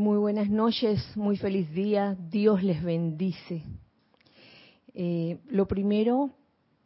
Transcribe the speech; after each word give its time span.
Muy 0.00 0.16
buenas 0.16 0.48
noches, 0.48 1.14
muy 1.14 1.36
feliz 1.36 1.70
día, 1.74 2.16
Dios 2.30 2.62
les 2.62 2.82
bendice. 2.82 3.62
Eh, 4.94 5.38
lo 5.50 5.68
primero 5.68 6.30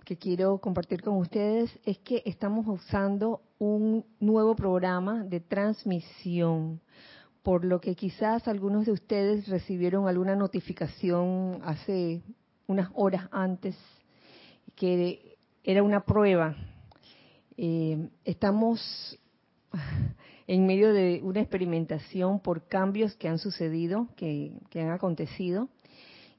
que 0.04 0.16
quiero 0.16 0.58
compartir 0.58 1.00
con 1.00 1.18
ustedes 1.18 1.70
es 1.84 1.96
que 1.98 2.24
estamos 2.26 2.66
usando 2.66 3.40
un 3.60 4.04
nuevo 4.18 4.56
programa 4.56 5.22
de 5.22 5.38
transmisión, 5.38 6.80
por 7.44 7.64
lo 7.64 7.80
que 7.80 7.94
quizás 7.94 8.48
algunos 8.48 8.84
de 8.84 8.90
ustedes 8.90 9.46
recibieron 9.46 10.08
alguna 10.08 10.34
notificación 10.34 11.60
hace 11.62 12.20
unas 12.66 12.90
horas 12.94 13.28
antes 13.30 13.76
que 14.74 15.36
era 15.62 15.84
una 15.84 16.00
prueba. 16.00 16.56
Eh, 17.56 18.08
estamos 18.24 19.16
en 20.46 20.66
medio 20.66 20.92
de 20.92 21.20
una 21.22 21.40
experimentación 21.40 22.40
por 22.40 22.66
cambios 22.68 23.14
que 23.16 23.28
han 23.28 23.38
sucedido, 23.38 24.08
que, 24.16 24.60
han 24.74 24.90
acontecido. 24.90 25.68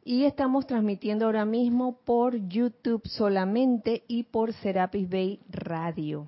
Y 0.04 0.26
estamos 0.26 0.68
transmitiendo 0.68 1.26
ahora 1.26 1.46
mismo 1.46 1.98
por 2.06 2.36
YouTube 2.48 3.02
solamente 3.08 4.04
y 4.08 4.24
por 4.24 4.54
Serapis 4.54 5.10
Bay 5.10 5.40
Radio. 5.50 6.28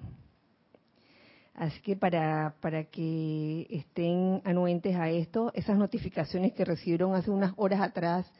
Así 1.53 1.79
que 1.81 1.95
para, 1.95 2.55
para 2.61 2.85
que 2.85 3.67
estén 3.69 4.41
anuentes 4.45 4.95
a 4.95 5.09
esto, 5.09 5.51
esas 5.53 5.77
notificaciones 5.77 6.53
que 6.53 6.65
recibieron 6.65 7.13
hace 7.15 7.29
unas 7.29 7.53
horas 7.57 7.81
atrás 7.81 8.31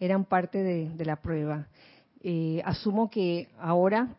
eran 0.00 0.24
parte 0.24 0.62
de, 0.62 1.04
la 1.04 1.16
prueba. 1.16 1.68
Eh, 2.22 2.60
asumo 2.64 3.10
que 3.10 3.48
ahora, 3.58 4.16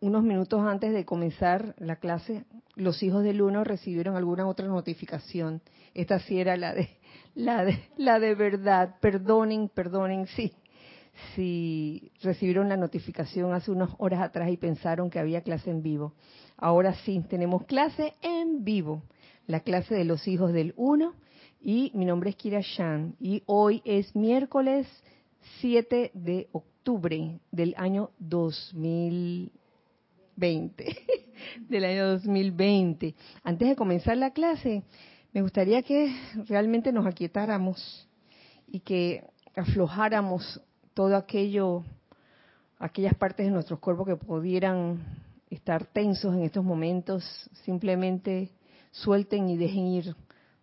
unos 0.00 0.22
minutos 0.22 0.62
antes 0.62 0.92
de 0.92 1.04
comenzar 1.04 1.74
la 1.78 1.96
clase, 1.96 2.44
los 2.74 3.02
hijos 3.02 3.22
del 3.22 3.42
uno 3.42 3.64
recibieron 3.64 4.16
alguna 4.16 4.46
otra 4.46 4.66
notificación. 4.66 5.60
Esta 5.94 6.18
sí 6.20 6.40
era 6.40 6.56
la 6.56 6.74
de 6.74 6.88
la 7.34 8.18
de 8.18 8.34
verdad. 8.34 8.96
Perdonen, 9.00 9.68
perdonen, 9.68 10.26
sí. 10.28 10.52
Si 11.34 12.12
recibieron 12.22 12.68
la 12.68 12.76
notificación 12.76 13.52
hace 13.52 13.70
unas 13.70 13.90
horas 13.98 14.20
atrás 14.20 14.50
y 14.50 14.56
pensaron 14.56 15.10
que 15.10 15.18
había 15.18 15.42
clase 15.42 15.70
en 15.70 15.82
vivo. 15.82 16.14
Ahora 16.56 16.94
sí, 17.04 17.22
tenemos 17.28 17.64
clase 17.66 18.14
en 18.22 18.64
vivo. 18.64 19.02
La 19.46 19.60
clase 19.60 19.94
de 19.94 20.04
los 20.04 20.26
hijos 20.28 20.52
del 20.52 20.72
uno. 20.76 21.14
Y 21.60 21.92
mi 21.94 22.06
nombre 22.06 22.30
es 22.30 22.36
Kira 22.36 22.60
Shan. 22.62 23.16
Y 23.20 23.42
hoy 23.46 23.82
es 23.84 24.16
miércoles 24.16 24.86
7 25.60 26.12
de 26.14 26.48
octubre 26.52 27.40
del 27.50 27.74
año 27.76 28.10
2020. 30.40 30.96
del 31.68 31.84
año 31.84 32.08
2020. 32.08 33.14
Antes 33.44 33.68
de 33.68 33.76
comenzar 33.76 34.16
la 34.16 34.32
clase, 34.32 34.82
me 35.32 35.42
gustaría 35.42 35.82
que 35.82 36.14
realmente 36.48 36.92
nos 36.92 37.06
aquietáramos 37.06 38.08
y 38.66 38.80
que 38.80 39.24
aflojáramos 39.54 40.60
todo 40.94 41.16
aquello, 41.16 41.84
aquellas 42.78 43.14
partes 43.14 43.46
de 43.46 43.52
nuestros 43.52 43.78
cuerpos 43.78 44.06
que 44.06 44.16
pudieran 44.16 45.00
estar 45.50 45.86
tensos 45.86 46.34
en 46.34 46.42
estos 46.42 46.64
momentos, 46.64 47.24
simplemente 47.64 48.50
suelten 48.92 49.48
y 49.48 49.56
dejen 49.56 49.86
ir 49.86 50.16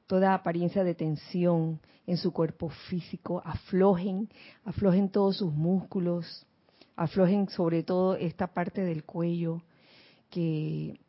toda 0.06 0.34
apariencia 0.34 0.84
de 0.84 0.95
tensión 0.95 1.80
en 2.06 2.17
su 2.17 2.31
cuerpo 2.31 2.69
físico, 2.89 3.41
aflojen, 3.44 4.30
aflojen 4.64 5.09
todos 5.09 5.38
sus 5.38 5.53
músculos, 5.53 6.45
aflojen 6.98 7.48
sobre 7.48 7.84
todo 7.84 8.16
esta 8.16 8.48
parte 8.48 8.81
del 8.81 9.06
cuello 9.06 9.62
que 10.30 11.00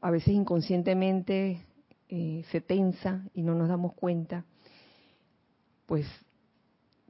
a 0.00 0.10
veces 0.10 0.28
inconscientemente 0.28 1.60
eh, 2.08 2.44
se 2.50 2.60
tensa 2.60 3.24
y 3.34 3.42
no 3.42 3.54
nos 3.54 3.68
damos 3.68 3.94
cuenta, 3.94 4.44
pues 5.86 6.06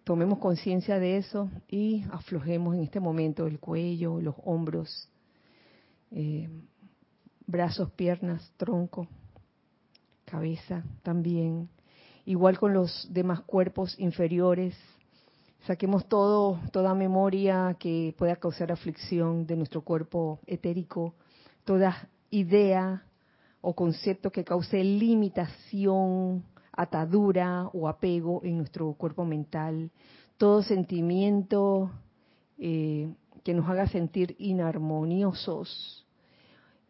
tomemos 0.04 0.38
conciencia 0.38 0.98
de 0.98 1.18
eso 1.18 1.50
y 1.68 2.04
aflojemos 2.10 2.74
en 2.74 2.82
este 2.82 2.98
momento 2.98 3.46
el 3.46 3.60
cuello, 3.60 4.20
los 4.20 4.34
hombros, 4.44 5.08
eh, 6.10 6.48
brazos, 7.46 7.90
piernas, 7.92 8.52
tronco, 8.56 9.06
cabeza 10.24 10.82
también. 11.02 11.68
Igual 12.24 12.58
con 12.58 12.72
los 12.72 13.08
demás 13.12 13.42
cuerpos 13.42 13.98
inferiores, 13.98 14.74
saquemos 15.66 16.06
todo, 16.06 16.58
toda 16.72 16.94
memoria 16.94 17.76
que 17.78 18.14
pueda 18.18 18.36
causar 18.36 18.72
aflicción 18.72 19.46
de 19.46 19.56
nuestro 19.56 19.82
cuerpo 19.82 20.40
etérico, 20.46 21.14
toda 21.64 22.08
idea 22.30 23.04
o 23.60 23.74
concepto 23.74 24.32
que 24.32 24.44
cause 24.44 24.82
limitación, 24.82 26.44
atadura 26.72 27.68
o 27.72 27.86
apego 27.86 28.40
en 28.42 28.58
nuestro 28.58 28.92
cuerpo 28.94 29.24
mental, 29.24 29.90
todo 30.36 30.62
sentimiento 30.62 31.90
eh, 32.58 33.12
que 33.44 33.54
nos 33.54 33.68
haga 33.68 33.86
sentir 33.86 34.34
inarmoniosos 34.38 36.04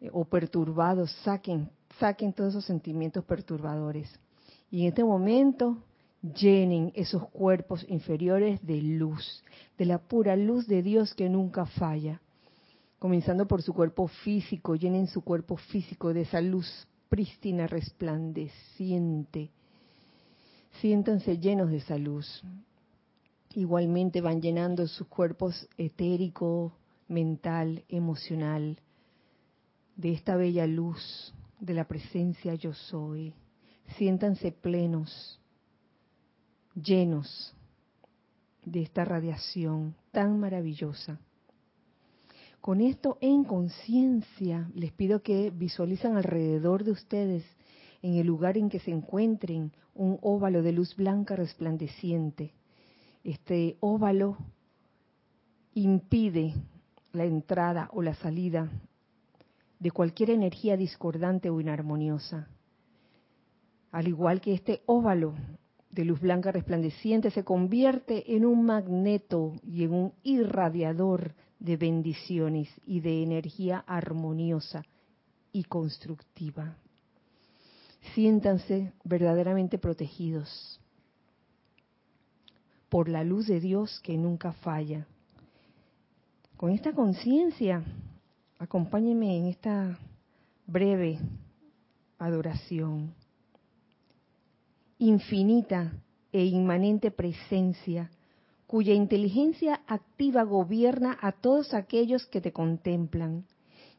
eh, 0.01 0.09
o 0.11 0.25
perturbados, 0.25 1.11
saquen, 1.23 1.69
saquen 1.99 2.33
todos 2.33 2.53
esos 2.53 2.65
sentimientos 2.65 3.23
perturbadores. 3.23 4.09
Y 4.71 4.81
en 4.81 4.87
este 4.87 5.03
momento 5.03 5.77
llenen 6.23 6.91
esos 6.95 7.29
cuerpos 7.29 7.85
inferiores 7.89 8.65
de 8.65 8.81
luz, 8.81 9.43
de 9.77 9.85
la 9.85 9.99
pura 9.99 10.35
luz 10.35 10.67
de 10.67 10.81
Dios 10.81 11.13
que 11.13 11.29
nunca 11.29 11.65
falla 11.65 12.21
comenzando 13.03 13.49
por 13.49 13.61
su 13.61 13.73
cuerpo 13.73 14.07
físico, 14.07 14.75
llenen 14.75 15.07
su 15.07 15.25
cuerpo 15.25 15.57
físico 15.57 16.13
de 16.13 16.21
esa 16.21 16.39
luz 16.39 16.87
prístina, 17.09 17.67
resplandeciente. 17.67 19.51
Siéntanse 20.79 21.37
llenos 21.37 21.69
de 21.69 21.79
esa 21.79 21.97
luz. 21.97 22.41
Igualmente 23.55 24.21
van 24.21 24.41
llenando 24.41 24.87
sus 24.87 25.05
cuerpos 25.07 25.67
etérico, 25.77 26.77
mental, 27.09 27.83
emocional, 27.89 28.79
de 29.97 30.13
esta 30.13 30.37
bella 30.37 30.65
luz 30.65 31.33
de 31.59 31.73
la 31.73 31.89
presencia 31.89 32.55
yo 32.55 32.73
soy. 32.73 33.33
Siéntanse 33.97 34.53
plenos, 34.53 35.41
llenos 36.75 37.55
de 38.65 38.81
esta 38.81 39.05
radiación 39.05 39.95
tan 40.11 40.39
maravillosa. 40.39 41.19
Con 42.61 42.79
esto 42.79 43.17
en 43.19 43.43
conciencia, 43.43 44.69
les 44.73 44.93
pido 44.93 45.21
que 45.21 45.49
visualizan 45.49 46.15
alrededor 46.15 46.83
de 46.83 46.91
ustedes, 46.91 47.43
en 48.01 48.15
el 48.15 48.27
lugar 48.27 48.57
en 48.57 48.69
que 48.69 48.79
se 48.79 48.91
encuentren, 48.91 49.73
un 49.95 50.17
óvalo 50.21 50.61
de 50.61 50.71
luz 50.71 50.95
blanca 50.95 51.35
resplandeciente. 51.35 52.53
Este 53.23 53.77
óvalo 53.79 54.37
impide 55.73 56.53
la 57.11 57.25
entrada 57.25 57.89
o 57.93 58.01
la 58.01 58.15
salida 58.15 58.69
de 59.79 59.91
cualquier 59.91 60.29
energía 60.29 60.77
discordante 60.77 61.49
o 61.49 61.59
inarmoniosa. 61.59 62.47
Al 63.91 64.07
igual 64.07 64.41
que 64.41 64.53
este 64.53 64.81
óvalo 64.85 65.35
de 65.93 66.05
luz 66.05 66.19
blanca 66.19 66.51
resplandeciente 66.51 67.29
se 67.29 67.43
convierte 67.43 68.35
en 68.35 68.45
un 68.45 68.65
magneto 68.65 69.53
y 69.63 69.83
en 69.83 69.93
un 69.93 70.13
irradiador 70.23 71.35
de 71.59 71.77
bendiciones 71.77 72.67
y 72.85 72.99
de 72.99 73.21
energía 73.21 73.83
armoniosa 73.85 74.83
y 75.51 75.65
constructiva. 75.65 76.75
Siéntanse 78.15 78.91
verdaderamente 79.03 79.77
protegidos 79.77 80.79
por 82.89 83.07
la 83.07 83.23
luz 83.23 83.45
de 83.45 83.59
Dios 83.59 83.99
que 84.03 84.17
nunca 84.17 84.51
falla. 84.51 85.05
Con 86.57 86.71
esta 86.71 86.93
conciencia, 86.93 87.83
acompáñenme 88.57 89.37
en 89.37 89.45
esta 89.45 89.99
breve 90.65 91.19
adoración. 92.17 93.13
Infinita 95.05 95.91
e 96.31 96.45
inmanente 96.45 97.11
presencia 97.11 98.09
cuya 98.65 98.93
inteligencia 98.93 99.81
activa 99.85 100.43
gobierna 100.43 101.17
a 101.19 101.33
todos 101.33 101.73
aquellos 101.73 102.25
que 102.27 102.39
te 102.39 102.53
contemplan. 102.53 103.43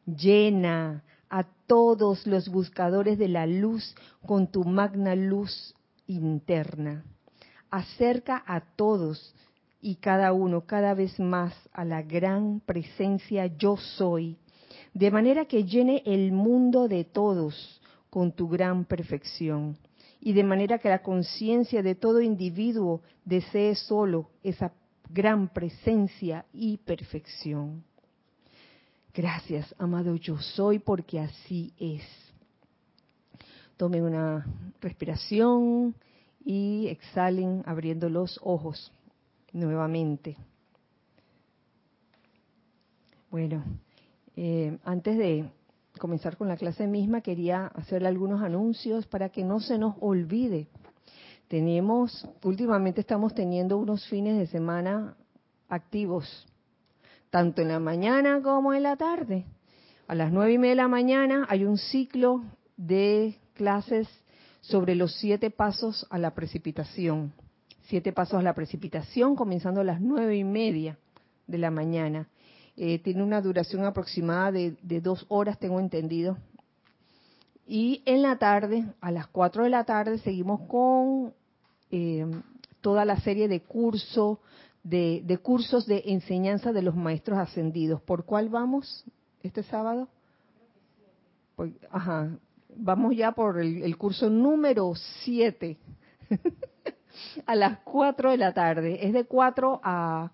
Llena 0.06 1.04
a 1.28 1.44
todos 1.66 2.26
los 2.26 2.48
buscadores 2.48 3.18
de 3.18 3.28
la 3.28 3.44
luz 3.44 3.94
con 4.24 4.46
tu 4.46 4.64
magna 4.64 5.14
luz 5.14 5.74
interna. 6.06 7.04
Acerca 7.70 8.42
a 8.46 8.62
todos 8.62 9.34
y 9.82 9.96
cada 9.96 10.32
uno 10.32 10.62
cada 10.62 10.94
vez 10.94 11.20
más 11.20 11.52
a 11.74 11.84
la 11.84 12.00
gran 12.00 12.60
presencia 12.60 13.44
yo 13.44 13.76
soy, 13.76 14.38
de 14.94 15.10
manera 15.10 15.44
que 15.44 15.64
llene 15.64 16.02
el 16.06 16.32
mundo 16.32 16.88
de 16.88 17.04
todos 17.04 17.82
con 18.08 18.32
tu 18.32 18.48
gran 18.48 18.86
perfección 18.86 19.76
y 20.24 20.32
de 20.32 20.42
manera 20.42 20.78
que 20.78 20.88
la 20.88 21.02
conciencia 21.02 21.82
de 21.82 21.94
todo 21.94 22.22
individuo 22.22 23.02
desee 23.26 23.74
solo 23.74 24.30
esa 24.42 24.72
gran 25.10 25.48
presencia 25.48 26.46
y 26.50 26.78
perfección. 26.78 27.84
Gracias, 29.12 29.74
amado 29.78 30.16
yo 30.16 30.38
soy, 30.38 30.78
porque 30.78 31.20
así 31.20 31.74
es. 31.78 32.02
Tome 33.76 34.00
una 34.00 34.46
respiración 34.80 35.94
y 36.42 36.86
exhalen 36.88 37.62
abriendo 37.66 38.08
los 38.08 38.40
ojos 38.42 38.90
nuevamente. 39.52 40.38
Bueno, 43.30 43.62
eh, 44.36 44.78
antes 44.84 45.18
de 45.18 45.50
comenzar 45.98 46.36
con 46.36 46.48
la 46.48 46.56
clase 46.56 46.86
misma, 46.86 47.20
quería 47.20 47.66
hacerle 47.68 48.08
algunos 48.08 48.42
anuncios 48.42 49.06
para 49.06 49.28
que 49.28 49.44
no 49.44 49.60
se 49.60 49.78
nos 49.78 49.94
olvide. 50.00 50.68
Tenemos, 51.48 52.28
últimamente 52.42 53.00
estamos 53.00 53.34
teniendo 53.34 53.78
unos 53.78 54.06
fines 54.08 54.38
de 54.38 54.46
semana 54.46 55.16
activos, 55.68 56.46
tanto 57.30 57.62
en 57.62 57.68
la 57.68 57.80
mañana 57.80 58.40
como 58.42 58.74
en 58.74 58.82
la 58.82 58.96
tarde. 58.96 59.44
A 60.06 60.14
las 60.14 60.32
nueve 60.32 60.52
y 60.54 60.58
media 60.58 60.72
de 60.72 60.76
la 60.76 60.88
mañana 60.88 61.46
hay 61.48 61.64
un 61.64 61.78
ciclo 61.78 62.42
de 62.76 63.38
clases 63.54 64.08
sobre 64.60 64.94
los 64.94 65.14
siete 65.16 65.50
pasos 65.50 66.06
a 66.10 66.18
la 66.18 66.34
precipitación. 66.34 67.32
Siete 67.82 68.12
pasos 68.12 68.40
a 68.40 68.42
la 68.42 68.54
precipitación, 68.54 69.36
comenzando 69.36 69.82
a 69.82 69.84
las 69.84 70.00
nueve 70.00 70.36
y 70.36 70.44
media 70.44 70.98
de 71.46 71.58
la 71.58 71.70
mañana. 71.70 72.28
Eh, 72.76 72.98
tiene 72.98 73.22
una 73.22 73.40
duración 73.40 73.84
aproximada 73.84 74.50
de, 74.50 75.00
dos 75.00 75.24
horas, 75.28 75.58
tengo 75.58 75.80
entendido. 75.80 76.36
Y 77.66 78.02
en 78.04 78.22
la 78.22 78.36
tarde, 78.36 78.84
a 79.00 79.10
las 79.10 79.26
cuatro 79.28 79.64
de 79.64 79.70
la 79.70 79.84
tarde, 79.84 80.18
seguimos 80.18 80.60
con 80.68 81.32
eh, 81.90 82.26
toda 82.80 83.04
la 83.04 83.20
serie 83.20 83.48
de 83.48 83.60
cursos, 83.60 84.38
de, 84.82 85.22
de, 85.24 85.38
cursos 85.38 85.86
de 85.86 86.02
enseñanza 86.06 86.72
de 86.72 86.82
los 86.82 86.96
maestros 86.96 87.38
ascendidos. 87.38 88.02
¿Por 88.02 88.24
cuál 88.24 88.48
vamos 88.48 89.04
este 89.42 89.62
sábado? 89.62 90.08
Pues, 91.56 91.72
ajá, 91.90 92.36
vamos 92.76 93.16
ya 93.16 93.32
por 93.32 93.60
el, 93.60 93.96
curso 93.96 94.28
número 94.28 94.92
7 95.24 95.78
a 97.46 97.54
las 97.54 97.78
4 97.80 98.32
de 98.32 98.36
la 98.36 98.52
tarde. 98.52 99.06
Es 99.06 99.12
de 99.12 99.24
4 99.24 99.80
a, 99.82 100.30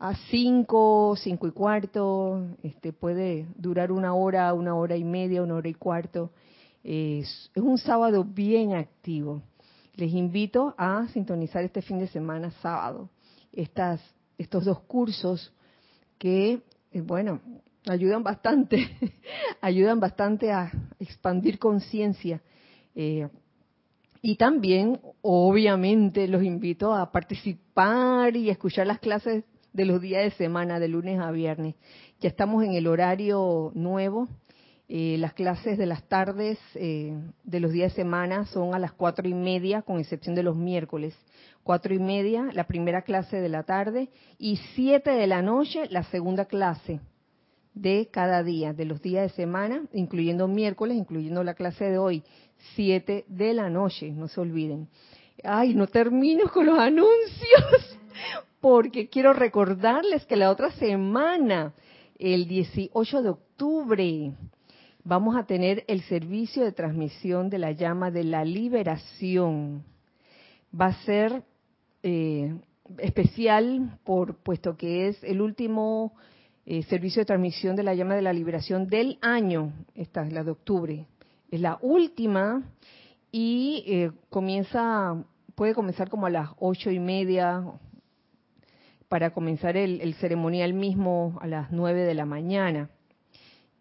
a 0.00 0.14
5, 0.30 1.14
5 1.16 1.46
y 1.46 1.50
cuarto. 1.52 2.56
Este, 2.62 2.92
puede 2.92 3.46
durar 3.56 3.92
una 3.92 4.14
hora, 4.14 4.52
una 4.54 4.74
hora 4.74 4.96
y 4.96 5.04
media, 5.04 5.42
una 5.42 5.54
hora 5.54 5.68
y 5.68 5.74
cuarto. 5.74 6.32
Es, 6.82 7.50
un 7.54 7.78
sábado 7.78 8.24
bien 8.24 8.74
activo. 8.74 9.42
Les 9.94 10.12
invito 10.12 10.74
a 10.78 11.06
sintonizar 11.08 11.62
este 11.62 11.82
fin 11.82 11.98
de 11.98 12.08
semana 12.08 12.50
sábado 12.62 13.10
estas, 13.52 14.00
estos 14.38 14.64
dos 14.64 14.80
cursos 14.80 15.52
que, 16.18 16.62
eh, 16.92 17.00
bueno, 17.02 17.40
ayudan 17.86 18.22
bastante, 18.22 18.88
ayudan 19.60 20.00
bastante 20.00 20.50
a 20.50 20.72
expandir 20.98 21.58
conciencia. 21.58 22.40
Eh, 22.94 23.28
y 24.22 24.36
también, 24.36 24.98
obviamente, 25.20 26.26
los 26.26 26.42
invito 26.42 26.94
a 26.94 27.12
participar 27.12 28.34
y 28.36 28.48
escuchar 28.48 28.86
las 28.86 28.98
clases 28.98 29.44
de 29.72 29.84
los 29.84 30.00
días 30.00 30.24
de 30.24 30.30
semana, 30.32 30.78
de 30.78 30.88
lunes 30.88 31.20
a 31.20 31.30
viernes. 31.30 31.74
Ya 32.20 32.28
estamos 32.28 32.64
en 32.64 32.72
el 32.72 32.86
horario 32.86 33.72
nuevo. 33.74 34.28
Eh, 34.88 35.16
las 35.18 35.34
clases 35.34 35.78
de 35.78 35.86
las 35.86 36.02
tardes 36.08 36.58
eh, 36.74 37.16
de 37.44 37.60
los 37.60 37.72
días 37.72 37.92
de 37.92 38.02
semana 38.02 38.46
son 38.46 38.74
a 38.74 38.78
las 38.78 38.92
cuatro 38.92 39.28
y 39.28 39.34
media, 39.34 39.82
con 39.82 40.00
excepción 40.00 40.34
de 40.34 40.42
los 40.42 40.56
miércoles. 40.56 41.14
Cuatro 41.62 41.94
y 41.94 41.98
media, 41.98 42.48
la 42.52 42.64
primera 42.64 43.02
clase 43.02 43.40
de 43.40 43.48
la 43.48 43.62
tarde, 43.62 44.08
y 44.38 44.56
siete 44.74 45.10
de 45.10 45.26
la 45.26 45.42
noche, 45.42 45.86
la 45.90 46.02
segunda 46.04 46.46
clase 46.46 47.00
de 47.74 48.08
cada 48.10 48.42
día, 48.42 48.72
de 48.72 48.84
los 48.84 49.00
días 49.00 49.30
de 49.30 49.36
semana, 49.36 49.84
incluyendo 49.92 50.48
miércoles, 50.48 50.96
incluyendo 50.96 51.44
la 51.44 51.54
clase 51.54 51.84
de 51.84 51.98
hoy, 51.98 52.24
7 52.74 53.24
de 53.26 53.54
la 53.54 53.70
noche, 53.70 54.10
no 54.10 54.28
se 54.28 54.40
olviden. 54.40 54.88
Ay, 55.42 55.74
no 55.74 55.86
termino 55.86 56.50
con 56.50 56.66
los 56.66 56.78
anuncios, 56.78 57.79
porque 58.60 59.08
quiero 59.08 59.32
recordarles 59.32 60.26
que 60.26 60.36
la 60.36 60.50
otra 60.50 60.70
semana, 60.72 61.72
el 62.18 62.46
18 62.46 63.22
de 63.22 63.28
octubre, 63.30 64.32
vamos 65.04 65.36
a 65.36 65.44
tener 65.44 65.84
el 65.88 66.02
servicio 66.02 66.64
de 66.64 66.72
transmisión 66.72 67.48
de 67.48 67.58
la 67.58 67.72
llama 67.72 68.10
de 68.10 68.24
la 68.24 68.44
liberación. 68.44 69.84
Va 70.78 70.86
a 70.86 71.04
ser 71.04 71.42
eh, 72.02 72.54
especial 72.98 73.98
por 74.04 74.36
puesto 74.36 74.76
que 74.76 75.08
es 75.08 75.22
el 75.24 75.40
último 75.40 76.12
eh, 76.66 76.82
servicio 76.84 77.22
de 77.22 77.26
transmisión 77.26 77.76
de 77.76 77.82
la 77.82 77.94
llama 77.94 78.14
de 78.14 78.22
la 78.22 78.32
liberación 78.32 78.86
del 78.86 79.18
año, 79.22 79.72
esta 79.94 80.26
es 80.26 80.32
la 80.32 80.44
de 80.44 80.50
octubre, 80.50 81.06
es 81.50 81.60
la 81.60 81.78
última 81.80 82.62
y 83.32 83.84
eh, 83.86 84.12
comienza, 84.28 85.24
puede 85.54 85.74
comenzar 85.74 86.10
como 86.10 86.26
a 86.26 86.30
las 86.30 86.50
ocho 86.58 86.90
y 86.90 86.98
media 86.98 87.64
para 89.10 89.32
comenzar 89.32 89.76
el, 89.76 90.14
ceremonial 90.20 90.72
mismo 90.72 91.36
a 91.40 91.48
las 91.48 91.72
nueve 91.72 92.02
de 92.02 92.14
la 92.14 92.26
mañana. 92.26 92.90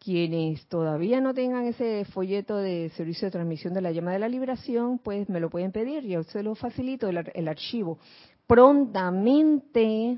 Quienes 0.04 0.66
todavía 0.66 1.22
no 1.22 1.36
tengan 1.36 1.68
ese 1.68 2.04
folleto 2.06 2.58
de 2.58 2.90
servicio 2.98 3.28
de 3.28 3.34
transmisión 3.34 3.76
de 3.76 3.82
la 3.82 3.92
llama 3.92 4.12
de 4.12 4.18
la 4.18 4.28
liberación, 4.28 4.98
pues 4.98 5.30
me 5.30 5.40
lo 5.40 5.52
pueden 5.52 5.72
pedir, 5.72 6.04
yo 6.04 6.24
se 6.24 6.42
lo 6.42 6.56
facilito 6.56 7.08
el 7.10 7.48
archivo. 7.48 8.00
Prontamente 8.48 10.18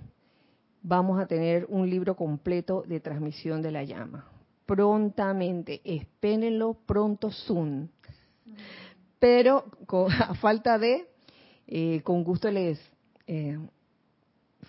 vamos 0.81 1.19
a 1.19 1.25
tener 1.25 1.65
un 1.67 1.89
libro 1.89 2.15
completo 2.15 2.85
de 2.87 3.01
transmisión 3.01 3.61
de 3.61 3.71
la 3.71 3.83
llama. 3.83 4.29
Prontamente, 4.65 5.81
espérenlo 5.83 6.77
pronto 6.85 7.31
Zoom. 7.31 7.89
Pero 9.19 9.65
a 10.21 10.35
falta 10.35 10.77
de, 10.79 11.05
eh, 11.67 11.99
con 12.01 12.23
gusto 12.23 12.49
les 12.49 12.79
eh, 13.27 13.57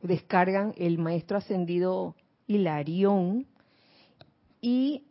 descargan 0.02 0.74
el 0.78 0.98
maestro 0.98 1.38
ascendido 1.38 2.16
Hilarión 2.48 3.48
y 4.62 5.04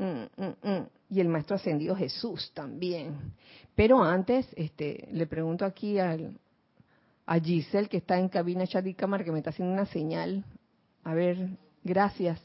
Mm, 0.00 0.42
mm, 0.42 0.68
mm. 0.70 0.86
Y 1.10 1.20
el 1.20 1.28
maestro 1.28 1.56
ascendido 1.56 1.94
Jesús 1.94 2.50
también. 2.54 3.34
Pero 3.74 4.02
antes, 4.02 4.48
este, 4.56 5.08
le 5.12 5.26
pregunto 5.26 5.66
aquí 5.66 5.98
al, 5.98 6.38
a 7.26 7.38
Giselle, 7.38 7.88
que 7.88 7.98
está 7.98 8.18
en 8.18 8.30
cabina 8.30 8.66
chat 8.66 8.86
y 8.86 8.94
cámara, 8.94 9.24
que 9.24 9.32
me 9.32 9.38
está 9.38 9.50
haciendo 9.50 9.74
una 9.74 9.86
señal. 9.86 10.44
A 11.04 11.12
ver, 11.12 11.50
gracias. 11.84 12.40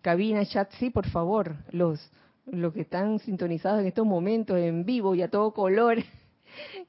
Cabina 0.00 0.46
chat, 0.46 0.72
sí, 0.78 0.88
por 0.88 1.06
favor. 1.08 1.56
Los, 1.70 2.00
los 2.46 2.72
que 2.72 2.82
están 2.82 3.18
sintonizados 3.18 3.80
en 3.80 3.86
estos 3.86 4.06
momentos 4.06 4.56
en 4.56 4.86
vivo 4.86 5.14
y 5.14 5.20
a 5.20 5.28
todo 5.28 5.52
color. 5.52 5.98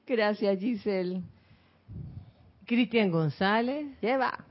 Gracias, 0.06 0.58
Giselle. 0.58 1.22
Cristian 2.66 3.10
González. 3.10 3.86
Lleva. 4.00 4.44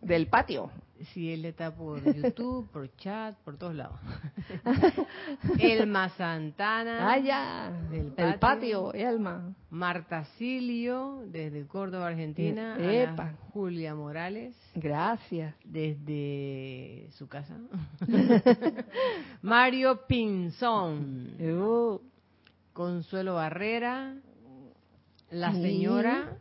Del 0.00 0.26
patio. 0.28 0.70
Sí, 1.12 1.32
él 1.32 1.44
está 1.44 1.74
por 1.74 2.02
YouTube, 2.02 2.68
por 2.72 2.94
chat, 2.96 3.36
por 3.44 3.56
todos 3.56 3.74
lados. 3.74 4.00
Elma 5.60 6.08
Santana. 6.10 7.12
Ah, 7.12 7.18
ya. 7.18 7.72
Del 7.88 8.12
patio. 8.12 8.26
El 8.26 8.38
patio, 8.38 8.92
Elma. 8.92 9.54
Marta 9.70 10.24
Silio, 10.36 11.22
desde 11.26 11.66
Córdoba, 11.66 12.08
Argentina. 12.08 12.76
Epa. 12.80 13.34
Julia 13.52 13.94
Morales. 13.94 14.56
Gracias. 14.74 15.54
Desde 15.64 17.08
su 17.12 17.28
casa. 17.28 17.56
Mario 19.42 20.06
Pinzón. 20.06 21.36
Uh. 21.40 22.00
Consuelo 22.72 23.34
Barrera. 23.34 24.14
La 25.30 25.52
señora. 25.52 26.38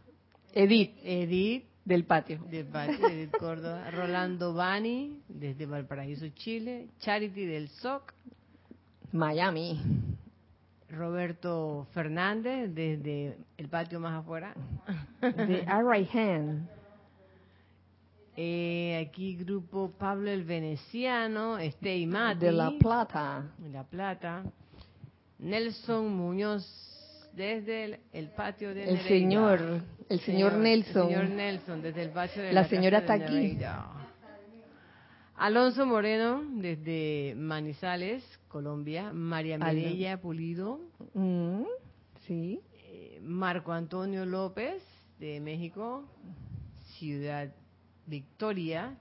Edith. 0.53 0.95
Edith. 1.03 1.65
Del 1.83 2.03
patio. 2.03 2.39
Del 2.49 2.65
patio, 2.65 3.07
Córdoba. 3.39 3.89
Rolando 3.91 4.53
Bani, 4.53 5.21
desde 5.29 5.65
Valparaíso, 5.65 6.27
Chile. 6.29 6.89
Charity 6.99 7.45
del 7.45 7.69
SOC. 7.69 8.13
Miami. 9.13 9.79
Roberto 10.89 11.87
Fernández, 11.93 12.73
desde 12.73 13.37
el 13.57 13.69
patio 13.69 13.99
más 13.99 14.19
afuera. 14.19 14.53
De 15.21 15.65
right 15.89 16.09
Hand. 16.13 16.69
Eh, 18.35 19.07
aquí 19.09 19.35
grupo 19.35 19.91
Pablo 19.97 20.29
el 20.29 20.43
Veneciano, 20.43 21.57
Este 21.57 22.05
Mati. 22.05 22.45
De 22.45 22.51
La 22.51 22.71
Plata. 22.77 23.43
De 23.57 23.69
La 23.69 23.83
Plata. 23.83 24.43
Nelson 25.39 26.13
Muñoz 26.15 26.96
desde 27.37 27.99
el, 28.13 28.29
patio 28.29 28.73
de 28.73 28.89
el 28.89 28.99
señor 29.01 29.83
el 30.09 30.19
señor, 30.21 30.53
Nelson 30.53 31.03
el 31.03 31.09
señor 31.09 31.29
Nelson 31.29 31.81
desde 31.83 32.03
el 32.03 32.09
patio 32.09 32.41
de 32.41 32.51
la, 32.51 32.67
señora 32.67 32.97
está 32.97 33.13
aquí 33.13 33.57
Alonso 35.35 35.85
Moreno 35.85 36.43
desde 36.55 37.35
Manizales 37.37 38.23
Colombia. 38.47 39.13
María 39.13 39.59
Mireya 39.59 40.19
Pulido. 40.19 40.79
Mm, 41.13 41.61
sí. 42.25 42.59
Eh, 42.73 43.19
Marco 43.21 43.71
Antonio 43.71 44.25
López 44.25 44.81
de 45.19 45.39
México. 45.39 46.05
Ciudad 46.97 47.53
Victoria. 48.07 48.97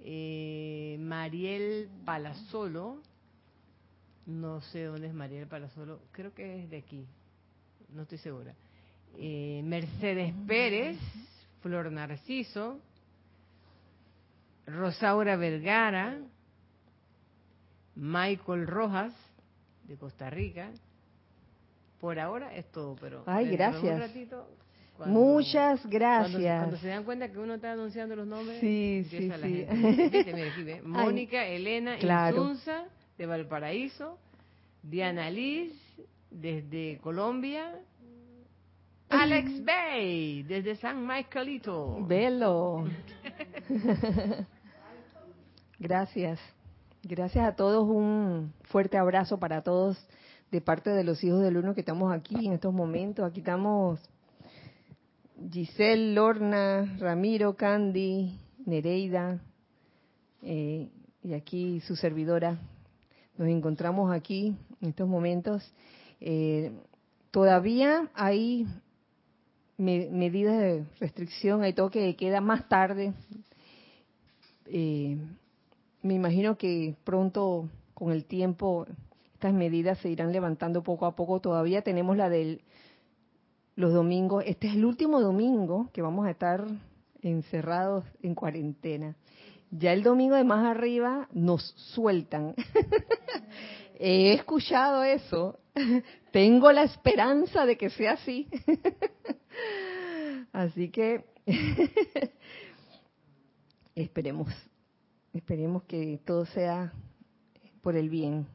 Eh, 0.00 0.96
Mariel 0.98 1.88
Palazolo 2.04 3.00
no 4.26 4.60
sé 4.60 4.84
dónde 4.84 5.08
es 5.08 5.14
Mariel 5.14 5.46
Palazolo 5.46 6.00
creo 6.12 6.32
que 6.32 6.62
es 6.62 6.70
de 6.70 6.78
aquí 6.78 7.06
no 7.94 8.02
estoy 8.02 8.18
segura. 8.18 8.54
Eh, 9.16 9.62
Mercedes 9.64 10.32
Pérez, 10.46 10.98
Flor 11.62 11.90
Narciso, 11.90 12.78
Rosaura 14.66 15.36
Vergara, 15.36 16.18
Michael 17.96 18.66
Rojas, 18.66 19.14
de 19.84 19.96
Costa 19.96 20.30
Rica. 20.30 20.70
Por 22.00 22.18
ahora 22.18 22.54
es 22.54 22.70
todo, 22.70 22.96
pero... 23.00 23.24
Ay, 23.26 23.50
gracias. 23.50 24.10
Muchas 25.06 25.84
gracias. 25.86 26.60
Cuando, 26.60 26.76
se 26.76 26.88
dan 26.88 27.04
cuenta 27.04 27.30
que 27.30 27.38
uno 27.38 27.54
está 27.54 27.72
anunciando 27.72 28.14
los 28.16 28.26
nombres, 28.26 28.60
sí, 28.60 29.04
sí, 29.10 29.30
sí. 29.30 29.66
Mónica, 30.84 31.46
Elena, 31.46 31.96
claro. 31.98 32.54
de 33.16 33.26
Valparaíso, 33.26 34.18
Diana 34.82 35.30
Liz, 35.30 35.72
desde 36.30 36.98
Colombia. 36.98 37.80
Alex 39.08 39.64
Bay, 39.64 40.44
desde 40.44 40.76
San 40.76 41.06
Michaelito. 41.06 42.04
Velo. 42.06 42.84
Gracias. 45.78 46.38
Gracias 47.02 47.44
a 47.44 47.56
todos. 47.56 47.88
Un 47.88 48.52
fuerte 48.64 48.98
abrazo 48.98 49.38
para 49.38 49.62
todos 49.62 49.98
de 50.50 50.60
parte 50.60 50.90
de 50.90 51.04
los 51.04 51.22
hijos 51.24 51.42
del 51.42 51.56
uno 51.56 51.74
que 51.74 51.80
estamos 51.80 52.12
aquí 52.12 52.46
en 52.46 52.52
estos 52.52 52.72
momentos. 52.72 53.24
Aquí 53.24 53.40
estamos 53.40 54.00
Giselle, 55.50 56.12
Lorna, 56.14 56.96
Ramiro, 56.98 57.56
Candy, 57.56 58.38
Nereida 58.66 59.40
eh, 60.42 60.88
y 61.22 61.32
aquí 61.34 61.80
su 61.80 61.96
servidora. 61.96 62.58
Nos 63.38 63.48
encontramos 63.48 64.12
aquí 64.12 64.54
en 64.80 64.90
estos 64.90 65.08
momentos 65.08 65.72
eh, 66.20 66.72
todavía 67.30 68.10
hay 68.14 68.66
medidas 69.78 70.58
de 70.58 70.84
restricción, 70.98 71.62
hay 71.62 71.72
todo 71.72 71.90
que 71.90 72.14
queda 72.16 72.40
más 72.40 72.68
tarde. 72.68 73.14
Eh, 74.66 75.16
me 76.02 76.14
imagino 76.14 76.56
que 76.56 76.94
pronto, 77.04 77.68
con 77.94 78.12
el 78.12 78.24
tiempo, 78.24 78.86
estas 79.34 79.54
medidas 79.54 79.98
se 79.98 80.10
irán 80.10 80.32
levantando 80.32 80.82
poco 80.82 81.06
a 81.06 81.16
poco. 81.16 81.40
Todavía 81.40 81.82
tenemos 81.82 82.16
la 82.16 82.28
de 82.28 82.60
los 83.74 83.92
domingos. 83.92 84.44
Este 84.46 84.68
es 84.68 84.74
el 84.74 84.84
último 84.84 85.20
domingo 85.20 85.88
que 85.92 86.02
vamos 86.02 86.26
a 86.26 86.30
estar 86.30 86.66
encerrados 87.22 88.04
en 88.22 88.34
cuarentena. 88.34 89.16
Ya 89.70 89.92
el 89.92 90.02
domingo 90.02 90.34
de 90.34 90.44
más 90.44 90.64
arriba 90.66 91.28
nos 91.32 91.62
sueltan. 91.94 92.54
He 94.02 94.32
escuchado 94.32 95.04
eso. 95.04 95.60
Tengo 96.32 96.72
la 96.72 96.84
esperanza 96.84 97.66
de 97.66 97.76
que 97.76 97.90
sea 97.90 98.12
así. 98.12 98.48
Así 100.52 100.88
que 100.88 101.26
esperemos, 103.94 104.48
esperemos 105.34 105.82
que 105.82 106.18
todo 106.24 106.46
sea 106.46 106.94
por 107.82 107.94
el 107.94 108.08
bien, 108.08 108.46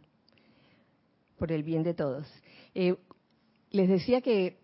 por 1.37 1.51
el 1.51 1.61
bien 1.61 1.83
de 1.83 1.93
todos. 1.93 2.27
Eh, 2.73 2.95
les 3.69 3.87
decía 3.87 4.21
que 4.21 4.57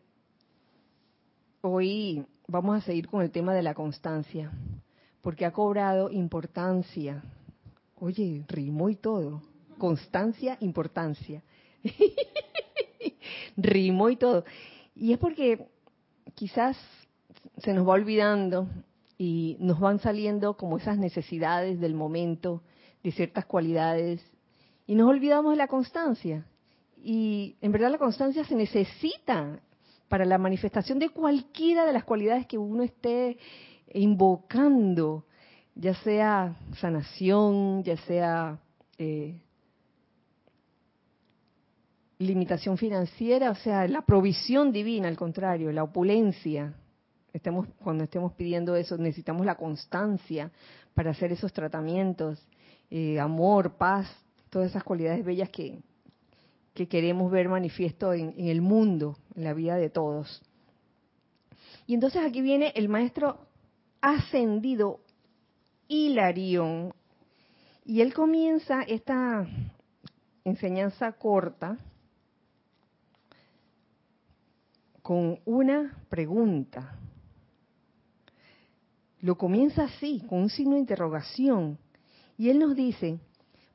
hoy 1.62 2.26
vamos 2.48 2.78
a 2.78 2.82
seguir 2.82 3.08
con 3.08 3.22
el 3.22 3.30
tema 3.30 3.54
de 3.54 3.62
la 3.62 3.76
constancia, 3.76 4.52
porque 5.22 5.46
ha 5.46 5.54
cobrado 5.54 6.10
importancia. 6.10 7.24
Oye, 8.00 8.44
rimó 8.48 8.90
y 8.90 8.96
todo 8.96 9.44
constancia, 9.82 10.58
importancia. 10.60 11.42
Rimo 13.58 14.12
y 14.12 14.16
todo. 14.16 14.46
Y 14.96 15.12
es 15.12 15.18
porque 15.18 15.66
quizás 16.36 16.78
se 17.58 17.74
nos 17.74 17.88
va 17.88 17.94
olvidando 17.94 18.68
y 19.18 19.58
nos 19.60 19.80
van 19.80 19.98
saliendo 19.98 20.56
como 20.56 20.78
esas 20.78 21.00
necesidades 21.00 21.80
del 21.80 21.96
momento, 21.96 22.62
de 23.02 23.12
ciertas 23.12 23.48
cualidades, 23.48 24.24
y 24.86 24.94
nos 24.94 25.10
olvidamos 25.10 25.54
de 25.54 25.58
la 25.58 25.68
constancia. 25.68 26.46
Y 27.04 27.56
en 27.60 27.72
verdad 27.72 27.90
la 27.90 27.98
constancia 27.98 28.44
se 28.44 28.54
necesita 28.54 29.62
para 30.10 30.26
la 30.26 30.38
manifestación 30.38 31.00
de 31.00 31.10
cualquiera 31.10 31.88
de 31.88 31.94
las 31.94 32.04
cualidades 32.04 32.46
que 32.46 32.60
uno 32.60 32.84
esté 32.84 33.40
invocando, 33.96 35.26
ya 35.74 35.96
sea 35.96 36.56
sanación, 36.76 37.82
ya 37.84 37.98
sea 37.98 38.60
eh, 39.00 39.42
limitación 42.22 42.78
financiera, 42.78 43.52
o 43.52 43.56
sea, 43.56 43.88
la 43.88 44.02
provisión 44.02 44.72
divina, 44.72 45.08
al 45.08 45.18
contrario, 45.18 45.72
la 45.72 45.84
opulencia. 45.84 46.74
Estemos, 47.34 47.68
cuando 47.84 48.04
estemos 48.04 48.34
pidiendo 48.34 48.76
eso, 48.76 48.98
necesitamos 48.98 49.46
la 49.46 49.56
constancia 49.56 50.52
para 50.94 51.12
hacer 51.12 51.32
esos 51.32 51.54
tratamientos, 51.54 52.46
eh, 52.90 53.20
amor, 53.20 53.78
paz, 53.78 54.08
todas 54.50 54.70
esas 54.70 54.84
cualidades 54.84 55.24
bellas 55.24 55.50
que, 55.50 55.80
que 56.74 56.88
queremos 56.88 57.32
ver 57.32 57.48
manifiesto 57.50 58.14
en, 58.14 58.34
en 58.38 58.48
el 58.48 58.62
mundo, 58.62 59.18
en 59.36 59.44
la 59.44 59.54
vida 59.54 59.76
de 59.76 59.90
todos. 59.90 60.42
Y 61.88 61.94
entonces 61.94 62.22
aquí 62.24 62.42
viene 62.42 62.74
el 62.76 62.90
maestro 62.90 63.48
ascendido 64.02 65.00
Hilarión, 65.88 66.94
y 67.84 68.02
él 68.02 68.14
comienza 68.14 68.84
esta 68.84 69.46
enseñanza 70.46 71.12
corta 71.14 71.78
con 75.02 75.40
una 75.46 76.04
pregunta. 76.10 76.98
Lo 79.20 79.38
comienza 79.38 79.84
así, 79.84 80.24
con 80.28 80.40
un 80.40 80.50
signo 80.50 80.74
de 80.74 80.80
interrogación. 80.80 81.78
Y 82.38 82.50
él 82.50 82.60
nos 82.60 82.76
dice, 82.76 83.20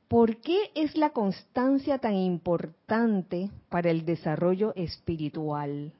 ¿por 0.08 0.40
qué 0.40 0.70
es 0.74 0.96
la 0.96 1.10
constancia 1.10 1.98
tan 1.98 2.14
importante 2.14 3.50
para 3.68 3.90
el 3.90 4.04
desarrollo 4.04 4.74
espiritual? 4.74 5.92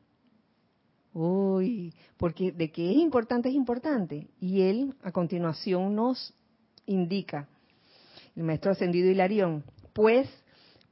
Uy, 1.13 1.95
porque 2.19 2.53
de 2.53 2.71
qué 2.71 2.91
es 2.91 2.97
importante 2.99 3.49
es 3.49 3.55
importante. 3.55 4.29
Y 4.41 4.63
él 4.63 4.95
a 5.03 5.13
continuación 5.13 5.95
nos 5.95 6.35
indica, 6.87 7.49
el 8.35 8.43
maestro 8.43 8.73
ascendido 8.73 9.11
Hilarión, 9.11 9.65
pues 9.93 10.29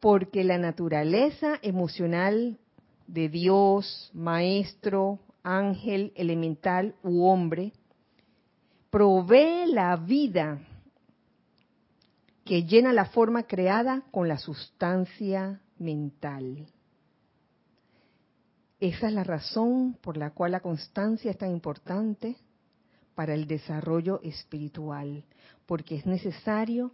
porque 0.01 0.45
la 0.45 0.59
naturaleza 0.59 1.59
emocional 1.63 2.59
de 3.07 3.29
Dios, 3.29 4.11
maestro, 4.15 5.21
ángel, 5.43 6.13
elemental 6.17 6.95
u 7.03 7.25
hombre, 7.27 7.73
provee 8.91 9.67
la 9.67 9.97
vida 9.97 10.61
que 12.45 12.65
llena 12.65 12.93
la 12.93 13.07
forma 13.07 13.45
creada 13.45 14.03
con 14.11 14.29
la 14.29 14.39
sustancia 14.39 15.61
mental. 15.79 16.67
Esa 18.81 19.09
es 19.09 19.13
la 19.15 19.25
razón 19.25 19.97
por 20.03 20.17
la 20.17 20.31
cual 20.31 20.53
la 20.53 20.61
constancia 20.61 21.31
es 21.31 21.39
tan 21.39 21.51
importante 21.51 22.37
para 23.15 23.35
el 23.35 23.47
desarrollo 23.47 24.21
espiritual, 24.23 25.25
porque 25.67 25.97
es 25.97 26.07
necesario 26.07 26.93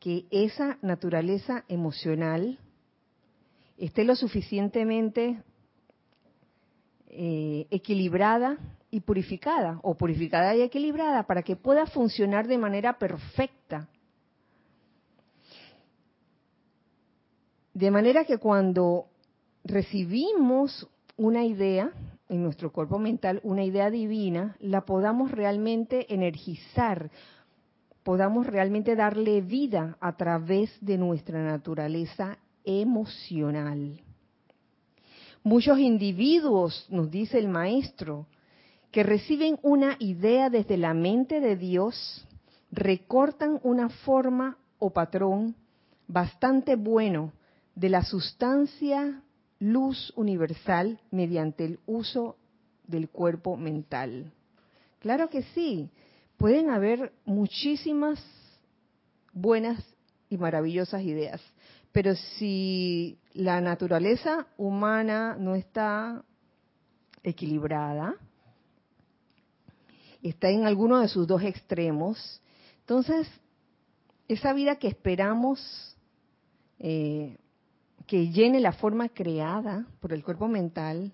que 0.00 0.26
esa 0.30 0.78
naturaleza 0.82 1.64
emocional 1.68 2.58
esté 3.76 4.04
lo 4.04 4.16
suficientemente 4.16 5.42
eh, 7.10 7.66
equilibrada 7.70 8.58
y 8.90 9.00
purificada, 9.00 9.80
o 9.82 9.94
purificada 9.94 10.54
y 10.54 10.62
equilibrada, 10.62 11.22
para 11.22 11.42
que 11.42 11.56
pueda 11.56 11.86
funcionar 11.86 12.46
de 12.46 12.58
manera 12.58 12.98
perfecta. 12.98 13.88
De 17.72 17.90
manera 17.90 18.24
que 18.24 18.38
cuando 18.38 19.06
recibimos 19.64 20.86
una 21.16 21.44
idea 21.44 21.92
en 22.28 22.42
nuestro 22.42 22.72
cuerpo 22.72 22.98
mental, 22.98 23.40
una 23.42 23.64
idea 23.64 23.90
divina, 23.90 24.56
la 24.60 24.82
podamos 24.82 25.30
realmente 25.30 26.12
energizar, 26.12 27.10
podamos 28.02 28.46
realmente 28.46 28.96
darle 28.96 29.40
vida 29.40 29.96
a 30.00 30.16
través 30.16 30.76
de 30.80 30.98
nuestra 30.98 31.42
naturaleza 31.42 32.38
emocional. 32.64 34.02
Muchos 35.48 35.78
individuos, 35.78 36.84
nos 36.90 37.10
dice 37.10 37.38
el 37.38 37.48
maestro, 37.48 38.26
que 38.90 39.02
reciben 39.02 39.58
una 39.62 39.96
idea 39.98 40.50
desde 40.50 40.76
la 40.76 40.92
mente 40.92 41.40
de 41.40 41.56
Dios, 41.56 42.26
recortan 42.70 43.58
una 43.62 43.88
forma 43.88 44.58
o 44.78 44.90
patrón 44.90 45.56
bastante 46.06 46.76
bueno 46.76 47.32
de 47.74 47.88
la 47.88 48.04
sustancia 48.04 49.22
luz 49.58 50.12
universal 50.16 51.00
mediante 51.10 51.64
el 51.64 51.80
uso 51.86 52.36
del 52.86 53.08
cuerpo 53.08 53.56
mental. 53.56 54.30
Claro 54.98 55.30
que 55.30 55.44
sí, 55.54 55.88
pueden 56.36 56.68
haber 56.68 57.10
muchísimas 57.24 58.22
buenas 59.32 59.82
y 60.28 60.36
maravillosas 60.36 61.04
ideas, 61.04 61.40
pero 61.90 62.14
si 62.36 63.16
la 63.38 63.60
naturaleza 63.60 64.48
humana 64.56 65.36
no 65.38 65.54
está 65.54 66.24
equilibrada, 67.22 68.16
está 70.20 70.50
en 70.50 70.66
alguno 70.66 70.98
de 70.98 71.06
sus 71.06 71.24
dos 71.28 71.44
extremos, 71.44 72.42
entonces 72.80 73.28
esa 74.26 74.52
vida 74.52 74.74
que 74.80 74.88
esperamos 74.88 75.96
eh, 76.80 77.36
que 78.08 78.28
llene 78.30 78.58
la 78.58 78.72
forma 78.72 79.08
creada 79.08 79.86
por 80.00 80.12
el 80.12 80.24
cuerpo 80.24 80.48
mental 80.48 81.12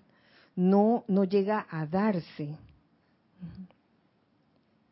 no, 0.55 1.03
no 1.07 1.25
llega 1.25 1.67
a 1.69 1.85
darse 1.85 2.57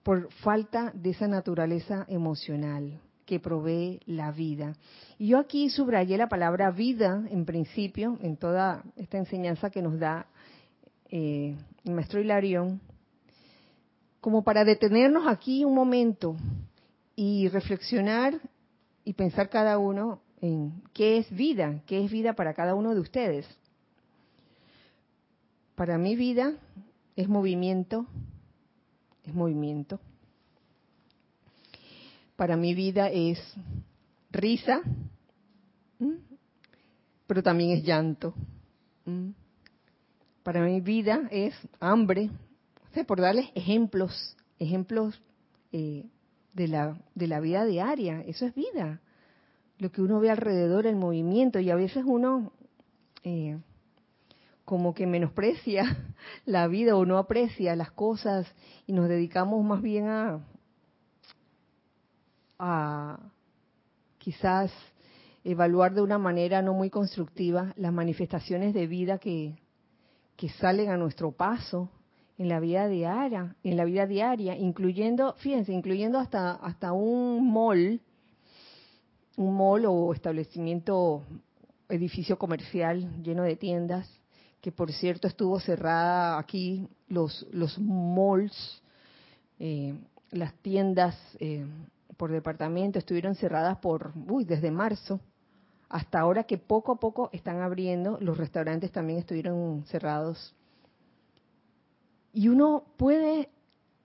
por 0.03 0.31
falta 0.33 0.91
de 0.93 1.09
esa 1.09 1.27
naturaleza 1.27 2.05
emocional 2.09 3.01
que 3.25 3.39
provee 3.39 3.99
la 4.05 4.31
vida. 4.31 4.75
Y 5.17 5.27
yo 5.27 5.39
aquí 5.39 5.69
subrayé 5.69 6.17
la 6.17 6.27
palabra 6.27 6.71
vida 6.71 7.25
en 7.29 7.45
principio, 7.45 8.17
en 8.21 8.37
toda 8.37 8.83
esta 8.95 9.17
enseñanza 9.17 9.69
que 9.69 9.81
nos 9.81 9.99
da 9.99 10.27
eh, 11.09 11.55
el 11.85 11.93
maestro 11.93 12.19
Hilarión, 12.19 12.81
como 14.19 14.43
para 14.43 14.63
detenernos 14.63 15.27
aquí 15.27 15.65
un 15.65 15.75
momento 15.75 16.35
y 17.15 17.47
reflexionar 17.49 18.39
y 19.03 19.13
pensar 19.13 19.49
cada 19.49 19.77
uno 19.77 20.21
en 20.41 20.81
qué 20.93 21.17
es 21.17 21.29
vida, 21.29 21.81
qué 21.85 22.03
es 22.03 22.11
vida 22.11 22.33
para 22.33 22.53
cada 22.53 22.75
uno 22.75 22.93
de 22.93 22.99
ustedes. 22.99 23.47
Para 25.75 25.97
mí 25.97 26.15
vida 26.15 26.53
es 27.15 27.27
movimiento, 27.27 28.05
es 29.23 29.33
movimiento. 29.33 29.99
Para 32.35 32.57
mi 32.57 32.73
vida 32.73 33.09
es 33.09 33.39
risa, 34.31 34.81
pero 37.27 37.43
también 37.43 37.71
es 37.71 37.83
llanto. 37.83 38.33
Para 40.43 40.61
mi 40.63 40.81
vida 40.81 41.27
es 41.31 41.53
hambre. 41.79 42.29
por 43.07 43.21
darles 43.21 43.49
ejemplos, 43.55 44.35
ejemplos 44.59 45.21
eh, 45.71 46.05
de, 46.53 46.67
la, 46.67 46.97
de 47.15 47.27
la 47.27 47.39
vida 47.39 47.65
diaria, 47.65 48.21
eso 48.21 48.45
es 48.45 48.53
vida 48.53 49.01
lo 49.83 49.91
que 49.91 50.01
uno 50.01 50.19
ve 50.19 50.29
alrededor, 50.29 50.87
el 50.87 50.95
movimiento, 50.95 51.59
y 51.59 51.69
a 51.69 51.75
veces 51.75 52.03
uno 52.07 52.53
eh, 53.23 53.57
como 54.65 54.93
que 54.93 55.07
menosprecia 55.07 55.97
la 56.45 56.67
vida 56.67 56.95
o 56.95 57.05
no 57.05 57.17
aprecia 57.17 57.75
las 57.75 57.91
cosas 57.91 58.47
y 58.87 58.93
nos 58.93 59.09
dedicamos 59.09 59.63
más 59.63 59.81
bien 59.81 60.07
a, 60.07 60.39
a 62.59 63.19
quizás 64.17 64.71
evaluar 65.43 65.93
de 65.93 66.01
una 66.01 66.17
manera 66.17 66.61
no 66.61 66.73
muy 66.73 66.89
constructiva 66.89 67.73
las 67.75 67.91
manifestaciones 67.91 68.73
de 68.73 68.87
vida 68.87 69.17
que, 69.17 69.59
que 70.35 70.49
salen 70.49 70.89
a 70.89 70.97
nuestro 70.97 71.31
paso 71.31 71.89
en 72.37 72.49
la 72.49 72.59
vida 72.59 72.87
diaria, 72.87 73.55
en 73.63 73.77
la 73.77 73.85
vida 73.85 74.07
diaria, 74.07 74.57
incluyendo, 74.57 75.35
fíjense, 75.39 75.71
incluyendo 75.73 76.19
hasta 76.19 76.53
hasta 76.53 76.93
un 76.93 77.51
mall 77.51 78.01
un 79.37 79.55
mall 79.55 79.85
o 79.85 80.13
establecimiento, 80.13 81.23
edificio 81.89 82.37
comercial 82.37 83.21
lleno 83.23 83.43
de 83.43 83.55
tiendas, 83.55 84.09
que 84.61 84.71
por 84.71 84.91
cierto 84.91 85.27
estuvo 85.27 85.59
cerrada 85.59 86.37
aquí, 86.37 86.87
los, 87.07 87.45
los 87.51 87.77
malls, 87.79 88.81
eh, 89.59 89.93
las 90.31 90.53
tiendas 90.61 91.15
eh, 91.39 91.65
por 92.17 92.31
departamento 92.31 92.99
estuvieron 92.99 93.35
cerradas 93.35 93.77
por, 93.77 94.13
uy, 94.29 94.45
desde 94.45 94.71
marzo, 94.71 95.19
hasta 95.89 96.19
ahora 96.19 96.43
que 96.43 96.57
poco 96.57 96.93
a 96.93 96.99
poco 96.99 97.29
están 97.33 97.61
abriendo, 97.61 98.17
los 98.19 98.37
restaurantes 98.37 98.91
también 98.91 99.19
estuvieron 99.19 99.83
cerrados. 99.85 100.55
Y 102.33 102.47
uno 102.47 102.85
puede 102.97 103.49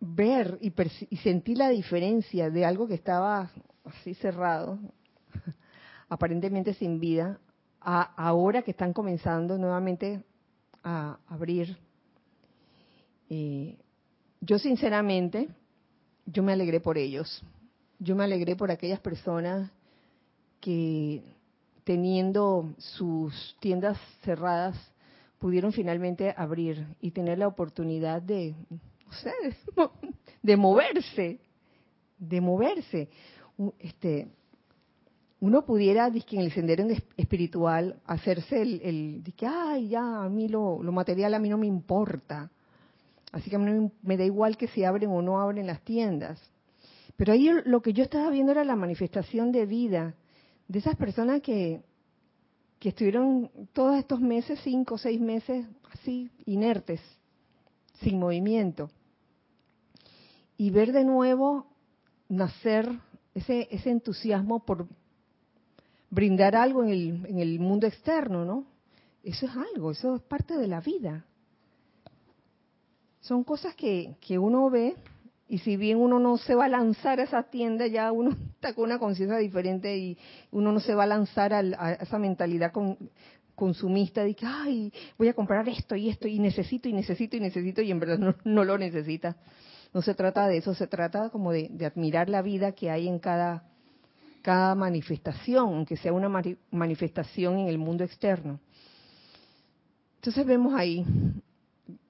ver 0.01 0.59
y, 0.61 0.73
y 1.11 1.17
sentir 1.19 1.59
la 1.59 1.71
diferencia 1.71 2.51
de 2.51 2.65
algo 2.65 2.87
que 2.87 2.95
estaba 2.95 3.51
así 3.85 4.15
cerrado, 4.15 4.79
aparentemente 6.09 6.75
sin 6.75 7.01
vida, 7.01 7.39
a 7.81 8.03
ahora 8.03 8.63
que 8.63 8.73
están 8.73 8.93
comenzando 8.93 9.57
nuevamente 9.57 10.23
a 10.83 11.19
abrir. 11.27 11.77
Eh, 13.31 13.79
yo 14.41 14.59
sinceramente, 14.59 15.49
yo 16.27 16.43
me 16.43 16.53
alegré 16.53 16.81
por 16.81 16.99
ellos. 16.99 17.43
Yo 17.99 18.15
me 18.15 18.25
alegré 18.25 18.57
por 18.57 18.71
aquellas 18.71 19.01
personas 19.01 19.71
que 20.61 21.23
teniendo 21.85 22.75
sus 22.79 23.57
tiendas 23.61 23.99
cerradas 24.23 24.77
pudieron 25.39 25.73
finalmente 25.73 26.35
abrir 26.37 26.87
y 27.01 27.13
tener 27.13 27.39
la 27.39 27.49
oportunidad 27.49 28.21
de, 28.21 28.55
de 30.43 30.57
moverse, 30.57 31.41
de 32.19 32.41
moverse. 32.41 33.09
Este, 33.79 34.29
uno 35.41 35.65
pudiera, 35.65 36.11
que 36.11 36.37
en 36.37 36.43
el 36.43 36.53
sendero 36.53 36.85
espiritual, 37.17 38.01
hacerse 38.05 38.61
el, 38.61 38.81
el 38.83 39.35
que, 39.37 39.47
ay, 39.47 39.89
ya, 39.89 40.23
a 40.25 40.29
mí 40.29 40.49
lo, 40.49 40.79
material 40.79 41.35
a 41.35 41.39
mí 41.39 41.49
no 41.49 41.59
me 41.59 41.67
importa. 41.67 42.51
Así 43.31 43.49
que 43.51 43.57
a 43.57 43.59
mí 43.59 43.91
me 44.03 44.17
da 44.17 44.25
igual 44.25 44.57
que 44.57 44.69
si 44.69 44.85
abren 44.85 45.11
o 45.11 45.23
no 45.23 45.41
abren 45.41 45.67
las 45.67 45.81
tiendas. 45.83 46.41
Pero 47.19 47.33
ahí 47.33 47.51
lo 47.65 47.83
que 47.83 47.93
yo 47.93 48.05
estaba 48.05 48.31
viendo 48.31 48.53
era 48.53 48.65
la 48.65 48.77
manifestación 48.77 49.51
de 49.51 49.67
vida 49.67 50.15
de 50.69 50.79
esas 50.79 50.95
personas 50.95 51.43
que, 51.43 51.83
que 52.79 52.91
estuvieron 52.91 53.51
todos 53.73 53.99
estos 53.99 54.21
meses, 54.21 54.61
cinco 54.63 54.95
o 54.95 54.99
seis 54.99 55.21
meses, 55.21 55.67
así, 55.93 56.31
inertes, 56.47 57.01
sin 58.01 58.21
movimiento. 58.21 58.89
Y 60.57 60.71
ver 60.71 60.93
de 60.93 61.05
nuevo 61.05 61.67
nacer 62.29 62.89
ese, 63.35 63.67
ese 63.71 63.91
entusiasmo 63.91 64.65
por, 64.65 64.87
brindar 66.11 66.55
algo 66.55 66.85
en 66.85 66.91
el, 66.91 67.27
en 67.27 67.39
el 67.41 67.59
mundo 67.59 67.89
externo, 67.89 68.45
¿no? 68.45 68.65
Eso 69.25 69.47
es 69.47 69.53
algo, 69.57 69.91
eso 69.91 70.15
es 70.15 70.23
parte 70.23 70.57
de 70.57 70.69
la 70.69 70.81
vida. 70.81 71.25
Son 73.21 73.43
cosas 73.43 73.75
que, 73.75 74.15
que 74.21 74.39
uno 74.39 74.71
ve 74.71 74.95
Y 75.49 75.59
si 75.59 75.79
bien 75.79 75.97
uno 75.97 76.19
no 76.19 76.37
se 76.37 76.55
va 76.55 76.67
a 76.67 76.69
lanzar 76.69 77.21
a 77.21 77.23
esa 77.23 77.43
tienda, 77.45 77.87
ya 77.87 78.13
uno 78.13 78.37
está 78.55 78.75
con 78.75 78.85
una 78.85 78.99
conciencia 78.99 79.39
diferente 79.39 79.97
y 79.97 80.19
uno 80.51 80.73
no 80.73 80.81
se 80.81 80.95
va 80.95 81.05
a 81.05 81.07
lanzar 81.07 81.55
a, 81.55 81.93
esa 81.95 82.19
mentalidad 82.19 82.73
consumista 83.55 84.23
de 84.23 84.35
que, 84.35 84.45
ay, 84.47 84.93
voy 85.17 85.29
a 85.29 85.35
comprar 85.35 85.67
esto 85.69 85.97
y 85.97 86.11
esto 86.11 86.29
y 86.29 86.39
necesito 86.39 86.89
y 86.89 86.93
necesito 86.93 87.37
y 87.37 87.41
necesito 87.41 87.81
y 87.81 87.91
en 87.91 87.99
verdad 87.99 88.37
no, 88.45 88.65
lo 88.65 88.77
necesita. 88.77 89.37
No 89.95 90.03
se 90.03 90.15
trata 90.15 90.47
de 90.47 90.59
eso, 90.59 90.75
se 90.75 90.87
trata 90.87 91.31
como 91.31 91.51
de, 91.51 91.71
admirar 91.85 92.29
la 92.29 92.43
vida 92.43 92.73
que 92.73 92.91
hay 92.91 93.09
en 93.09 93.19
cada, 93.19 93.65
cada 94.43 94.75
manifestación, 94.75 95.69
aunque 95.69 95.97
sea 95.97 96.13
una 96.13 96.29
manifestación 96.71 97.59
en 97.59 97.69
el 97.69 97.79
mundo 97.79 98.05
externo. 98.05 98.61
Entonces 100.17 100.45
vemos 100.45 100.75
ahí 100.75 101.07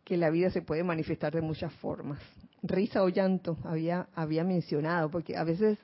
que 0.02 0.16
la 0.16 0.30
vida 0.30 0.50
se 0.50 0.62
puede 0.62 0.82
manifestar 0.82 1.32
de 1.32 1.40
muchas 1.40 1.72
formas. 1.74 2.18
Risa 2.62 3.02
o 3.02 3.08
llanto, 3.08 3.56
había, 3.64 4.08
había 4.14 4.44
mencionado, 4.44 5.10
porque 5.10 5.36
a 5.36 5.44
veces 5.44 5.78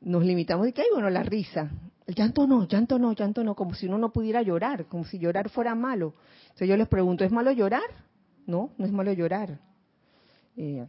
nos 0.00 0.24
limitamos 0.24 0.66
de 0.66 0.72
que 0.72 0.84
bueno, 0.92 1.10
la 1.10 1.22
risa. 1.22 1.70
El 2.06 2.14
llanto 2.14 2.46
no, 2.46 2.66
llanto 2.66 2.98
no, 2.98 3.12
llanto 3.12 3.44
no, 3.44 3.54
como 3.54 3.74
si 3.74 3.86
uno 3.86 3.98
no 3.98 4.12
pudiera 4.12 4.40
llorar, 4.42 4.86
como 4.86 5.04
si 5.04 5.18
llorar 5.18 5.50
fuera 5.50 5.74
malo. 5.74 6.14
Entonces 6.42 6.68
yo 6.68 6.76
les 6.76 6.88
pregunto, 6.88 7.24
¿es 7.24 7.32
malo 7.32 7.50
llorar? 7.52 7.82
No, 8.46 8.70
no 8.78 8.86
es 8.86 8.92
malo 8.92 9.12
llorar. 9.12 9.58
Eh, 10.56 10.86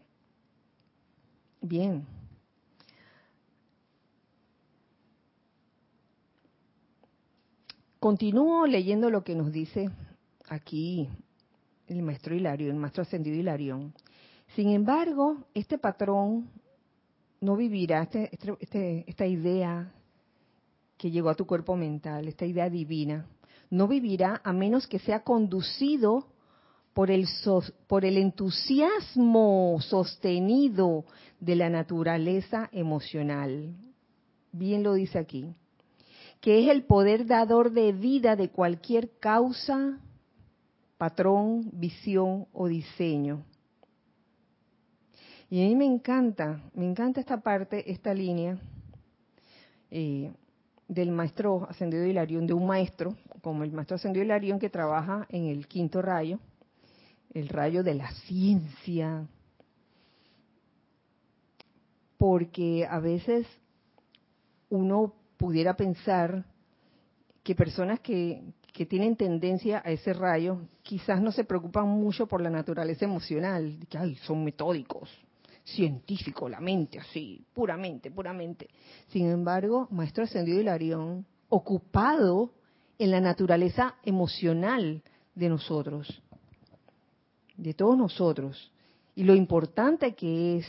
bien. 1.61 2.05
Continúo 7.99 8.65
leyendo 8.65 9.09
lo 9.09 9.25
que 9.25 9.35
nos 9.35 9.51
dice 9.51 9.89
aquí 10.47 11.09
el 11.87 12.01
maestro 12.01 12.33
Hilario, 12.33 12.69
el 12.69 12.77
maestro 12.77 13.03
ascendido 13.03 13.35
Hilarión. 13.35 13.93
Sin 14.55 14.69
embargo, 14.69 15.37
este 15.53 15.77
patrón 15.77 16.49
no 17.41 17.55
vivirá, 17.55 18.03
este, 18.03 18.29
este, 18.31 18.57
este, 18.59 19.05
esta 19.07 19.25
idea 19.25 19.91
que 20.97 21.11
llegó 21.11 21.29
a 21.29 21.35
tu 21.35 21.45
cuerpo 21.45 21.75
mental, 21.75 22.27
esta 22.27 22.45
idea 22.45 22.69
divina, 22.69 23.27
no 23.69 23.87
vivirá 23.87 24.41
a 24.43 24.51
menos 24.51 24.87
que 24.87 24.99
sea 24.99 25.23
conducido 25.23 26.27
por 26.93 27.11
el, 27.11 27.27
por 27.87 28.03
el 28.03 28.17
entusiasmo 28.17 29.77
sostenido 29.81 31.05
de 31.39 31.55
la 31.55 31.69
naturaleza 31.69 32.69
emocional. 32.71 33.75
Bien 34.51 34.83
lo 34.83 34.93
dice 34.93 35.19
aquí, 35.19 35.53
que 36.41 36.63
es 36.63 36.69
el 36.69 36.83
poder 36.83 37.27
dador 37.27 37.71
de 37.71 37.93
vida 37.93 38.35
de 38.35 38.49
cualquier 38.49 39.11
causa, 39.19 39.99
patrón, 40.97 41.69
visión 41.71 42.47
o 42.51 42.67
diseño. 42.67 43.45
Y 45.49 45.63
a 45.63 45.67
mí 45.67 45.75
me 45.75 45.85
encanta, 45.85 46.61
me 46.75 46.85
encanta 46.85 47.19
esta 47.19 47.41
parte, 47.41 47.91
esta 47.91 48.13
línea 48.13 48.59
eh, 49.89 50.31
del 50.87 51.11
maestro 51.11 51.65
ascendido 51.67 52.05
Hilarión, 52.05 52.45
de 52.45 52.53
un 52.53 52.67
maestro, 52.67 53.15
como 53.41 53.63
el 53.63 53.71
maestro 53.71 53.95
ascendido 53.95 54.23
Hilarión 54.23 54.59
que 54.59 54.69
trabaja 54.69 55.25
en 55.29 55.45
el 55.45 55.67
quinto 55.67 56.01
rayo, 56.01 56.39
el 57.33 57.49
rayo 57.49 57.83
de 57.83 57.95
la 57.95 58.11
ciencia, 58.11 59.27
porque 62.17 62.85
a 62.87 62.99
veces 62.99 63.47
uno 64.69 65.15
pudiera 65.37 65.75
pensar 65.75 66.45
que 67.43 67.55
personas 67.55 67.99
que, 68.01 68.43
tienen 68.87 69.17
tendencia 69.17 69.81
a 69.83 69.91
ese 69.91 70.13
rayo 70.13 70.61
quizás 70.83 71.21
no 71.21 71.33
se 71.33 71.43
preocupan 71.43 71.85
mucho 71.85 72.27
por 72.27 72.39
la 72.39 72.49
naturaleza 72.49 73.03
emocional, 73.03 73.77
que 73.89 73.97
ay, 73.97 74.15
son 74.15 74.45
metódicos, 74.45 75.09
científicos, 75.75 76.49
la 76.49 76.59
mente 76.59 76.99
así, 76.99 77.45
puramente, 77.53 78.11
puramente. 78.11 78.69
Sin 79.07 79.29
embargo, 79.29 79.87
Maestro 79.91 80.23
Ascendido 80.23 80.59
Hilarión, 80.59 81.25
ocupado 81.49 82.53
en 82.97 83.11
la 83.11 83.21
naturaleza 83.21 83.95
emocional 84.03 85.01
de 85.35 85.49
nosotros, 85.49 86.21
de 87.55 87.73
todos 87.73 87.97
nosotros, 87.97 88.71
y 89.15 89.23
lo 89.23 89.35
importante 89.35 90.13
que 90.15 90.57
es 90.57 90.67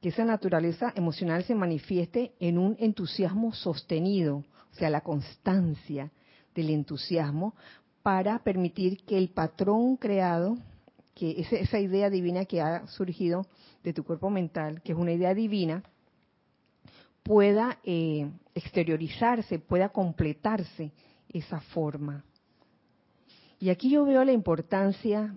que 0.00 0.08
esa 0.08 0.24
naturaleza 0.24 0.92
emocional 0.94 1.44
se 1.44 1.54
manifieste 1.54 2.32
en 2.38 2.58
un 2.58 2.76
entusiasmo 2.78 3.54
sostenido, 3.54 4.44
o 4.72 4.74
sea, 4.74 4.90
la 4.90 5.00
constancia 5.00 6.10
del 6.54 6.70
entusiasmo 6.70 7.54
para 8.02 8.38
permitir 8.40 9.02
que 9.04 9.16
el 9.16 9.30
patrón 9.30 9.96
creado, 9.96 10.58
que 11.14 11.46
esa 11.50 11.78
idea 11.78 12.10
divina 12.10 12.44
que 12.44 12.60
ha 12.60 12.86
surgido 12.88 13.46
de 13.82 13.92
tu 13.92 14.04
cuerpo 14.04 14.30
mental, 14.30 14.82
que 14.82 14.92
es 14.92 14.98
una 14.98 15.12
idea 15.12 15.34
divina, 15.34 15.82
pueda 17.22 17.78
eh, 17.84 18.30
exteriorizarse, 18.54 19.58
pueda 19.58 19.88
completarse 19.88 20.92
esa 21.28 21.60
forma. 21.60 22.24
Y 23.58 23.70
aquí 23.70 23.90
yo 23.90 24.04
veo 24.04 24.24
la 24.24 24.32
importancia 24.32 25.36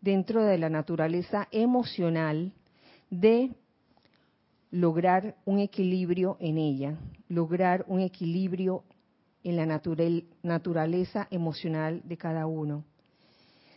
dentro 0.00 0.44
de 0.44 0.58
la 0.58 0.68
naturaleza 0.68 1.48
emocional 1.50 2.52
de 3.10 3.50
lograr 4.70 5.36
un 5.44 5.58
equilibrio 5.58 6.36
en 6.38 6.58
ella, 6.58 6.98
lograr 7.28 7.84
un 7.88 8.00
equilibrio 8.00 8.84
en 9.42 9.56
la 9.56 9.80
naturaleza 10.42 11.28
emocional 11.30 12.02
de 12.04 12.16
cada 12.16 12.46
uno. 12.46 12.84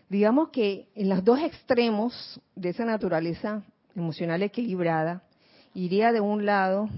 Digamos 0.10 0.50
que 0.50 0.90
en 0.96 1.08
los 1.08 1.24
dos 1.24 1.40
extremos 1.40 2.42
de 2.56 2.70
esa 2.70 2.84
naturaleza 2.84 3.64
emocional 3.96 4.42
equilibrada, 4.42 5.24
iría 5.76 6.12
de 6.12 6.20
un 6.20 6.48
lado 6.48 6.90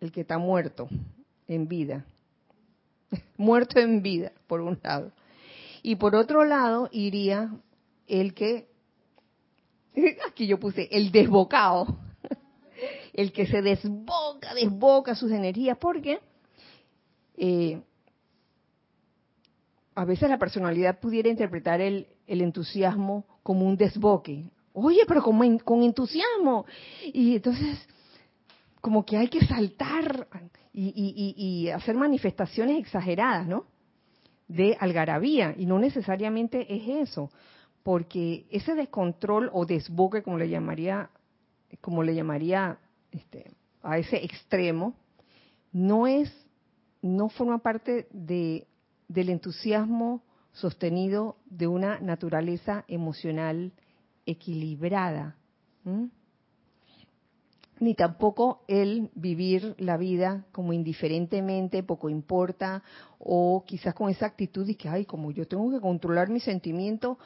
el 0.00 0.12
que 0.12 0.20
está 0.20 0.36
muerto 0.36 0.86
en 1.48 1.66
vida, 1.66 2.04
muerto 3.38 3.80
en 3.80 4.02
vida, 4.02 4.32
por 4.46 4.60
un 4.60 4.78
lado. 4.82 5.12
Y 5.82 5.96
por 5.96 6.14
otro 6.14 6.44
lado 6.44 6.90
iría 6.92 7.54
el 8.06 8.34
que, 8.34 8.68
aquí 10.28 10.46
yo 10.46 10.60
puse, 10.60 10.88
el 10.92 11.10
desbocado, 11.10 11.86
el 13.14 13.32
que 13.32 13.46
se 13.46 13.62
desboca, 13.62 14.52
desboca 14.52 15.14
sus 15.14 15.32
energías, 15.32 15.78
porque 15.78 16.20
eh, 17.38 17.80
a 19.94 20.04
veces 20.04 20.28
la 20.28 20.38
personalidad 20.38 20.98
pudiera 20.98 21.28
interpretar 21.28 21.80
el, 21.80 22.06
entusiasmo 22.26 23.24
como 23.42 23.66
un 23.66 23.76
desboque. 23.76 24.50
Oye, 24.72 25.02
pero 25.06 25.22
con, 25.22 25.58
con 25.58 25.82
entusiasmo. 25.82 26.66
Y 27.04 27.36
entonces, 27.36 27.78
como 28.80 29.04
que 29.04 29.16
hay 29.16 29.28
que 29.28 29.44
saltar 29.46 30.26
y, 30.72 31.34
y, 31.36 31.70
hacer 31.70 31.94
manifestaciones 31.94 32.78
exageradas, 32.78 33.46
¿no? 33.46 33.66
De 34.48 34.76
algarabía. 34.80 35.54
Y 35.56 35.66
no 35.66 35.78
necesariamente 35.78 36.66
es 36.74 37.08
eso. 37.08 37.30
Porque 37.84 38.46
ese 38.50 38.74
descontrol 38.74 39.50
o 39.52 39.64
desboque, 39.64 40.22
como 40.22 40.38
le 40.38 40.48
llamaría, 40.48 41.10
como 41.80 42.02
le 42.02 42.14
llamaría 42.14 42.78
este, 43.12 43.52
a 43.82 43.98
ese 43.98 44.24
extremo, 44.24 44.94
no 45.70 46.06
es, 46.06 46.32
no 47.02 47.28
forma 47.28 47.58
parte 47.58 48.08
de, 48.10 48.66
del 49.14 49.30
entusiasmo 49.30 50.22
sostenido 50.52 51.36
de 51.46 51.68
una 51.68 52.00
naturaleza 52.00 52.84
emocional 52.88 53.72
equilibrada, 54.26 55.36
ni 57.78 57.94
tampoco 57.94 58.64
el 58.66 59.10
vivir 59.14 59.74
la 59.78 59.96
vida 59.96 60.44
como 60.52 60.72
indiferentemente, 60.72 61.82
poco 61.82 62.08
importa, 62.08 62.82
o 63.18 63.64
quizás 63.66 63.94
con 63.94 64.10
esa 64.10 64.26
actitud 64.26 64.66
de 64.66 64.76
que, 64.76 64.88
ay, 64.88 65.04
como 65.04 65.30
yo 65.30 65.46
tengo 65.46 65.70
que 65.70 65.80
controlar 65.80 66.28
mis 66.28 66.44
sentimientos, 66.44 67.18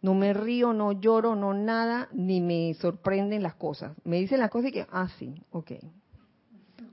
no 0.00 0.14
me 0.14 0.32
río, 0.32 0.72
no 0.72 0.92
lloro, 0.92 1.34
no 1.34 1.52
nada, 1.54 2.08
ni 2.12 2.40
me 2.40 2.74
sorprenden 2.74 3.42
las 3.42 3.54
cosas. 3.56 3.96
Me 4.04 4.18
dicen 4.18 4.40
las 4.40 4.50
cosas 4.50 4.70
y 4.70 4.72
que, 4.72 4.86
ah, 4.90 5.08
sí, 5.18 5.34
ok. 5.50 5.72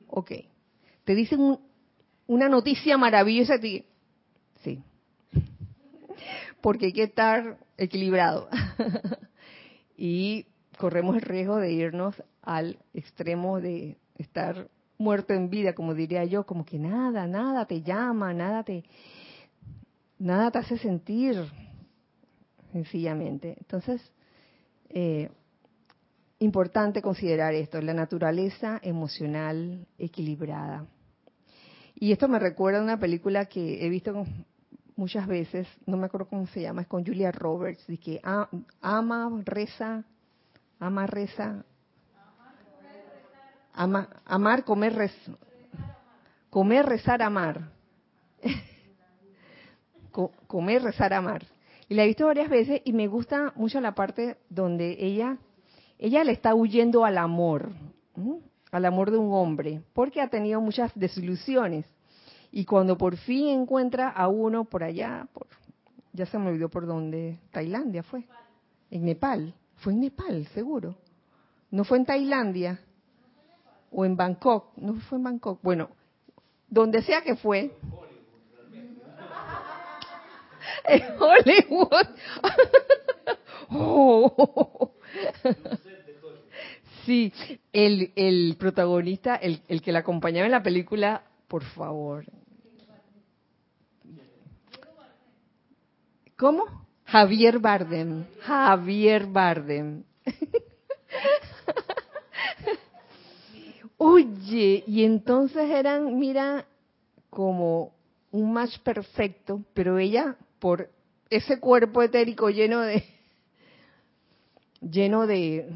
Ok. 0.08 0.32
Te 1.04 1.13
dicen 1.13 1.60
una 2.28 2.50
noticia 2.50 2.98
maravillosa, 2.98 3.60
ti, 3.60 3.86
sí. 4.65 4.84
Porque 6.62 6.88
hay 6.88 6.93
que 6.93 7.04
estar 7.04 7.58
equilibrado. 7.78 8.49
y 9.97 10.47
corremos 10.78 11.15
el 11.15 11.21
riesgo 11.21 11.58
de 11.58 11.71
irnos 11.71 12.21
al 12.41 12.80
extremo 12.93 13.62
de 13.62 13.97
estar 14.17 14.67
muerto 14.97 15.34
en 15.34 15.49
vida, 15.49 15.73
como 15.73 15.93
diría 15.93 16.25
yo, 16.25 16.45
como 16.45 16.65
que 16.65 16.80
nada, 16.80 17.28
nada 17.28 17.65
te 17.65 17.82
llama, 17.82 18.34
nada 18.34 18.63
te, 18.63 18.84
nada 20.19 20.51
te 20.51 20.60
hace 20.60 20.78
sentir 20.78 21.36
sencillamente. 22.71 23.56
Entonces, 23.60 24.01
eh, 24.89 25.30
importante 26.39 27.01
considerar 27.01 27.54
esto, 27.54 27.82
la 27.82 27.93
naturaleza 27.93 28.80
emocional 28.82 29.86
equilibrada. 29.97 30.86
Y 31.95 32.12
esto 32.12 32.28
me 32.28 32.39
recuerda 32.39 32.80
a 32.80 32.84
una 32.84 32.99
película 32.99 33.45
que 33.45 33.86
he 33.86 33.89
visto 33.89 34.25
muchas 34.96 35.28
veces, 35.28 35.68
no 35.86 35.98
me 35.98 36.06
acuerdo 36.06 36.28
cómo 36.28 36.48
se 36.48 36.62
llama, 36.62 36.82
es 36.82 36.88
con 36.88 37.06
Julia 37.06 37.32
Roberts, 37.32 37.86
de 37.88 37.98
que 37.98 38.22
ama, 38.82 39.42
reza, 39.44 40.04
ama, 40.80 41.08
reza, 41.08 41.66
ama, 43.74 44.10
amar, 44.26 44.64
comer, 44.64 45.12
comer, 46.50 46.86
rezar, 46.86 47.22
amar. 47.22 47.70
comer, 50.48 50.82
rezar, 50.82 51.14
amar. 51.14 51.46
Y 51.88 51.96
la 51.96 52.04
he 52.04 52.08
visto 52.08 52.26
varias 52.26 52.50
veces 52.50 52.82
y 52.86 52.94
me 52.94 53.08
gusta 53.08 53.54
mucho 53.56 53.80
la 53.80 53.94
parte 53.94 54.38
donde 54.50 54.98
ella, 55.00 55.38
ella 56.00 56.24
le 56.24 56.32
está 56.32 56.56
huyendo 56.56 57.06
al 57.06 57.18
amor, 57.18 57.72
al 58.72 58.86
amor 58.86 59.12
de 59.12 59.18
un 59.18 59.34
hombre, 59.34 59.82
porque 59.94 60.22
ha 60.22 60.30
tenido 60.30 60.62
muchas 60.62 60.92
desilusiones. 60.96 61.86
Y 62.56 62.63
cuando 62.63 62.98
por 62.98 63.18
fin 63.18 63.50
encuentra 63.50 64.08
a 64.08 64.30
uno 64.30 64.63
por 64.63 64.82
allá, 64.82 65.28
por, 65.34 65.46
ya 66.13 66.26
se 66.26 66.38
me 66.39 66.48
olvidó 66.48 66.70
por 66.70 66.88
dónde, 66.88 67.38
Tailandia 67.52 68.02
fue, 68.02 68.24
en 68.89 69.04
Nepal, 69.04 69.54
fue 69.76 69.91
en 69.91 70.00
Nepal, 70.00 70.48
seguro. 70.54 70.96
No 71.70 71.84
fue 71.84 71.98
en 71.98 72.06
Tailandia 72.06 72.80
o 73.91 74.06
en 74.06 74.15
Bangkok, 74.15 74.70
no 74.78 74.94
fue 75.02 75.18
en 75.18 75.26
Bangkok, 75.26 75.60
bueno, 75.62 75.89
donde 76.70 77.02
sea 77.02 77.22
que 77.24 77.36
fue, 77.36 77.76
en 80.86 81.04
Hollywood. 81.20 82.08
Oh. 83.68 84.91
Sí, 87.04 87.34
el, 87.74 88.13
el 88.15 88.56
protagonista, 88.60 89.36
el, 89.36 89.62
el 89.68 89.82
que 89.82 89.91
la 89.91 90.00
acompañaba 90.00 90.46
en 90.46 90.52
la 90.52 90.62
película, 90.62 91.24
por 91.48 91.63
favor. 91.63 92.26
¿Cómo? 96.38 96.65
Javier 97.06 97.60
Bardem. 97.60 98.26
Javier 98.41 99.26
Bardem. 99.26 100.04
Oye, 103.98 104.84
y 104.86 105.06
entonces 105.06 105.69
eran, 105.69 106.19
mira, 106.19 106.65
como 107.30 107.93
un 108.32 108.52
match 108.52 108.80
perfecto, 108.80 109.63
pero 109.74 109.98
ella 109.98 110.36
por 110.60 110.89
ese 111.30 111.58
cuerpo 111.60 112.04
etérico 112.04 112.50
lleno 112.50 112.82
de 112.82 113.06
lleno 114.82 115.26
de 115.28 115.71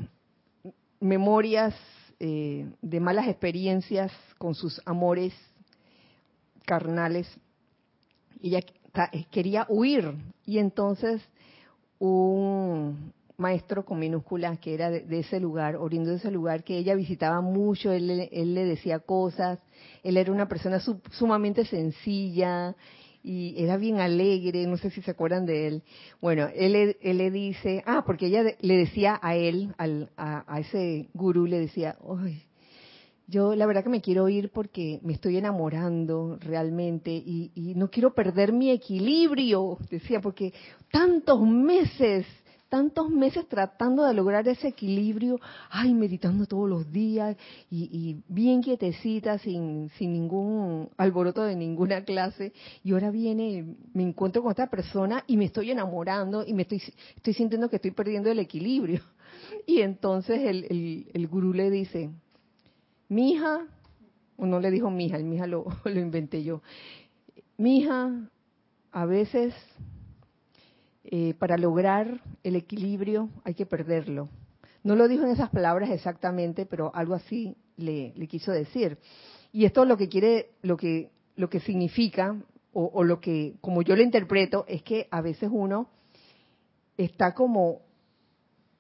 memorias 1.00 1.74
eh, 2.19 2.69
de 2.82 3.00
malas 3.00 3.30
experiencias 3.30 4.12
con 4.38 4.56
sus 4.56 4.82
amores 4.86 5.34
carnales 6.65 7.26
ella 8.41 8.60
quería 9.32 9.66
huir 9.70 10.14
y 10.46 10.60
entonces 10.60 11.22
un 12.00 13.14
maestro 13.38 13.86
con 13.86 14.00
minúsculas 14.00 14.60
que 14.60 14.74
era 14.74 14.90
de, 14.90 15.20
ese 15.20 15.40
lugar, 15.40 15.78
oriundo 15.78 16.12
de 16.12 16.18
ese 16.18 16.32
lugar, 16.32 16.64
que 16.64 16.78
ella 16.78 16.96
visitaba 16.96 17.42
mucho, 17.42 17.92
él, 17.92 18.08
le 18.08 18.66
decía 18.66 19.00
cosas, 19.00 19.60
él 20.04 20.18
era 20.18 20.32
una 20.32 20.48
persona 20.48 20.82
sumamente 21.12 21.66
sencilla, 21.66 22.76
y 23.22 23.62
era 23.62 23.78
bien 23.78 24.00
alegre, 24.00 24.66
no 24.66 24.78
sé 24.78 24.92
si 24.92 25.02
se 25.02 25.12
acuerdan 25.12 25.46
de 25.46 25.68
él. 25.68 25.84
Bueno, 26.22 26.48
él, 26.56 26.98
él 27.02 27.18
le 27.18 27.32
dice, 27.32 27.84
ah, 27.86 28.04
porque 28.06 28.28
ella 28.28 28.44
le 28.60 28.78
decía 28.78 29.20
a 29.22 29.36
él, 29.36 29.74
al, 29.78 30.10
a, 30.16 30.60
ese 30.60 31.10
gurú, 31.14 31.46
le 31.46 31.60
decía, 31.60 31.98
Ay, 32.08 32.44
yo 33.30 33.56
la 33.56 33.65
verdad 33.65 33.84
que 33.84 33.89
me 33.89 34.02
quiero 34.02 34.28
ir 34.30 34.52
porque 34.52 35.00
me 35.04 35.13
estoy 35.13 35.38
enamorando 35.38 36.38
realmente 36.39 37.12
y, 37.12 37.52
y 37.56 37.76
no 37.76 37.89
quiero 37.89 38.13
perder 38.13 38.52
mi 38.52 38.72
equilibrio, 38.72 39.78
decía, 39.89 40.20
porque 40.22 40.54
tantos 40.92 41.42
meses 41.42 42.26
tantos 42.70 43.10
meses 43.10 43.48
tratando 43.48 44.06
de 44.06 44.13
lograr 44.13 44.48
ese 44.48 44.70
equilibrio, 44.70 45.39
ay, 45.70 45.94
meditando 45.94 46.46
todos 46.46 46.70
los 46.70 46.92
días 46.92 47.36
y, 47.70 48.22
bien 48.28 48.62
quietecita, 48.62 49.39
sin, 49.39 49.89
sin 49.98 50.13
ningún 50.13 50.89
alboroto 50.98 51.44
de 51.44 51.56
ninguna 51.56 52.04
clase, 52.06 52.54
y 52.84 52.94
ahora 52.94 53.10
viene, 53.10 53.76
me 53.94 54.04
encuentro 54.04 54.44
con 54.44 54.52
esta 54.52 54.70
persona 54.70 55.24
y 55.28 55.36
me 55.36 55.46
estoy 55.46 55.72
enamorando 55.72 56.46
y 56.46 56.54
me 56.54 56.62
estoy, 56.62 56.82
estoy 57.15 57.34
sintiendo 57.34 57.70
que 57.70 57.78
estoy 57.78 57.92
perdiendo 57.92 58.30
el 58.32 58.39
equilibrio. 58.39 59.02
Y 59.65 59.82
entonces 59.82 60.42
el, 60.42 60.65
el, 60.70 61.12
el 61.13 61.28
gurú 61.28 61.54
le 61.54 61.70
dice, 61.70 62.10
mi 63.10 63.34
hija, 63.34 63.67
o 64.38 64.45
no 64.45 64.60
le 64.60 64.72
dijo 64.72 64.89
mi 64.89 65.08
hija, 65.08 65.17
el 65.17 65.26
mi 65.26 65.36
hija 65.36 65.48
lo, 65.48 65.65
lo 65.84 66.00
inventé 66.00 66.43
yo, 66.43 66.62
mi 67.58 67.80
hija, 67.80 68.30
a 68.91 69.06
veces 69.06 69.54
eh, 71.04 71.34
para 71.34 71.58
lograr 71.58 72.22
el 72.43 72.56
equilibrio 72.56 73.30
hay 73.43 73.56
que 73.56 73.65
perderlo. 73.65 74.30
No 74.84 74.95
lo 74.95 75.08
dijo 75.08 75.24
en 75.24 75.32
esas 75.32 75.50
palabras 75.50 75.89
exactamente, 75.89 76.65
pero 76.65 76.91
algo 76.95 77.15
así 77.15 77.58
le, 77.78 78.13
quiso 78.28 78.52
decir. 78.52 78.98
Y 79.52 79.65
esto 79.65 79.86
lo 79.86 79.98
que 79.98 80.08
quiere, 80.08 80.52
lo 80.62 80.78
que, 80.78 81.10
lo 81.36 81.50
que 81.50 81.60
significa, 81.60 82.36
o, 82.72 82.86
o, 82.93 83.04
lo 83.04 83.19
que, 83.19 83.56
como 83.62 83.82
yo 83.82 83.95
lo 83.95 84.04
interpreto, 84.04 84.65
es 84.67 84.84
que 84.84 85.08
a 85.12 85.22
veces 85.22 85.50
uno 85.52 85.89
está 86.95 87.34
como, 87.34 87.82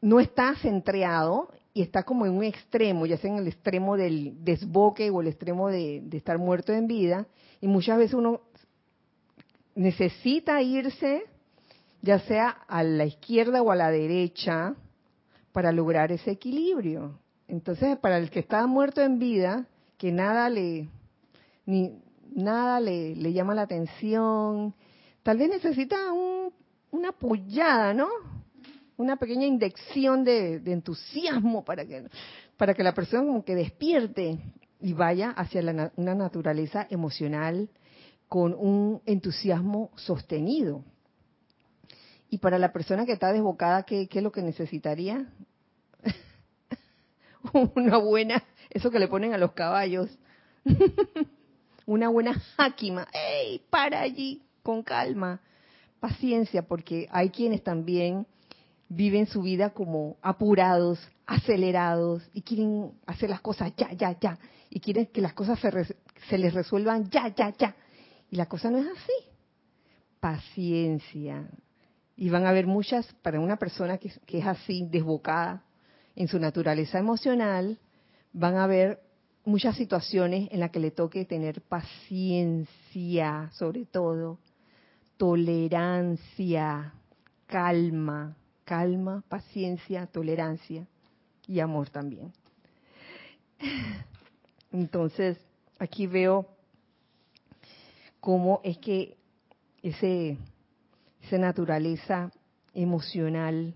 no 0.01 0.19
está 0.19 0.55
centrado 0.55 1.51
y 1.79 1.81
está 1.81 2.03
como 2.03 2.25
en 2.25 2.33
un 2.33 2.43
extremo, 2.43 3.05
ya 3.05 3.17
sea 3.17 3.31
en 3.31 3.37
el 3.37 3.47
extremo 3.47 3.95
del 3.95 4.43
desboque 4.43 5.09
o 5.11 5.21
el 5.21 5.27
extremo 5.27 5.69
de, 5.69 6.03
estar 6.11 6.37
muerto 6.37 6.73
en 6.73 6.87
vida, 6.87 7.25
y 7.61 7.69
muchas 7.69 7.97
veces 7.97 8.15
uno 8.15 8.41
necesita 9.75 10.61
irse 10.61 11.23
ya 12.01 12.19
sea 12.19 12.49
a 12.49 12.83
la 12.83 13.05
izquierda 13.05 13.61
o 13.61 13.71
a 13.71 13.77
la 13.77 13.91
derecha, 13.91 14.75
para 15.53 15.71
lograr 15.71 16.11
ese 16.11 16.31
equilibrio. 16.31 17.17
Entonces, 17.47 17.97
para 17.99 18.17
el 18.17 18.29
que 18.29 18.39
está 18.39 18.67
muerto 18.67 19.01
en 19.01 19.17
vida, 19.17 19.65
que 19.97 20.11
nada 20.11 20.49
le, 20.49 20.89
ni, 21.65 21.93
nada 22.35 22.81
le, 22.81 23.15
llama 23.31 23.55
la 23.55 23.61
atención, 23.61 24.75
tal 25.23 25.37
vez 25.37 25.49
necesita 25.49 25.97
una 26.91 27.09
apoyada, 27.09 27.93
¿no? 27.93 28.09
Una 28.99 29.15
pequeña 29.15 29.47
inyección 29.47 30.25
de, 30.25 30.55
entusiasmo 30.65 31.63
para 31.63 31.85
que, 31.85 32.09
para 32.57 32.73
que 32.73 32.83
la 32.83 32.93
persona 32.93 33.23
como 33.23 33.45
que 33.45 33.55
despierte 33.55 34.37
y 34.81 34.91
vaya 34.91 35.29
hacia 35.29 35.61
una 35.95 36.15
naturaleza 36.15 36.85
emocional 36.89 37.69
con 38.27 38.53
un 38.53 39.01
entusiasmo 39.05 39.91
sostenido. 39.95 40.83
Y 42.29 42.39
para 42.39 42.59
la 42.59 42.73
persona 42.73 43.05
que 43.05 43.13
está 43.13 43.31
desbocada, 43.31 43.83
¿qué, 43.83 44.09
es 44.11 44.21
lo 44.21 44.33
que 44.33 44.41
necesitaría? 44.41 45.31
Una 47.75 47.99
buena, 47.99 48.43
eso 48.69 48.91
que 48.91 48.99
le 48.99 49.07
ponen 49.07 49.33
a 49.33 49.37
los 49.37 49.53
caballos. 49.53 50.09
Una 51.85 52.09
buena 52.09 52.33
háquima. 52.57 53.07
¡Ey! 53.13 53.61
Para 53.69 54.01
allí, 54.01 54.43
con 54.61 54.83
calma. 54.83 55.39
Paciencia, 56.01 56.63
porque 56.63 57.07
hay 57.11 57.29
quienes 57.29 57.63
también 57.63 58.27
viven 58.89 59.27
su 59.27 59.41
vida 59.41 59.69
como 59.69 60.17
apurados, 60.21 60.99
acelerados, 61.25 62.27
y 62.33 62.41
quieren 62.41 62.91
hacer 63.05 63.29
las 63.29 63.41
cosas 63.41 63.71
ya, 63.77 63.91
ya, 63.93 64.19
ya. 64.19 64.37
Y 64.69 64.79
quieren 64.79 65.07
que 65.07 65.21
las 65.21 65.33
cosas 65.33 65.59
se, 65.59 65.71
se 66.27 66.37
les 66.37 66.53
resuelvan 66.53 67.09
ya, 67.09 67.33
ya, 67.33 67.53
ya. 67.57 67.75
Y 68.29 68.35
la 68.35 68.47
cosa 68.47 68.69
no 68.69 68.77
es 68.77 68.87
así. 68.87 69.13
Paciencia, 70.19 71.47
y 72.19 72.29
van 72.29 72.45
a 72.45 72.49
haber 72.49 72.67
muchas, 72.67 73.05
para 73.21 73.39
una 73.39 73.55
persona 73.55 73.97
que, 73.97 74.09
es 74.09 74.45
así, 74.45 74.85
desbocada 74.91 75.63
en 76.17 76.27
su 76.27 76.37
naturaleza 76.37 76.99
emocional, 76.99 77.79
van 78.33 78.57
a 78.57 78.65
haber 78.65 78.99
muchas 79.45 79.77
situaciones 79.77 80.49
en 80.51 80.59
las 80.59 80.69
que 80.71 80.81
le 80.81 80.91
toque 80.91 81.23
tener 81.23 81.61
paciencia, 81.61 83.49
sobre 83.53 83.85
todo, 83.85 84.37
tolerancia, 85.15 86.93
calma, 87.45 88.35
calma, 88.69 89.23
paciencia, 89.27 90.05
tolerancia 90.05 90.85
y 91.47 91.59
amor 91.59 91.89
también. 91.89 92.31
Entonces, 94.71 95.39
aquí 95.79 96.05
veo 96.05 96.45
cómo 98.19 98.61
es 98.63 98.77
que 98.77 99.17
ese 99.81 100.37
esa 101.23 101.39
naturaleza 101.39 102.31
emocional 102.75 103.73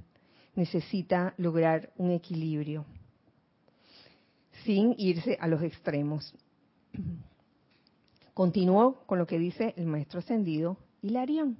necesita 0.53 1.33
lograr 1.37 1.91
un 1.97 2.11
equilibrio 2.11 2.85
sin 4.63 4.93
irse 4.99 5.39
a 5.41 5.47
los 5.47 5.63
extremos. 5.63 6.35
Continúo 8.35 9.03
con 9.07 9.17
lo 9.17 9.25
que 9.25 9.39
dice 9.39 9.73
el 9.75 9.87
maestro 9.87 10.19
ascendido 10.19 10.77
Hilarión. 11.01 11.57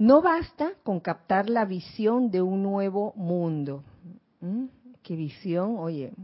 No 0.00 0.22
basta 0.22 0.72
con 0.82 0.98
captar 0.98 1.50
la 1.50 1.66
visión 1.66 2.30
de 2.30 2.40
un 2.40 2.62
nuevo 2.62 3.12
mundo. 3.16 3.84
¿Mm? 4.40 4.64
¿Qué 5.02 5.14
visión? 5.14 5.76
Oye, 5.76 6.14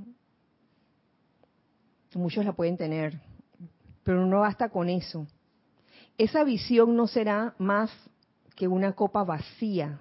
muchos 2.14 2.46
la 2.46 2.54
pueden 2.54 2.78
tener, 2.78 3.20
pero 4.02 4.24
no 4.24 4.40
basta 4.40 4.70
con 4.70 4.88
eso. 4.88 5.26
esa 6.16 6.42
visión 6.42 6.96
no 6.96 7.06
será 7.06 7.54
más 7.58 7.90
que 8.54 8.66
una 8.66 8.94
copa 8.94 9.24
vacía, 9.24 10.00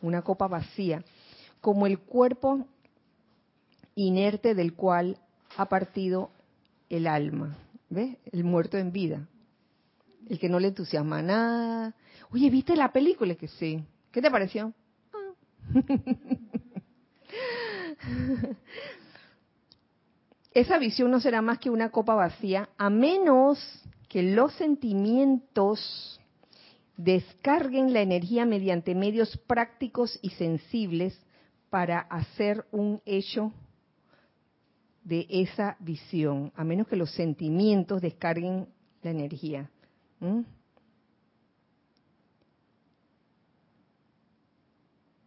una 0.00 0.22
copa 0.22 0.48
vacía, 0.48 1.04
como 1.60 1.86
el 1.86 1.98
cuerpo 1.98 2.64
inerte 3.94 4.54
del 4.54 4.72
cual 4.72 5.18
ha 5.58 5.66
partido 5.66 6.30
el 6.88 7.06
alma, 7.06 7.58
¿ves? 7.90 8.16
El 8.32 8.44
muerto 8.44 8.78
en 8.78 8.90
vida, 8.90 9.28
el 10.28 10.38
que 10.38 10.48
no 10.48 10.60
le 10.60 10.68
entusiasma 10.68 11.22
nada. 11.22 11.94
Oye, 12.30 12.50
¿viste 12.50 12.76
la 12.76 12.92
película? 12.92 13.34
Que 13.34 13.48
sí. 13.48 13.82
¿Qué 14.10 14.22
te 14.22 14.30
pareció? 14.30 14.72
Esa 20.54 20.78
visión 20.78 21.10
no 21.10 21.20
será 21.20 21.42
más 21.42 21.58
que 21.58 21.70
una 21.70 21.90
copa 21.90 22.14
vacía, 22.14 22.68
a 22.78 22.90
menos 22.90 23.58
que 24.08 24.22
los 24.22 24.52
sentimientos 24.54 26.20
descarguen 26.96 27.92
la 27.92 28.00
energía 28.00 28.44
mediante 28.44 28.94
medios 28.94 29.36
prácticos 29.46 30.18
y 30.22 30.30
sensibles 30.30 31.18
para 31.70 32.00
hacer 32.00 32.66
un 32.72 33.00
hecho 33.04 33.52
de 35.04 35.26
esa 35.28 35.76
visión, 35.80 36.52
a 36.56 36.64
menos 36.64 36.88
que 36.88 36.96
los 36.96 37.12
sentimientos 37.12 38.02
descarguen 38.02 38.66
la 39.02 39.10
energía. 39.10 39.70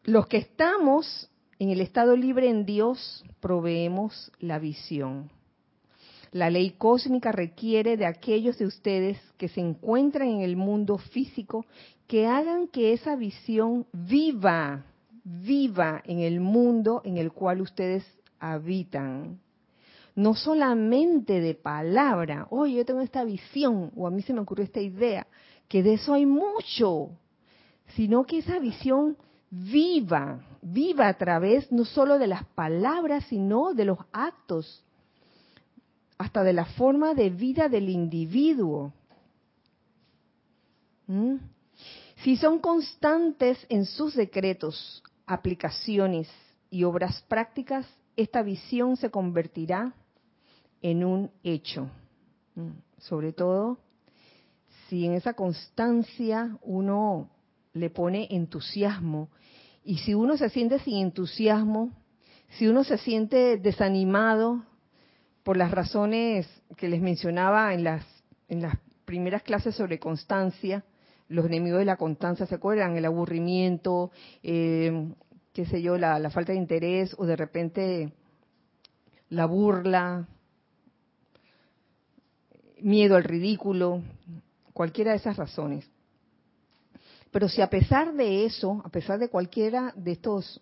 Los 0.03 0.27
que 0.27 0.37
estamos 0.37 1.29
en 1.59 1.69
el 1.69 1.79
estado 1.79 2.15
libre 2.15 2.49
en 2.49 2.65
Dios 2.65 3.23
proveemos 3.39 4.31
la 4.39 4.59
visión. 4.59 5.29
La 6.31 6.49
ley 6.49 6.71
cósmica 6.71 7.31
requiere 7.31 7.97
de 7.97 8.05
aquellos 8.05 8.57
de 8.57 8.65
ustedes 8.65 9.19
que 9.37 9.49
se 9.49 9.59
encuentran 9.59 10.29
en 10.29 10.41
el 10.41 10.55
mundo 10.55 10.97
físico 10.97 11.65
que 12.07 12.25
hagan 12.25 12.67
que 12.67 12.93
esa 12.93 13.15
visión 13.15 13.85
viva, 13.91 14.85
viva 15.23 16.01
en 16.05 16.19
el 16.19 16.39
mundo 16.39 17.01
en 17.05 17.17
el 17.17 17.31
cual 17.31 17.61
ustedes 17.61 18.05
habitan. 18.39 19.39
No 20.15 20.35
solamente 20.35 21.39
de 21.39 21.55
palabra, 21.55 22.47
oye, 22.49 22.75
yo 22.75 22.85
tengo 22.85 23.01
esta 23.01 23.23
visión 23.23 23.91
o 23.95 24.07
a 24.07 24.11
mí 24.11 24.21
se 24.21 24.33
me 24.33 24.41
ocurrió 24.41 24.65
esta 24.65 24.81
idea, 24.81 25.25
que 25.67 25.83
de 25.83 25.93
eso 25.93 26.13
hay 26.13 26.25
mucho, 26.25 27.11
sino 27.95 28.25
que 28.25 28.39
esa 28.39 28.59
visión 28.59 29.17
viva, 29.49 30.41
viva 30.61 31.07
a 31.07 31.13
través 31.13 31.71
no 31.71 31.85
solo 31.85 32.19
de 32.19 32.27
las 32.27 32.45
palabras, 32.45 33.25
sino 33.29 33.73
de 33.73 33.85
los 33.85 33.99
actos, 34.11 34.83
hasta 36.17 36.43
de 36.43 36.53
la 36.53 36.65
forma 36.65 37.13
de 37.13 37.29
vida 37.29 37.69
del 37.69 37.89
individuo. 37.89 38.93
¿Mm? 41.07 41.37
Si 42.17 42.37
son 42.37 42.59
constantes 42.59 43.65
en 43.69 43.85
sus 43.85 44.15
decretos, 44.15 45.01
aplicaciones 45.25 46.29
y 46.69 46.83
obras 46.83 47.23
prácticas, 47.27 47.87
esta 48.15 48.43
visión 48.43 48.97
se 48.97 49.09
convertirá 49.09 49.95
en 50.81 51.03
un 51.03 51.31
hecho. 51.43 51.89
Sobre 52.97 53.33
todo 53.33 53.79
si 54.89 55.05
en 55.05 55.13
esa 55.13 55.33
constancia 55.33 56.57
uno 56.63 57.29
le 57.73 57.89
pone 57.89 58.27
entusiasmo 58.31 59.29
y 59.83 59.99
si 59.99 60.13
uno 60.13 60.37
se 60.37 60.49
siente 60.49 60.79
sin 60.79 60.97
entusiasmo, 60.97 61.91
si 62.49 62.67
uno 62.67 62.83
se 62.83 62.97
siente 62.97 63.57
desanimado 63.57 64.65
por 65.43 65.57
las 65.57 65.71
razones 65.71 66.47
que 66.75 66.89
les 66.89 67.01
mencionaba 67.01 67.73
en 67.73 67.85
las, 67.85 68.05
en 68.49 68.61
las 68.61 68.75
primeras 69.05 69.43
clases 69.43 69.75
sobre 69.75 69.99
constancia, 69.99 70.83
los 71.29 71.45
enemigos 71.45 71.79
de 71.79 71.85
la 71.85 71.95
constancia, 71.95 72.45
¿se 72.45 72.55
acuerdan? 72.55 72.97
El 72.97 73.05
aburrimiento, 73.05 74.11
eh, 74.43 75.13
qué 75.53 75.65
sé 75.65 75.81
yo, 75.81 75.97
la 75.97 76.29
falta 76.29 76.51
de 76.51 76.57
interés 76.57 77.15
o 77.17 77.25
de 77.25 77.37
repente 77.37 78.11
la 79.29 79.45
burla, 79.45 80.27
miedo 82.81 83.15
al 83.15 83.23
ridículo, 83.23 84.01
cualquiera 84.73 85.11
de 85.11 85.17
esas 85.17 85.37
razones. 85.37 85.89
Pero 87.31 87.47
si 87.47 87.61
a 87.61 87.69
pesar 87.69 88.13
de 88.13 88.45
eso, 88.45 88.81
a 88.83 88.89
pesar 88.89 89.19
de 89.19 89.29
cualquiera 89.29 89.93
de 89.95 90.11
estos, 90.11 90.61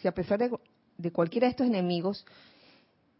si 0.00 0.06
a 0.06 0.12
pesar 0.12 0.38
de, 0.38 1.10
cualquiera 1.10 1.46
de 1.46 1.50
estos 1.50 1.66
enemigos, 1.66 2.24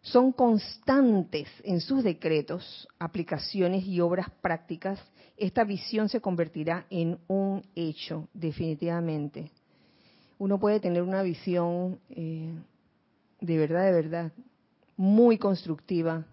son 0.00 0.32
constantes 0.32 1.48
en 1.64 1.80
sus 1.80 2.04
decretos, 2.04 2.86
aplicaciones 2.98 3.84
y 3.84 4.00
obras 4.00 4.30
prácticas, 4.40 5.00
esta 5.36 5.64
visión 5.64 6.08
se 6.08 6.20
convertirá 6.20 6.86
en 6.88 7.18
un 7.26 7.64
hecho, 7.74 8.28
definitivamente. 8.32 9.50
Uno 10.38 10.60
puede 10.60 10.78
tener 10.78 11.02
una 11.02 11.22
visión 11.22 11.98
eh, 12.10 12.54
de 13.40 13.58
verdad, 13.58 13.84
de 13.84 13.92
verdad, 13.92 14.32
muy 14.96 15.38
constructiva, 15.38 16.26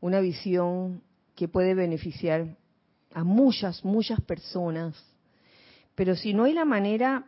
una 0.00 0.20
visión 0.20 1.02
que 1.36 1.46
puede 1.46 1.74
beneficiar 1.74 2.56
a 3.14 3.22
muchas, 3.22 3.84
muchas 3.84 4.20
personas 4.20 4.96
pero 5.96 6.14
si 6.14 6.34
no 6.34 6.44
hay 6.44 6.52
la 6.52 6.66
manera 6.66 7.26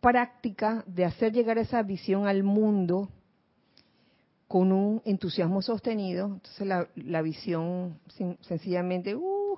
práctica 0.00 0.84
de 0.86 1.04
hacer 1.04 1.32
llegar 1.32 1.56
esa 1.58 1.82
visión 1.82 2.26
al 2.26 2.42
mundo 2.42 3.08
con 4.48 4.72
un 4.72 5.00
entusiasmo 5.04 5.62
sostenido, 5.62 6.26
entonces 6.26 6.66
la, 6.96 7.22
visión 7.22 8.00
sencillamente 8.40 9.14
uh, 9.14 9.56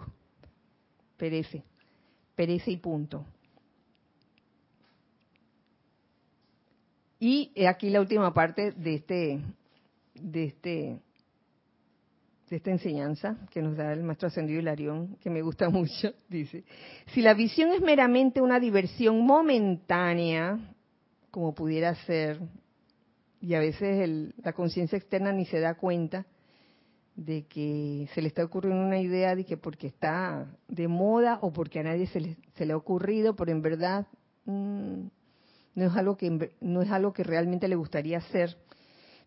perece, 1.17 1.65
perece 2.35 2.73
y 2.73 2.77
punto. 2.77 3.25
Y 7.19 7.53
aquí 7.67 7.89
la 7.89 8.01
última 8.01 8.35
parte 8.35 8.73
de 8.73 8.95
este, 8.95 9.41
de 10.15 10.45
este 10.45 11.01
de 12.51 12.57
esta 12.57 12.73
enseñanza 12.73 13.37
que 13.51 13.63
nos 13.63 13.77
da 13.77 13.93
el 13.93 14.03
maestro 14.03 14.27
ascendido 14.27 14.59
Hilarión, 14.59 15.17
que 15.21 15.31
me 15.31 15.41
gusta 15.41 15.71
mucho, 15.71 16.13
dice, 16.29 16.65
si 17.15 17.23
la 17.23 17.33
visión 17.33 17.73
es 17.73 17.81
meramente 17.81 18.41
una 18.41 18.59
diversión 18.59 19.25
momentánea, 19.25 20.59
como 21.31 21.55
pudiera 21.55 21.95
ser, 22.07 22.41
y 23.41 23.55
a 23.55 23.61
veces 23.61 24.35
la 24.43 24.53
conciencia 24.53 24.99
externa 24.99 25.33
ni 25.33 25.47
se 25.47 25.61
da 25.61 25.75
cuenta 25.75 26.27
de 27.15 27.47
que 27.47 28.09
se 28.15 28.21
le 28.21 28.29
está 28.29 28.45
ocurriendo 28.45 28.85
una 28.85 29.01
idea 29.01 29.37
de 29.37 29.45
que 29.45 29.57
porque 29.57 29.87
está 29.87 30.47
de 30.69 30.89
moda 30.89 31.39
o 31.43 31.53
porque 31.53 31.79
a 31.79 31.85
nadie 31.85 32.07
se 32.09 32.21
le, 32.21 32.37
se 32.57 32.67
le 32.67 32.73
ha 32.73 32.77
ocurrido, 32.77 33.37
pero 33.37 33.53
en 33.53 33.63
verdad 33.63 34.07
mm, 34.45 35.07
no 35.75 35.87
es 35.87 35.97
algo 35.97 36.17
que 36.17 36.51
no 36.61 36.83
es 36.83 36.91
algo 36.91 37.13
que 37.13 37.23
realmente 37.23 37.69
le 37.69 37.77
gustaría 37.77 38.19
hacer. 38.19 38.57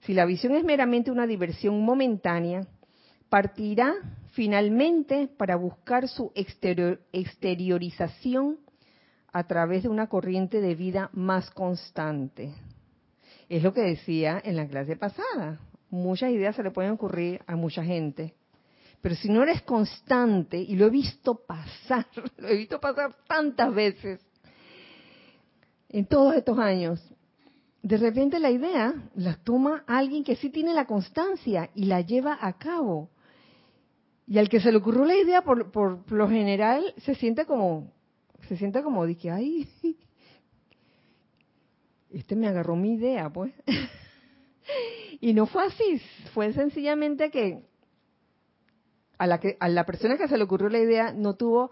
Si 0.01 0.13
la 0.13 0.25
visión 0.25 0.55
es 0.55 0.63
meramente 0.63 1.11
una 1.11 1.25
diversión 1.25 1.81
momentánea, 1.81 2.67
partirá 3.33 3.95
finalmente 4.33 5.27
para 5.27 5.55
buscar 5.55 6.07
su 6.07 6.31
exteriorización 6.35 8.59
a 9.31 9.47
través 9.47 9.81
de 9.81 9.89
una 9.89 10.05
corriente 10.05 10.61
de 10.61 10.75
vida 10.75 11.09
más 11.13 11.49
constante. 11.49 12.53
Es 13.49 13.63
lo 13.63 13.73
que 13.73 13.81
decía 13.81 14.39
en 14.45 14.55
la 14.55 14.67
clase 14.67 14.97
pasada. 14.97 15.59
Muchas 15.89 16.29
ideas 16.29 16.55
se 16.55 16.61
le 16.61 16.69
pueden 16.69 16.91
ocurrir 16.91 17.41
a 17.47 17.55
mucha 17.55 17.83
gente. 17.83 18.35
Pero 19.01 19.15
si 19.15 19.29
no 19.29 19.41
eres 19.41 19.63
constante, 19.63 20.59
y 20.59 20.75
lo 20.75 20.85
he 20.85 20.91
visto 20.91 21.33
pasar, 21.33 22.05
lo 22.37 22.49
he 22.49 22.55
visto 22.55 22.79
pasar 22.79 23.15
tantas 23.27 23.73
veces 23.73 24.23
en 25.89 26.05
todos 26.05 26.35
estos 26.35 26.59
años, 26.59 27.03
de 27.81 27.97
repente 27.97 28.37
la 28.37 28.51
idea 28.51 28.93
la 29.15 29.37
toma 29.37 29.83
alguien 29.87 30.23
que 30.23 30.35
sí 30.35 30.51
tiene 30.51 30.75
la 30.75 30.85
constancia 30.85 31.71
y 31.73 31.85
la 31.85 32.01
lleva 32.01 32.37
a 32.39 32.59
cabo. 32.59 33.09
Y 34.25 34.37
al 34.37 34.49
que 34.49 34.59
se 34.59 34.71
le 34.71 34.77
ocurrió 34.77 35.05
la 35.05 35.15
idea, 35.15 35.41
por, 35.41 35.71
por 35.71 36.11
lo 36.11 36.29
general, 36.29 36.93
se 36.97 37.15
siente 37.15 37.45
como, 37.45 37.91
se 38.47 38.57
siente 38.57 38.81
como, 38.81 39.05
dije, 39.05 39.31
ay, 39.31 39.67
este 42.09 42.35
me 42.35 42.47
agarró 42.47 42.75
mi 42.75 42.93
idea, 42.93 43.29
pues. 43.29 43.53
y 45.19 45.33
no 45.33 45.45
fue 45.45 45.65
así, 45.65 46.01
fue 46.33 46.53
sencillamente 46.53 47.31
que 47.31 47.63
a 49.17 49.27
la, 49.27 49.39
que, 49.39 49.57
a 49.59 49.69
la 49.69 49.85
persona 49.85 50.17
que 50.17 50.27
se 50.27 50.37
le 50.37 50.43
ocurrió 50.43 50.69
la 50.69 50.79
idea 50.79 51.13
no 51.13 51.35
tuvo, 51.35 51.71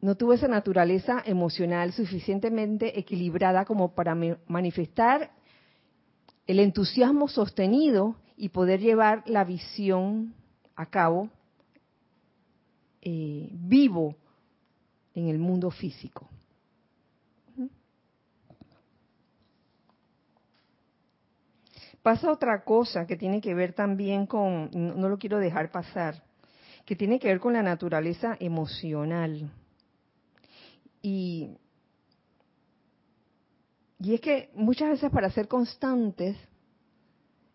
no 0.00 0.16
tuvo 0.16 0.32
esa 0.32 0.48
naturaleza 0.48 1.22
emocional 1.24 1.92
suficientemente 1.92 2.98
equilibrada 2.98 3.64
como 3.64 3.94
para 3.94 4.16
manifestar 4.46 5.30
el 6.46 6.60
entusiasmo 6.60 7.28
sostenido 7.28 8.16
y 8.36 8.50
poder 8.50 8.80
llevar 8.80 9.22
la 9.26 9.44
visión 9.44 10.34
a 10.76 10.86
cabo 10.86 11.30
eh, 13.02 13.48
vivo 13.52 14.16
en 15.14 15.28
el 15.28 15.38
mundo 15.38 15.70
físico. 15.70 16.28
Pasa 22.06 22.30
otra 22.30 22.62
cosa 22.62 23.04
que 23.04 23.16
tiene 23.16 23.40
que 23.40 23.52
ver 23.52 23.72
también 23.72 24.26
con, 24.26 24.70
no, 24.72 25.08
lo 25.08 25.18
quiero 25.18 25.38
dejar 25.38 25.72
pasar, 25.72 26.22
que 26.84 26.94
tiene 26.94 27.18
que 27.18 27.26
ver 27.26 27.40
con 27.40 27.54
la 27.54 27.64
naturaleza 27.64 28.36
emocional. 28.38 29.50
Y, 31.02 31.50
y 33.98 34.14
es 34.14 34.20
que 34.20 34.50
muchas 34.54 34.90
veces 34.90 35.10
para 35.10 35.30
ser 35.30 35.48
constantes, 35.48 36.36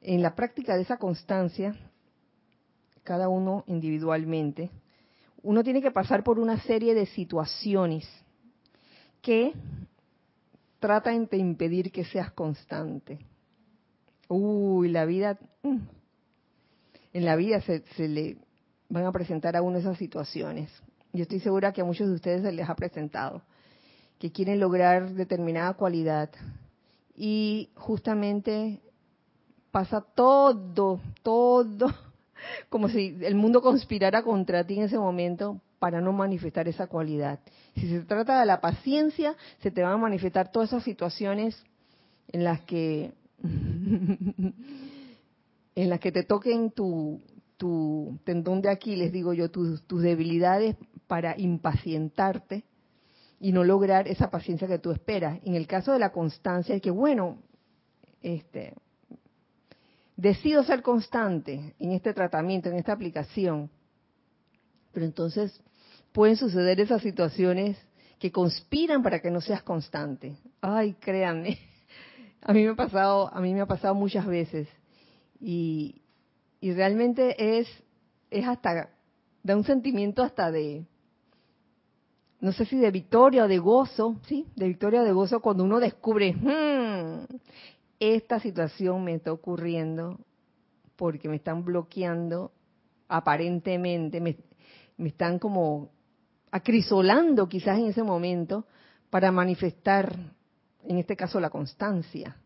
en 0.02 0.22
la 0.22 0.36
práctica 0.36 0.76
de 0.76 0.82
esa 0.82 0.98
constancia, 0.98 1.74
cada 3.04 3.30
uno 3.30 3.64
individualmente, 3.68 4.70
uno 5.44 5.64
tiene 5.64 5.82
que 5.82 5.92
pasar 5.92 6.24
por 6.24 6.40
una 6.40 6.62
serie 6.62 6.94
de 6.94 7.06
situaciones 7.08 8.08
que 9.22 9.54
tratan 10.80 11.28
de 11.28 11.38
impedir 11.38 11.92
que 11.92 12.04
seas 12.06 12.32
constante. 12.32 13.20
Uy, 14.28 14.90
la 14.90 15.06
vida, 15.06 15.38
mm, 15.64 15.78
en 17.14 17.26
la 17.26 17.36
vida 17.36 17.62
se, 17.62 17.84
le 18.08 18.38
van 18.90 19.06
a 19.06 19.12
presentar 19.12 19.56
a 19.56 19.62
uno 19.62 19.78
esas 19.78 19.98
situaciones. 19.98 20.72
Yo 21.14 21.24
estoy 21.24 21.40
segura 21.40 21.74
que 21.74 21.82
a 21.82 21.86
muchos 21.86 22.08
de 22.08 22.16
ustedes 22.16 22.42
se 22.42 22.52
les 22.52 22.70
ha 22.70 22.76
presentado, 22.76 23.42
que 24.20 24.32
quieren 24.32 24.60
lograr 24.60 25.12
determinada 25.14 25.74
cualidad 25.74 26.30
y 27.16 27.70
justamente 27.76 28.80
pasa 29.72 30.02
todo, 30.02 31.02
todo 31.24 32.11
como 32.70 32.90
si 32.90 33.18
el 33.22 33.36
mundo 33.36 33.62
conspirara 33.62 34.24
contra 34.24 34.66
ti 34.66 34.78
en 34.78 34.84
ese 34.84 34.98
momento 34.98 35.62
para 35.80 36.02
no 36.02 36.14
manifestar 36.14 36.68
esa 36.68 36.88
cualidad. 36.88 37.40
Si 37.76 37.90
se 37.90 38.02
trata 38.02 38.40
de 38.40 38.46
la 38.46 38.62
paciencia, 38.62 39.36
se 39.60 39.72
te 39.72 39.82
van 39.82 39.94
a 39.94 39.98
manifestar 39.98 40.52
todas 40.52 40.70
esas 40.70 40.84
situaciones 40.84 41.64
en 42.28 42.44
las 42.44 42.62
que 42.62 43.14
en 45.76 45.90
las 45.90 46.00
que 46.00 46.12
te 46.12 46.24
toquen 46.24 46.72
tu, 46.72 47.22
tu 47.58 48.20
tendón 48.24 48.62
de 48.62 48.70
Aquiles, 48.70 49.12
digo 49.12 49.34
yo, 49.34 49.50
tus, 49.50 49.84
tus 49.84 50.02
debilidades 50.02 50.76
para 51.08 51.40
impacientarte 51.40 52.64
y 53.40 53.52
no 53.52 53.64
lograr 53.64 54.08
esa 54.08 54.30
paciencia 54.30 54.68
que 54.68 54.80
tú 54.80 54.92
esperas. 54.92 55.40
En 55.44 55.56
el 55.56 55.66
caso 55.66 55.94
de 55.94 56.00
la 56.00 56.12
constancia, 56.12 56.76
es 56.76 56.82
que 56.82 56.92
bueno, 56.92 57.40
este, 58.22 58.76
decido 60.22 60.64
ser 60.64 60.84
constante 60.84 61.74
en 61.80 61.92
este 61.94 62.14
tratamiento, 62.14 62.70
en 62.70 62.76
esta 62.76 62.94
aplicación, 62.94 63.72
pero 64.92 65.06
entonces 65.06 65.60
pueden 66.12 66.38
suceder 66.38 66.80
esas 66.80 67.02
situaciones 67.02 67.76
que 68.20 68.32
conspiran 68.32 69.02
para 69.02 69.20
que 69.20 69.32
no 69.32 69.42
seas 69.42 69.64
constante. 69.64 70.38
Ay, 70.62 70.94
créanme, 71.00 71.58
a 72.42 72.54
mí 72.54 72.64
me 72.64 72.70
ha 72.70 72.76
pasado, 72.76 73.34
a 73.34 73.42
mí 73.42 73.52
me 73.52 73.62
ha 73.62 73.66
pasado 73.66 73.96
muchas 73.96 74.28
veces 74.28 74.68
y, 75.40 76.04
y 76.60 76.72
realmente 76.74 77.60
es 77.60 77.68
es 78.30 78.48
hasta 78.48 78.92
da 79.44 79.58
un 79.58 79.64
sentimiento 79.64 80.22
hasta 80.22 80.52
de 80.52 80.86
no 82.40 82.52
sé 82.52 82.66
si 82.66 82.78
de 82.78 82.92
victoria 82.92 83.46
o 83.46 83.48
de 83.48 83.58
gozo, 83.58 84.18
sí, 84.28 84.48
de 84.56 84.68
victoria 84.68 85.02
o 85.02 85.04
de 85.04 85.12
gozo 85.12 85.42
cuando 85.42 85.64
uno 85.64 85.80
descubre, 85.80 86.34
hmm, 86.34 87.26
esta 88.02 88.40
situación 88.40 89.04
me 89.04 89.14
está 89.14 89.32
ocurriendo 89.32 90.20
porque 90.96 91.30
me 91.30 91.36
están 91.36 91.64
bloqueando 91.64 92.52
aparentemente, 93.08 94.20
me, 94.20 94.38
están 94.98 95.38
como 95.38 95.92
acrisolando 96.50 97.48
quizás 97.48 97.78
en 97.78 97.86
ese 97.86 98.02
momento 98.02 98.66
para 99.12 99.32
manifestar, 99.32 100.34
en 100.84 100.98
este 100.98 101.16
caso, 101.16 101.40
la 101.40 101.52
constancia. 101.52 102.38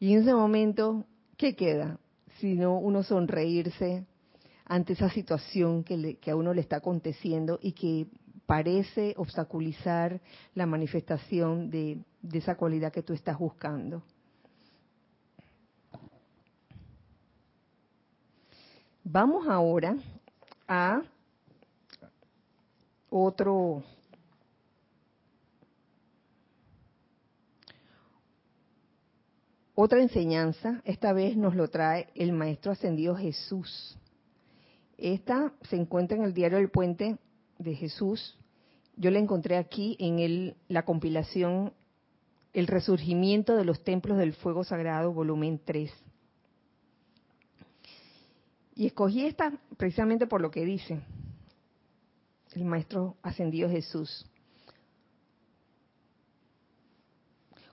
Y 0.00 0.12
en 0.12 0.22
ese 0.22 0.34
momento, 0.34 1.04
¿qué 1.36 1.54
queda? 1.54 2.00
Sino 2.40 2.78
uno 2.78 3.04
sonreírse 3.04 4.04
ante 4.64 4.94
esa 4.94 5.08
situación 5.08 5.84
que, 5.84 6.16
que 6.16 6.32
a 6.32 6.36
uno 6.36 6.52
le 6.52 6.62
está 6.62 6.78
aconteciendo 6.78 7.60
y 7.62 7.72
que 7.72 8.08
parece 8.46 9.14
obstaculizar 9.16 10.20
la 10.54 10.66
manifestación 10.66 11.70
de, 11.70 11.98
de 12.28 12.38
esa 12.38 12.56
cualidad 12.56 12.92
que 12.92 13.02
tú 13.02 13.12
estás 13.12 13.38
buscando. 13.38 14.02
Vamos 19.04 19.46
ahora 19.48 19.96
a 20.66 21.02
otro 23.08 23.84
otra 29.74 30.00
enseñanza, 30.00 30.80
esta 30.84 31.12
vez 31.12 31.36
nos 31.36 31.54
lo 31.54 31.68
trae 31.68 32.08
el 32.14 32.32
maestro 32.32 32.72
ascendido 32.72 33.14
Jesús. 33.14 33.96
Esta 34.98 35.52
se 35.68 35.76
encuentra 35.76 36.16
en 36.16 36.24
el 36.24 36.34
diario 36.34 36.58
El 36.58 36.70
Puente 36.70 37.18
de 37.58 37.74
Jesús, 37.74 38.36
yo 38.96 39.10
la 39.10 39.18
encontré 39.18 39.56
aquí 39.58 39.96
en 40.00 40.18
el, 40.18 40.56
la 40.68 40.84
compilación 40.84 41.74
El 42.56 42.68
resurgimiento 42.68 43.54
de 43.54 43.66
los 43.66 43.84
templos 43.84 44.16
del 44.16 44.32
fuego 44.32 44.64
sagrado, 44.64 45.12
volumen 45.12 45.60
3. 45.62 45.92
Y 48.76 48.86
escogí 48.86 49.26
esta 49.26 49.52
precisamente 49.76 50.26
por 50.26 50.40
lo 50.40 50.50
que 50.50 50.64
dice 50.64 51.02
el 52.54 52.64
Maestro 52.64 53.18
Ascendido 53.20 53.68
Jesús. 53.68 54.24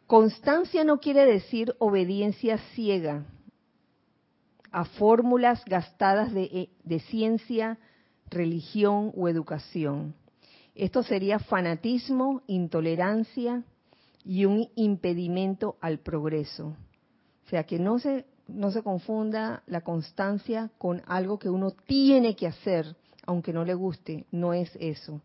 Constancia 0.05 0.83
no 0.83 0.99
quiere 0.99 1.25
decir 1.25 1.73
obediencia 1.79 2.57
ciega 2.75 3.23
a 4.69 4.83
fórmulas 4.83 5.63
gastadas 5.63 6.33
de, 6.33 6.71
de 6.83 6.99
ciencia, 6.99 7.79
religión 8.29 9.13
o 9.15 9.29
educación. 9.29 10.13
Esto 10.75 11.03
sería 11.03 11.39
fanatismo, 11.39 12.41
intolerancia 12.47 13.63
y 14.25 14.45
un 14.45 14.69
impedimento 14.75 15.77
al 15.81 15.99
progreso. 15.99 16.75
O 17.45 17.49
sea, 17.49 17.65
que 17.65 17.79
no 17.79 17.99
se, 17.99 18.25
no 18.47 18.71
se 18.71 18.83
confunda 18.83 19.63
la 19.67 19.81
constancia 19.81 20.71
con 20.77 21.01
algo 21.05 21.39
que 21.39 21.49
uno 21.49 21.71
tiene 21.71 22.35
que 22.35 22.47
hacer, 22.47 22.95
aunque 23.25 23.53
no 23.53 23.65
le 23.65 23.73
guste. 23.73 24.25
No 24.31 24.53
es 24.53 24.71
eso. 24.79 25.21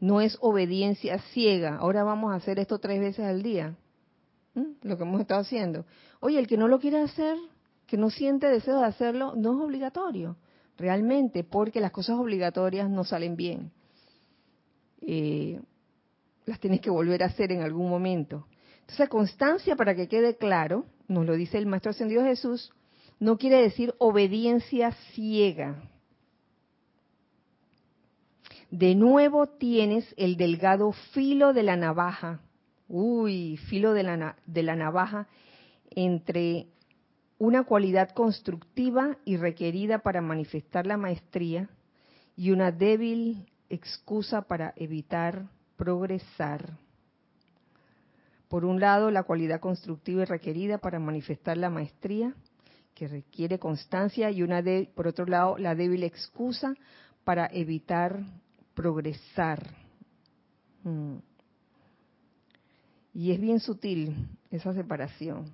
No 0.00 0.20
es 0.20 0.36
obediencia 0.40 1.18
ciega. 1.32 1.76
Ahora 1.76 2.04
vamos 2.04 2.32
a 2.32 2.36
hacer 2.36 2.58
esto 2.58 2.78
tres 2.78 3.00
veces 3.00 3.24
al 3.24 3.42
día. 3.42 3.76
¿Mm? 4.54 4.72
Lo 4.82 4.96
que 4.96 5.04
hemos 5.04 5.20
estado 5.20 5.40
haciendo. 5.40 5.84
Oye, 6.20 6.38
el 6.38 6.46
que 6.46 6.56
no 6.56 6.68
lo 6.68 6.80
quiere 6.80 7.00
hacer, 7.00 7.36
que 7.86 7.96
no 7.96 8.10
siente 8.10 8.48
deseo 8.48 8.80
de 8.80 8.86
hacerlo, 8.86 9.34
no 9.36 9.54
es 9.54 9.64
obligatorio 9.64 10.36
realmente, 10.76 11.44
porque 11.44 11.80
las 11.80 11.92
cosas 11.92 12.18
obligatorias 12.18 12.90
no 12.90 13.04
salen 13.04 13.36
bien. 13.36 13.70
Eh, 15.00 15.60
las 16.46 16.60
tienes 16.60 16.80
que 16.80 16.90
volver 16.90 17.22
a 17.22 17.26
hacer 17.26 17.52
en 17.52 17.62
algún 17.62 17.88
momento. 17.88 18.46
Entonces, 18.80 19.08
constancia, 19.08 19.76
para 19.76 19.94
que 19.94 20.08
quede 20.08 20.36
claro, 20.36 20.84
nos 21.08 21.24
lo 21.24 21.34
dice 21.34 21.58
el 21.58 21.66
Maestro 21.66 21.90
Ascendido 21.90 22.22
Jesús, 22.22 22.72
no 23.18 23.38
quiere 23.38 23.62
decir 23.62 23.94
obediencia 23.98 24.92
ciega. 25.12 25.82
De 28.70 28.94
nuevo 28.94 29.46
tienes 29.46 30.12
el 30.16 30.36
delgado 30.36 30.92
filo 31.12 31.52
de 31.52 31.62
la 31.62 31.76
navaja, 31.76 32.40
uy, 32.88 33.56
filo 33.68 33.92
de 33.92 34.02
la, 34.02 34.36
de 34.46 34.62
la 34.62 34.74
navaja 34.74 35.28
entre 35.90 36.66
una 37.38 37.64
cualidad 37.64 38.10
constructiva 38.10 39.16
y 39.24 39.36
requerida 39.36 40.00
para 40.00 40.20
manifestar 40.20 40.86
la 40.86 40.96
maestría 40.96 41.68
y 42.36 42.50
una 42.50 42.72
débil 42.72 43.46
excusa 43.68 44.42
para 44.42 44.72
evitar 44.76 45.46
progresar. 45.76 46.78
Por 48.48 48.64
un 48.64 48.80
lado, 48.80 49.10
la 49.10 49.24
cualidad 49.24 49.60
constructiva 49.60 50.22
y 50.22 50.26
requerida 50.26 50.78
para 50.78 50.98
manifestar 50.98 51.56
la 51.56 51.70
maestría, 51.70 52.34
que 52.94 53.08
requiere 53.08 53.58
constancia, 53.58 54.30
y 54.30 54.42
una 54.42 54.62
de, 54.62 54.90
por 54.94 55.08
otro 55.08 55.26
lado, 55.26 55.58
la 55.58 55.74
débil 55.74 56.04
excusa 56.04 56.74
para 57.24 57.46
evitar 57.46 58.20
progresar. 58.74 59.74
Mm. 60.84 61.16
Y 63.14 63.32
es 63.32 63.40
bien 63.40 63.60
sutil 63.60 64.28
esa 64.50 64.72
separación. 64.72 65.52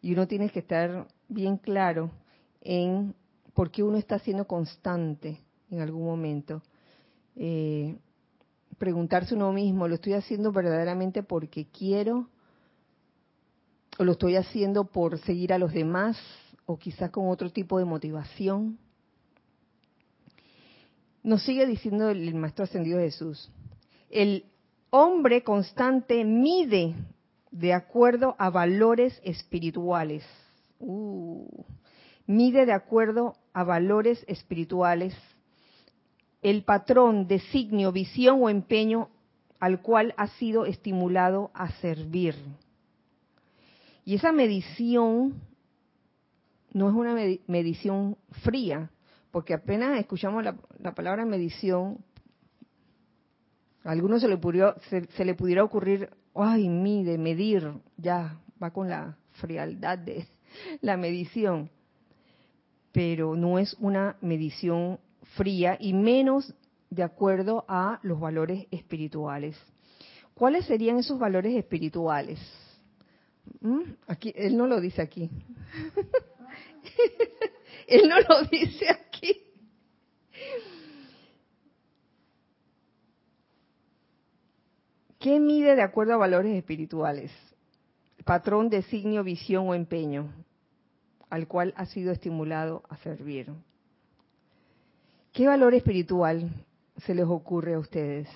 Y 0.00 0.12
uno 0.12 0.26
tiene 0.26 0.50
que 0.50 0.58
estar 0.58 1.06
bien 1.28 1.56
claro 1.56 2.10
en 2.60 3.14
por 3.54 3.70
qué 3.70 3.82
uno 3.82 3.98
está 3.98 4.18
siendo 4.18 4.46
constante 4.46 5.38
en 5.70 5.80
algún 5.80 6.04
momento. 6.04 6.62
Eh, 7.36 7.96
preguntarse 8.82 9.36
uno 9.36 9.52
mismo, 9.52 9.86
¿lo 9.86 9.94
estoy 9.94 10.14
haciendo 10.14 10.50
verdaderamente 10.50 11.22
porque 11.22 11.66
quiero? 11.66 12.26
¿O 13.96 14.02
lo 14.02 14.10
estoy 14.10 14.34
haciendo 14.34 14.86
por 14.86 15.20
seguir 15.20 15.52
a 15.52 15.58
los 15.58 15.72
demás? 15.72 16.18
¿O 16.66 16.76
quizás 16.76 17.12
con 17.12 17.28
otro 17.28 17.48
tipo 17.50 17.78
de 17.78 17.84
motivación? 17.84 18.76
Nos 21.22 21.44
sigue 21.44 21.64
diciendo 21.64 22.10
el 22.10 22.34
Maestro 22.34 22.64
Ascendido 22.64 22.98
Jesús. 22.98 23.52
El 24.10 24.46
hombre 24.90 25.44
constante 25.44 26.24
mide 26.24 26.96
de 27.52 27.74
acuerdo 27.74 28.34
a 28.36 28.50
valores 28.50 29.20
espirituales. 29.22 30.24
Uh, 30.80 31.46
mide 32.26 32.66
de 32.66 32.72
acuerdo 32.72 33.36
a 33.52 33.62
valores 33.62 34.24
espirituales 34.26 35.14
el 36.42 36.64
patrón, 36.64 37.28
designio, 37.28 37.92
visión 37.92 38.42
o 38.42 38.50
empeño 38.50 39.08
al 39.60 39.80
cual 39.80 40.12
ha 40.16 40.26
sido 40.26 40.66
estimulado 40.66 41.52
a 41.54 41.70
servir. 41.80 42.34
Y 44.04 44.16
esa 44.16 44.32
medición 44.32 45.40
no 46.72 46.88
es 46.88 46.94
una 46.94 47.14
medición 47.46 48.16
fría, 48.42 48.90
porque 49.30 49.54
apenas 49.54 49.98
escuchamos 50.00 50.44
la, 50.44 50.94
palabra 50.94 51.24
medición, 51.24 51.98
a 53.84 53.92
algunos 53.92 54.20
se 54.20 54.28
le, 54.28 54.36
pudiera, 54.36 54.76
se, 54.90 55.24
le 55.24 55.34
pudiera 55.34 55.62
ocurrir, 55.62 56.10
ay, 56.34 56.68
mide, 56.68 57.16
medir, 57.16 57.72
ya 57.96 58.40
va 58.60 58.72
con 58.72 58.88
la 58.88 59.16
frialdad 59.32 59.98
de 59.98 60.26
la 60.80 60.96
medición. 60.96 61.70
Pero 62.90 63.36
no 63.36 63.58
es 63.58 63.74
una 63.78 64.16
medición 64.20 64.98
fría 65.36 65.76
y 65.78 65.92
menos 65.92 66.54
de 66.90 67.02
acuerdo 67.02 67.64
a 67.68 68.00
los 68.02 68.20
valores 68.20 68.66
espirituales. 68.70 69.56
¿Cuáles 70.34 70.66
serían 70.66 70.98
esos 70.98 71.18
valores 71.18 71.54
espirituales? 71.54 72.38
¿Mm? 73.60 73.82
Aquí, 74.06 74.32
él 74.36 74.56
no 74.56 74.66
lo 74.66 74.80
dice 74.80 75.02
aquí. 75.02 75.30
él 77.86 78.08
no 78.08 78.16
lo 78.20 78.42
dice 78.50 78.90
aquí. 78.90 79.42
¿Qué 85.18 85.38
mide 85.38 85.76
de 85.76 85.82
acuerdo 85.82 86.14
a 86.14 86.16
valores 86.16 86.56
espirituales? 86.56 87.30
Patrón, 88.24 88.68
designio, 88.68 89.22
visión 89.22 89.68
o 89.68 89.74
empeño 89.74 90.32
al 91.32 91.48
cual 91.48 91.72
ha 91.78 91.86
sido 91.86 92.12
estimulado 92.12 92.82
a 92.90 92.96
servir. 92.98 93.50
¿Qué 95.32 95.46
valor 95.46 95.72
espiritual 95.72 96.50
se 97.06 97.14
les 97.14 97.24
ocurre 97.24 97.72
a 97.72 97.78
ustedes? 97.78 98.28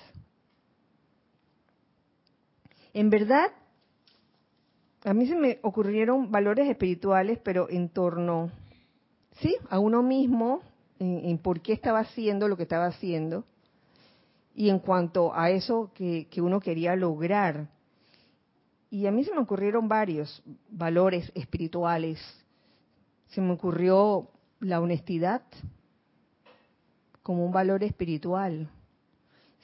En 2.95 3.11
verdad, 3.11 3.53
a 5.05 5.13
mí 5.13 5.27
se 5.27 5.37
me 5.37 5.59
ocurrieron 5.63 6.31
valores 6.31 6.71
espirituales, 6.71 7.39
pero 7.45 7.69
en 7.69 7.91
torno, 7.91 8.51
sí, 9.43 9.55
a 9.69 9.79
uno 9.79 10.03
mismo, 10.03 10.63
en, 10.99 11.37
por 11.37 11.61
qué 11.61 11.75
estaba 11.75 11.99
haciendo 11.99 12.49
lo 12.49 12.57
que 12.57 12.63
estaba 12.63 12.87
haciendo, 12.87 13.45
y 14.55 14.71
en 14.71 14.79
cuanto 14.79 15.35
a 15.35 15.51
eso 15.51 15.91
que, 15.93 16.29
que 16.31 16.41
uno 16.41 16.61
quería 16.61 16.97
lograr. 16.97 17.69
Y 18.89 19.07
a 19.07 19.13
mí 19.13 19.23
se 19.23 19.35
me 19.35 19.43
ocurrieron 19.43 19.87
varios 19.87 20.43
valores 20.71 21.31
espirituales. 21.35 22.19
Se 23.27 23.43
me 23.43 23.53
ocurrió 23.53 24.31
la 24.61 24.81
honestidad, 24.81 25.43
como 27.27 27.45
un 27.45 27.51
valor 27.51 27.83
espiritual. 27.83 28.71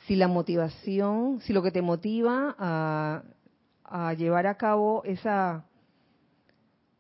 Si 0.09 0.17
la 0.17 0.27
motivación, 0.27 1.41
si 1.43 1.53
lo 1.53 1.63
que 1.63 1.71
te 1.71 1.81
motiva 1.81 2.57
a, 2.59 4.15
llevar 4.15 4.49
a 4.49 4.57
cabo 4.57 5.05
esa, 5.05 5.65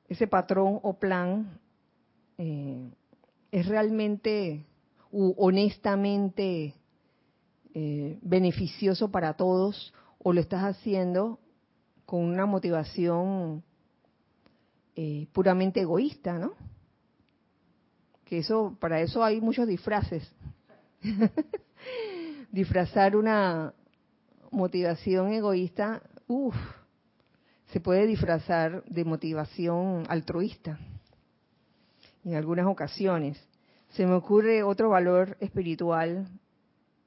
ese 0.08 0.28
patrón 0.28 0.78
o 0.84 1.00
plan 1.00 1.58
eh, 2.38 2.92
es 3.50 3.66
realmente 3.66 4.64
u 5.10 5.34
honestamente 5.36 6.76
eh, 7.74 8.20
beneficioso 8.22 9.10
para 9.10 9.34
todos 9.34 9.92
o 10.20 10.32
lo 10.32 10.40
estás 10.40 10.62
haciendo 10.62 11.40
con 12.06 12.20
una 12.20 12.46
motivación 12.46 13.64
eh, 14.94 15.26
puramente 15.32 15.80
egoísta, 15.80 16.38
¿no? 16.38 16.52
Que 18.24 18.38
eso, 18.38 18.76
para 18.78 19.00
eso 19.00 19.24
hay 19.24 19.40
muchos 19.40 19.66
disfraces. 19.66 20.32
Disfrazar 22.52 23.16
una 23.16 23.74
motivación 24.50 25.32
egoísta, 25.32 26.02
uff, 26.26 26.56
se 27.66 27.80
puede 27.80 28.06
disfrazar 28.06 28.84
de 28.84 29.04
motivación 29.04 30.04
altruista 30.08 30.78
en 32.24 32.34
algunas 32.34 32.66
ocasiones. 32.66 33.42
Se 33.90 34.06
me 34.06 34.14
ocurre 34.14 34.62
otro 34.62 34.90
valor 34.90 35.36
espiritual, 35.40 36.28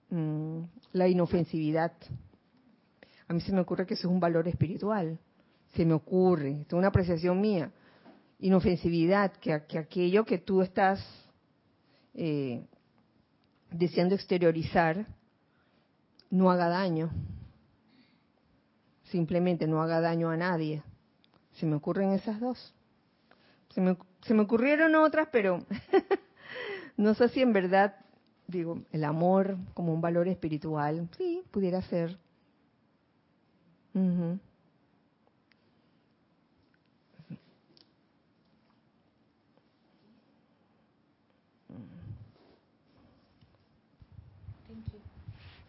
mm, 0.09 0.59
la 0.93 1.07
inofensividad. 1.07 1.93
A 3.27 3.33
mí 3.33 3.41
se 3.41 3.53
me 3.53 3.61
ocurre 3.61 3.85
que 3.85 3.93
eso 3.93 4.07
es 4.07 4.13
un 4.13 4.19
valor 4.19 4.47
espiritual. 4.47 5.19
Se 5.75 5.85
me 5.85 5.93
ocurre, 5.93 6.65
es 6.67 6.73
una 6.73 6.87
apreciación 6.87 7.39
mía. 7.41 7.71
Inofensividad, 8.39 9.33
que, 9.33 9.63
que 9.67 9.77
aquello 9.77 10.25
que 10.25 10.37
tú 10.39 10.61
estás 10.61 11.03
eh, 12.13 12.65
deseando 13.71 14.15
exteriorizar 14.15 15.05
no 16.29 16.51
haga 16.51 16.69
daño. 16.69 17.09
Simplemente 19.05 19.67
no 19.67 19.81
haga 19.81 20.01
daño 20.01 20.29
a 20.29 20.37
nadie. 20.37 20.83
Se 21.53 21.65
me 21.65 21.75
ocurren 21.75 22.11
esas 22.11 22.39
dos. 22.39 22.73
Se 23.69 23.81
me, 23.81 23.97
se 24.21 24.33
me 24.33 24.43
ocurrieron 24.43 24.95
otras, 24.95 25.29
pero 25.31 25.63
no 26.97 27.13
sé 27.13 27.29
si 27.29 27.41
en 27.41 27.53
verdad, 27.53 27.95
digo, 28.47 28.81
el 28.91 29.03
amor 29.03 29.57
como 29.73 29.93
un 29.93 30.01
valor 30.01 30.27
espiritual, 30.27 31.09
sí, 31.17 31.43
pudiera 31.51 31.81
ser. 31.83 32.17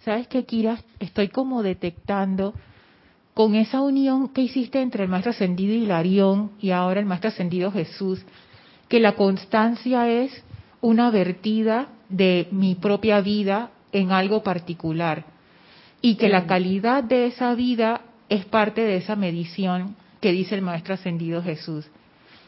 ¿Sabes 0.07 0.29
qué, 0.29 0.45
Kira? 0.45 0.79
Estoy 1.01 1.27
como 1.31 1.65
detectando 1.65 2.55
con 3.35 3.57
esa 3.57 3.81
unión 3.81 4.29
que 4.29 4.43
hiciste 4.43 4.81
entre 4.81 5.03
el 5.03 5.09
Maestro 5.09 5.33
Ascendido 5.33 5.75
Hilarión 5.75 6.53
y 6.61 6.71
ahora 6.71 7.01
el 7.01 7.07
Maestro 7.07 7.31
Ascendido 7.31 7.73
Jesús, 7.73 8.25
que 8.89 9.01
la 9.01 9.17
constancia 9.17 10.09
es 10.09 10.45
una 10.81 11.11
vertida 11.11 11.89
de 12.09 12.47
mi 12.53 12.77
propia 12.77 13.21
vida 13.21 13.73
en 13.91 14.13
algo 14.13 14.45
particular 14.45 15.25
y 16.01 16.15
que 16.15 16.29
la 16.29 16.47
calidad 16.47 17.03
de 17.03 17.27
esa 17.27 17.53
vida 17.57 18.03
es 18.29 18.45
parte 18.45 18.83
de 18.83 18.99
esa 18.99 19.17
medición 19.17 19.97
que 20.21 20.31
dice 20.31 20.55
el 20.55 20.63
Maestro 20.63 20.95
Ascendido 20.95 21.43
Jesús. 21.43 21.85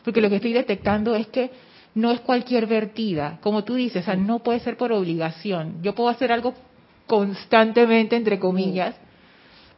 Porque 0.05 0.21
lo 0.21 0.31
que 0.31 0.37
estoy 0.37 0.53
detectando 0.53 1.17
es 1.17 1.27
que 1.27 1.51
no 1.97 2.13
es 2.13 2.21
cualquier 2.21 2.69
vertida, 2.69 3.39
como 3.41 3.65
tú 3.65 3.75
dices, 3.75 4.07
no 4.17 4.45
puede 4.45 4.61
ser 4.61 4.77
por 4.77 4.93
obligación. 4.93 5.83
Yo 5.83 5.97
puedo 5.97 6.09
hacer 6.09 6.31
algo 6.31 6.55
constantemente, 7.09 8.15
entre 8.15 8.39
comillas, 8.39 8.95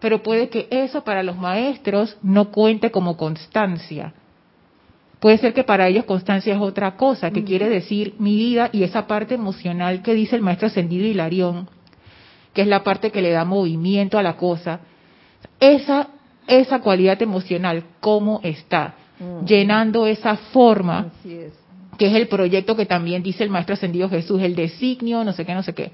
pero 0.01 0.23
puede 0.23 0.51
que 0.51 0.69
eso 0.71 1.03
para 1.05 1.23
los 1.23 1.37
maestros 1.37 2.19
no 2.23 2.51
cuente 2.51 2.91
como 2.91 3.17
constancia. 3.17 4.13
Puede 5.21 5.39
ser 5.39 5.53
que 5.53 5.65
para 5.65 5.87
ellos 5.89 6.05
constancia 6.05 6.55
es 6.55 6.61
otra 6.61 6.97
cosa, 6.97 7.31
que 7.31 7.45
quiere 7.45 7.69
decir 7.69 8.15
mi 8.19 8.37
vida 8.37 8.71
y 8.73 8.83
esa 8.83 9.07
parte 9.07 9.35
emocional 9.35 10.03
que 10.03 10.15
dice 10.15 10.37
el 10.37 10.43
maestro 10.43 10.69
ascendido 10.69 11.07
Hilarión, 11.07 11.69
que 12.55 12.63
es 12.63 12.67
la 12.67 12.83
parte 12.83 13.11
que 13.11 13.23
le 13.23 13.31
da 13.31 13.45
movimiento 13.45 14.19
a 14.19 14.23
la 14.23 14.37
cosa. 14.37 14.81
Esa, 15.61 16.09
esa 16.47 16.81
cualidad 16.81 17.21
emocional, 17.21 17.85
¿cómo 18.01 18.41
está? 18.43 18.95
Llenando 19.47 20.07
esa 20.07 20.37
forma, 20.37 21.13
que 21.99 22.07
es 22.07 22.15
el 22.15 22.29
proyecto 22.29 22.75
que 22.75 22.87
también 22.87 23.23
dice 23.23 23.45
el 23.45 23.51
maestro 23.51 23.75
ascendido 23.75 24.09
Jesús, 24.09 24.41
el 24.41 24.55
designio, 24.55 25.23
no 25.23 25.35
sé 25.35 25.45
qué, 25.45 25.53
no 25.53 25.63
sé 25.63 25.75
qué 25.75 25.93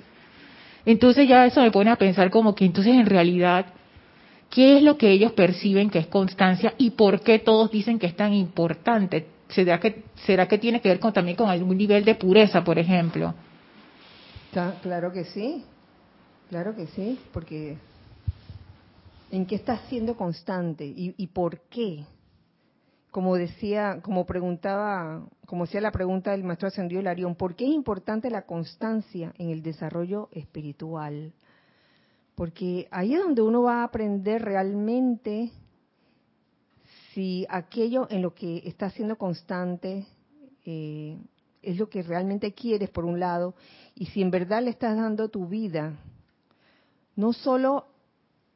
entonces 0.86 1.28
ya 1.28 1.44
eso 1.44 1.60
me 1.60 1.70
pone 1.72 1.90
a 1.90 1.96
pensar 1.96 2.30
como 2.30 2.54
que 2.54 2.64
entonces 2.64 2.94
en 2.94 3.06
realidad, 3.06 3.66
¿qué 4.50 4.76
es 4.76 4.82
lo 4.82 4.96
que 4.96 5.10
ellos 5.10 5.32
perciben 5.32 5.90
que 5.90 5.98
es 5.98 6.06
constancia 6.06 6.74
y 6.78 6.90
por 6.90 7.20
qué 7.20 7.40
todos 7.40 7.70
dicen 7.70 7.98
que 7.98 8.06
es 8.06 8.16
tan 8.16 8.32
importante? 8.32 9.26
¿Será 9.48 9.78
que, 9.80 10.04
será 10.24 10.46
que 10.46 10.58
tiene 10.58 10.80
que 10.80 10.88
ver 10.88 11.00
con, 11.00 11.12
también 11.12 11.36
con 11.36 11.50
algún 11.50 11.76
nivel 11.76 12.04
de 12.04 12.14
pureza, 12.14 12.64
por 12.64 12.78
ejemplo? 12.78 13.34
Claro 14.82 15.12
que 15.12 15.24
sí, 15.24 15.64
claro 16.48 16.74
que 16.74 16.86
sí, 16.86 17.18
porque 17.32 17.76
¿en 19.30 19.44
qué 19.44 19.56
estás 19.56 19.80
siendo 19.88 20.16
constante 20.16 20.86
y, 20.86 21.14
y 21.16 21.26
por 21.26 21.60
qué? 21.68 22.04
Como 23.16 23.36
decía, 23.36 24.00
como 24.02 24.26
preguntaba, 24.26 25.26
como 25.46 25.64
hacía 25.64 25.80
la 25.80 25.90
pregunta 25.90 26.32
del 26.32 26.44
maestro 26.44 26.68
ascendido 26.68 27.00
Larión, 27.00 27.34
¿por 27.34 27.56
qué 27.56 27.64
es 27.64 27.70
importante 27.70 28.28
la 28.28 28.42
constancia 28.42 29.32
en 29.38 29.48
el 29.48 29.62
desarrollo 29.62 30.28
espiritual? 30.32 31.32
Porque 32.34 32.88
ahí 32.90 33.14
es 33.14 33.20
donde 33.20 33.40
uno 33.40 33.62
va 33.62 33.80
a 33.80 33.84
aprender 33.84 34.42
realmente 34.42 35.50
si 37.14 37.46
aquello 37.48 38.06
en 38.10 38.20
lo 38.20 38.34
que 38.34 38.58
está 38.66 38.90
siendo 38.90 39.16
constante 39.16 40.06
eh, 40.66 41.18
es 41.62 41.78
lo 41.78 41.88
que 41.88 42.02
realmente 42.02 42.52
quieres, 42.52 42.90
por 42.90 43.06
un 43.06 43.18
lado, 43.18 43.54
y 43.94 44.04
si 44.08 44.20
en 44.20 44.30
verdad 44.30 44.62
le 44.62 44.68
estás 44.68 44.94
dando 44.94 45.30
tu 45.30 45.46
vida, 45.46 45.94
no 47.14 47.32
solo 47.32 47.86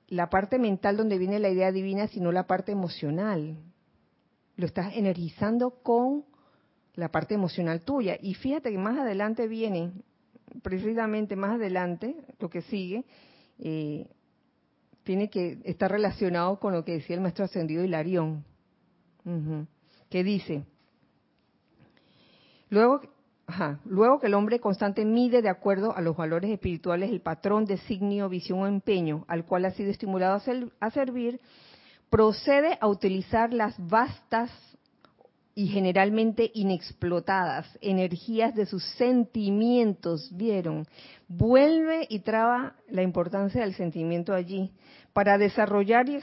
la 0.09 0.29
parte 0.29 0.59
mental 0.59 0.99
donde 0.99 1.17
viene 1.17 1.39
la 1.39 1.49
idea 1.49 1.73
divina, 1.73 2.09
sino 2.09 2.31
la 2.31 2.47
parte 2.47 2.73
emocional, 2.73 3.57
lo 4.61 4.67
estás 4.67 4.95
energizando 4.95 5.71
con 5.83 6.25
la 6.95 7.11
parte 7.11 7.35
emocional 7.35 7.81
tuya. 7.81 8.17
Y 8.21 8.35
fíjate 8.35 8.71
que 8.71 8.79
más 8.79 8.99
adelante 8.99 9.49
viene, 9.49 9.93
precisamente 10.63 11.35
más 11.35 11.57
adelante, 11.57 12.15
lo 12.39 12.51
que 12.51 12.63
sigue, 12.63 13.05
eh, 13.59 14.07
tiene 15.03 15.31
que 15.31 15.59
estar 15.65 15.91
relacionado 15.91 16.61
con 16.61 16.73
lo 16.73 16.85
que 16.85 16.93
decía 16.93 17.17
el 17.17 17.23
maestro 17.23 17.45
ascendido 17.45 17.83
Hilarión, 17.83 18.45
que 20.09 20.25
dice, 20.25 20.65
luego, 22.69 23.01
luego 23.85 24.19
que 24.19 24.27
el 24.27 24.35
hombre 24.35 24.61
constante 24.61 25.05
mide 25.05 25.43
de 25.43 25.49
acuerdo 25.49 25.97
a 25.97 26.01
los 26.01 26.17
valores 26.17 26.51
espirituales 26.51 27.11
el 27.11 27.21
patrón, 27.21 27.65
designio, 27.65 28.29
visión 28.29 28.61
o 28.61 28.67
empeño 28.67 29.25
al 29.29 29.45
cual 29.45 29.65
ha 29.65 29.71
sido 29.71 29.91
estimulado 29.91 30.41
a 30.81 30.91
servir, 30.91 31.41
procede 32.11 32.77
a 32.81 32.89
utilizar 32.89 33.53
las 33.55 33.75
vastas 33.79 34.51
y 35.55 35.67
generalmente 35.69 36.51
inexplotadas 36.55 37.67
energías 37.81 38.55
de 38.55 38.67
sus 38.67 38.85
sentimientos, 38.97 40.31
¿vieron? 40.33 40.87
Vuelve 41.29 42.07
y 42.09 42.21
traba 42.21 42.77
la 42.89 43.03
importancia 43.03 43.61
del 43.61 43.75
sentimiento 43.75 44.33
allí 44.33 44.71
para 45.13 45.39
desarrollar 45.39 46.09
y 46.09 46.19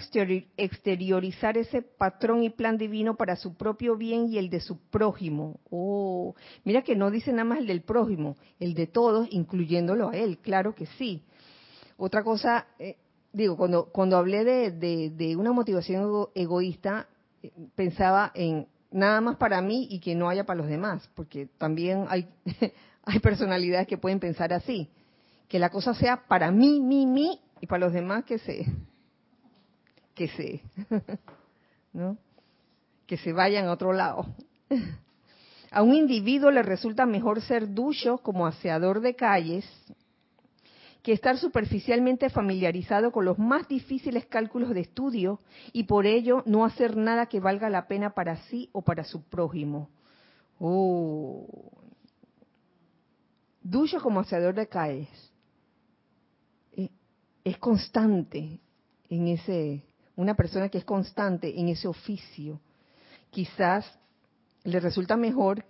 exteriorizar 0.58 1.58
ese 1.58 1.82
patrón 1.82 2.44
y 2.44 2.50
plan 2.50 2.78
divino 2.78 3.16
para 3.16 3.36
su 3.36 3.56
propio 3.56 3.98
bien 3.98 4.28
y 4.30 4.38
el 4.38 4.50
de 4.50 4.62
su 4.62 4.80
prójimo. 4.90 5.60
Oh, 5.70 6.34
mira 6.64 6.82
que 6.82 6.96
no 6.96 7.12
dice 7.12 7.32
nada 7.32 7.44
más 7.44 7.60
el 7.60 7.68
del 7.68 7.82
prójimo, 7.82 8.38
el 8.60 8.74
de 8.74 8.88
todos, 8.88 9.28
incluyéndolo 9.32 10.10
a 10.10 10.16
él, 10.16 10.38
claro 10.40 10.74
que 10.74 10.86
sí. 10.98 11.22
Otra 11.98 12.24
cosa, 12.24 12.68
eh, 12.80 12.96
digo, 13.38 13.56
cuando, 13.56 13.86
cuando 13.86 14.18
hablé 14.18 14.44
de, 14.44 15.12
de 15.12 15.36
una 15.36 15.54
motivación 15.54 16.28
egoísta, 16.34 17.08
eh, 17.44 17.52
pensaba 17.76 18.32
en 18.34 18.68
nada 18.92 19.22
más 19.22 19.36
para 19.36 19.62
mí 19.62 19.88
y 19.92 20.00
que 20.00 20.16
no 20.16 20.28
haya 20.28 20.46
para 20.46 20.58
los 20.58 20.68
demás, 20.68 21.08
porque 21.14 21.48
también 21.58 22.06
hay, 22.10 22.28
hay 23.06 23.20
personalidades 23.20 23.88
que 23.88 23.98
pueden 23.98 24.20
pensar 24.20 24.52
así, 24.54 24.90
que 25.48 25.60
la 25.60 25.70
cosa 25.70 25.94
sea 25.94 26.28
para 26.28 26.52
mí, 26.52 26.82
mí, 26.82 27.06
mí 27.06 27.40
y 27.62 27.68
para 27.68 27.86
los 27.86 27.94
demás 27.94 28.26
que 28.26 28.40
se, 28.40 28.66
que 30.16 30.28
se, 30.30 30.62
¿no? 31.94 32.18
Que 33.06 33.18
se 33.18 33.34
vayan 33.34 33.68
a 33.68 33.72
otro 33.72 33.94
lado. 33.94 34.26
A 35.70 35.82
un 35.82 35.96
individuo 35.96 36.50
le 36.50 36.64
resulta 36.64 37.06
mejor 37.06 37.42
ser 37.42 37.74
ducho 37.74 38.20
como 38.20 38.48
aseador 38.48 39.02
de 39.02 39.18
calles 39.18 39.66
que 41.08 41.14
estar 41.14 41.38
superficialmente 41.38 42.30
familiarizado 42.30 43.14
con 43.14 43.24
los 43.24 43.40
más 43.40 43.66
difíciles 43.70 44.26
cálculos 44.26 44.72
de 44.72 44.82
estudio 44.82 45.40
y 45.72 45.84
por 45.84 46.06
ello 46.06 46.44
no 46.46 46.66
hacer 46.66 46.98
nada 46.98 47.28
que 47.28 47.40
valga 47.40 47.70
la 47.70 47.88
pena 47.88 48.10
para 48.10 48.36
sí 48.50 48.70
o 48.74 48.82
para 48.82 49.06
su 49.06 49.22
prójimo. 49.24 49.90
Oh. 50.60 51.72
Como 54.04 54.20
hacedor 54.20 54.54
de 54.54 54.68
caes. 54.68 55.08
Eh, 56.74 56.90
es 57.46 57.58
constante 57.58 58.60
en 59.10 59.28
ese, 59.30 59.86
una 60.18 60.36
persona 60.36 60.68
que 60.68 60.80
es 60.80 60.84
constante 60.84 61.58
en 61.58 61.70
ese 61.70 61.88
oficio. 61.88 62.60
Quizás 63.30 63.86
le 64.66 64.82
resulta 64.82 65.16
mejor 65.16 65.64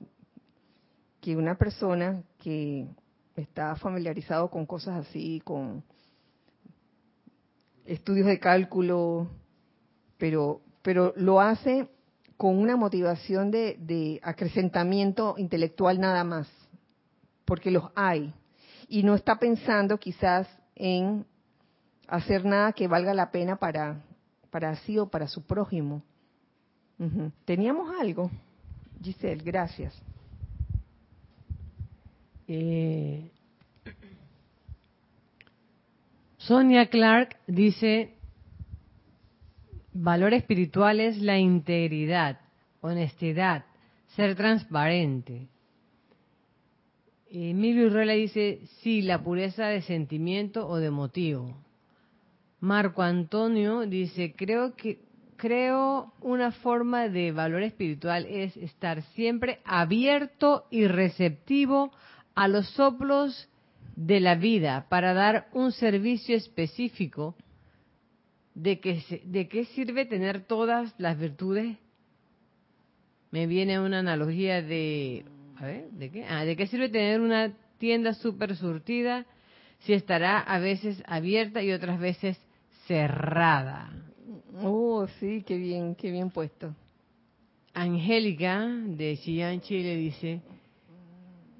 que 1.21 1.37
una 1.37 1.59
persona 1.59 2.23
que 2.39 2.87
está 3.37 3.75
familiarizado 3.75 4.49
con 4.49 4.65
cosas 4.65 5.07
así, 5.07 5.41
con 5.43 5.83
estudios 7.85 8.25
de 8.27 8.39
cálculo, 8.39 9.29
pero, 10.17 10.61
pero 10.81 11.13
lo 11.15 11.39
hace 11.39 11.87
con 12.35 12.57
una 12.57 12.75
motivación 12.75 13.51
de, 13.51 14.19
acrecentamiento 14.23 15.35
intelectual 15.37 15.99
nada 15.99 16.23
más, 16.23 16.49
porque 17.45 17.71
los 17.71 17.85
hay. 17.95 18.33
Y 18.89 19.03
no 19.03 19.15
está 19.15 19.37
pensando 19.37 19.97
quizás 19.97 20.47
en 20.75 21.25
hacer 22.07 22.45
nada 22.45 22.73
que 22.73 22.87
valga 22.87 23.13
la 23.13 23.31
pena 23.31 23.57
para, 23.57 24.01
para 24.49 24.75
sí 24.77 24.97
o 24.97 25.07
para 25.07 25.27
su 25.27 25.45
prójimo. 25.45 26.03
Teníamos 27.45 27.91
algo, 27.99 28.31
Giselle, 29.01 29.43
gracias. 29.43 29.93
Eh, 32.47 33.29
Sonia 36.37 36.89
Clark 36.89 37.37
dice, 37.47 38.13
valor 39.91 40.33
espiritual 40.33 40.99
es 41.01 41.17
la 41.17 41.37
integridad, 41.37 42.39
honestidad, 42.79 43.65
ser 44.15 44.35
transparente. 44.35 45.47
Emilio 47.29 47.87
Urrela 47.87 48.13
dice, 48.13 48.61
sí, 48.81 49.01
la 49.01 49.21
pureza 49.21 49.67
de 49.67 49.81
sentimiento 49.81 50.67
o 50.67 50.77
de 50.77 50.91
motivo. 50.91 51.53
Marco 52.61 53.01
Antonio 53.01 53.81
dice, 53.81 54.33
creo 54.35 54.75
que 54.75 54.99
creo 55.35 56.13
una 56.21 56.51
forma 56.51 57.09
de 57.09 57.31
valor 57.31 57.61
espiritual 57.63 58.25
es 58.25 58.57
estar 58.57 59.03
siempre 59.13 59.59
abierto 59.65 60.65
y 60.71 60.87
receptivo 60.87 61.91
a 62.37 62.47
los 62.47 62.69
soplos 62.69 63.49
de 63.95 64.19
la 64.19 64.35
vida 64.35 64.85
para 64.89 65.15
dar 65.15 65.47
un 65.53 65.71
servicio 65.71 66.37
específico, 66.37 67.35
¿de 68.53 68.79
qué, 68.79 69.23
¿de 69.25 69.47
qué 69.47 69.65
sirve 69.65 70.05
tener 70.05 70.45
todas 70.45 70.93
las 70.99 71.17
virtudes? 71.17 71.77
Me 73.31 73.47
viene 73.47 73.79
una 73.79 73.99
analogía 73.99 74.61
de, 74.61 75.25
a 75.55 75.65
ver, 75.65 75.89
¿de 75.89 76.11
qué? 76.11 76.25
Ah, 76.25 76.45
¿de 76.45 76.55
qué 76.55 76.67
sirve 76.67 76.89
tener 76.89 77.21
una 77.21 77.53
tienda 77.79 78.13
súper 78.13 78.55
surtida 78.55 79.25
si 79.79 79.93
estará 79.93 80.39
a 80.39 80.59
veces 80.59 81.01
abierta 81.07 81.63
y 81.63 81.71
otras 81.71 81.99
veces 81.99 82.39
cerrada? 82.85 83.91
Oh, 84.61 85.07
sí, 85.19 85.43
qué 85.43 85.57
bien, 85.57 85.95
qué 85.95 86.11
bien 86.11 86.29
puesto. 86.29 86.75
Angélica 87.73 88.63
de 88.67 89.17
Chillán, 89.17 89.59
Chile 89.61 89.95
dice, 89.95 90.41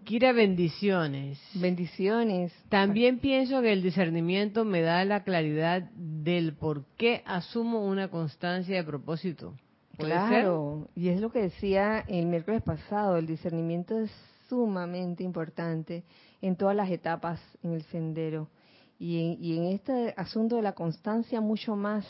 Kira, 0.07 0.31
bendiciones. 0.31 1.37
Bendiciones. 1.53 2.53
También 2.69 3.19
pienso 3.19 3.61
que 3.61 3.73
el 3.73 3.83
discernimiento 3.83 4.63
me 4.63 4.79
da 4.79 5.03
la 5.03 5.25
claridad 5.25 5.81
del 5.81 6.53
por 6.53 6.85
qué 6.95 7.23
asumo 7.25 7.85
una 7.85 8.09
constancia 8.09 8.77
de 8.77 8.85
propósito. 8.85 9.53
Claro, 9.97 10.87
y 10.95 11.09
es 11.09 11.19
lo 11.19 11.29
que 11.29 11.41
decía 11.41 12.05
el 12.07 12.27
miércoles 12.27 12.61
pasado, 12.61 13.17
el 13.17 13.27
discernimiento 13.27 13.99
es 13.99 14.09
sumamente 14.47 15.25
importante 15.25 16.05
en 16.41 16.55
todas 16.55 16.77
las 16.77 16.89
etapas 16.89 17.41
en 17.61 17.73
el 17.73 17.81
sendero. 17.83 18.47
Y 18.97 19.19
en, 19.19 19.43
y 19.43 19.57
en 19.57 19.65
este 19.73 20.13
asunto 20.15 20.55
de 20.55 20.61
la 20.61 20.71
constancia 20.71 21.41
mucho 21.41 21.75
más, 21.75 22.07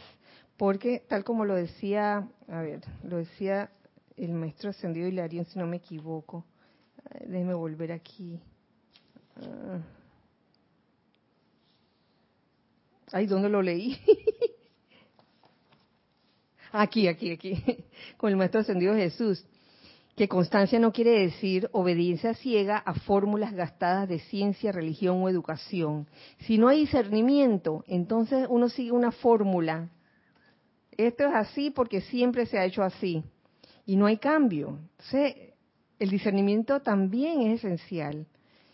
porque 0.56 1.02
tal 1.10 1.24
como 1.24 1.46
lo 1.46 1.56
decía, 1.56 2.28
a 2.48 2.62
ver, 2.62 2.82
lo 3.02 3.18
decía 3.18 3.72
el 4.18 4.34
maestro 4.34 4.70
ascendido 4.70 5.08
Hilarión, 5.08 5.46
si 5.46 5.58
no 5.58 5.66
me 5.66 5.78
equivoco, 5.78 6.46
Déjeme 7.26 7.54
volver 7.54 7.92
aquí. 7.92 8.40
Ah. 9.36 9.80
Ay, 13.12 13.26
¿dónde 13.26 13.50
lo 13.50 13.62
leí? 13.62 13.98
aquí, 16.72 17.08
aquí, 17.08 17.32
aquí. 17.32 17.64
Con 18.18 18.32
el 18.32 18.38
Maestro 18.38 18.62
Ascendido 18.62 18.96
Jesús. 18.96 19.46
Que 20.18 20.28
constancia 20.28 20.80
no 20.80 20.92
quiere 20.92 21.12
decir 21.12 21.70
obediencia 21.74 22.34
ciega 22.34 22.78
a 22.78 22.96
fórmulas 22.96 23.54
gastadas 23.54 24.10
de 24.10 24.20
ciencia, 24.20 24.72
religión 24.72 25.22
o 25.22 25.30
educación. 25.30 26.08
Si 26.40 26.58
no 26.58 26.68
hay 26.68 26.82
discernimiento, 26.82 27.84
entonces 27.88 28.48
uno 28.50 28.68
sigue 28.68 28.92
una 28.92 29.12
fórmula. 29.12 29.90
Esto 30.92 31.28
es 31.28 31.36
así 31.36 31.70
porque 31.70 32.02
siempre 32.02 32.48
se 32.48 32.58
ha 32.58 32.66
hecho 32.66 32.82
así. 32.82 33.24
Y 33.86 33.96
no 33.96 34.08
hay 34.08 34.18
cambio. 34.18 34.80
Entonces, 34.98 35.47
el 36.00 36.10
discernimiento 36.10 36.82
también 36.82 37.42
es 37.42 37.64
esencial 37.64 38.28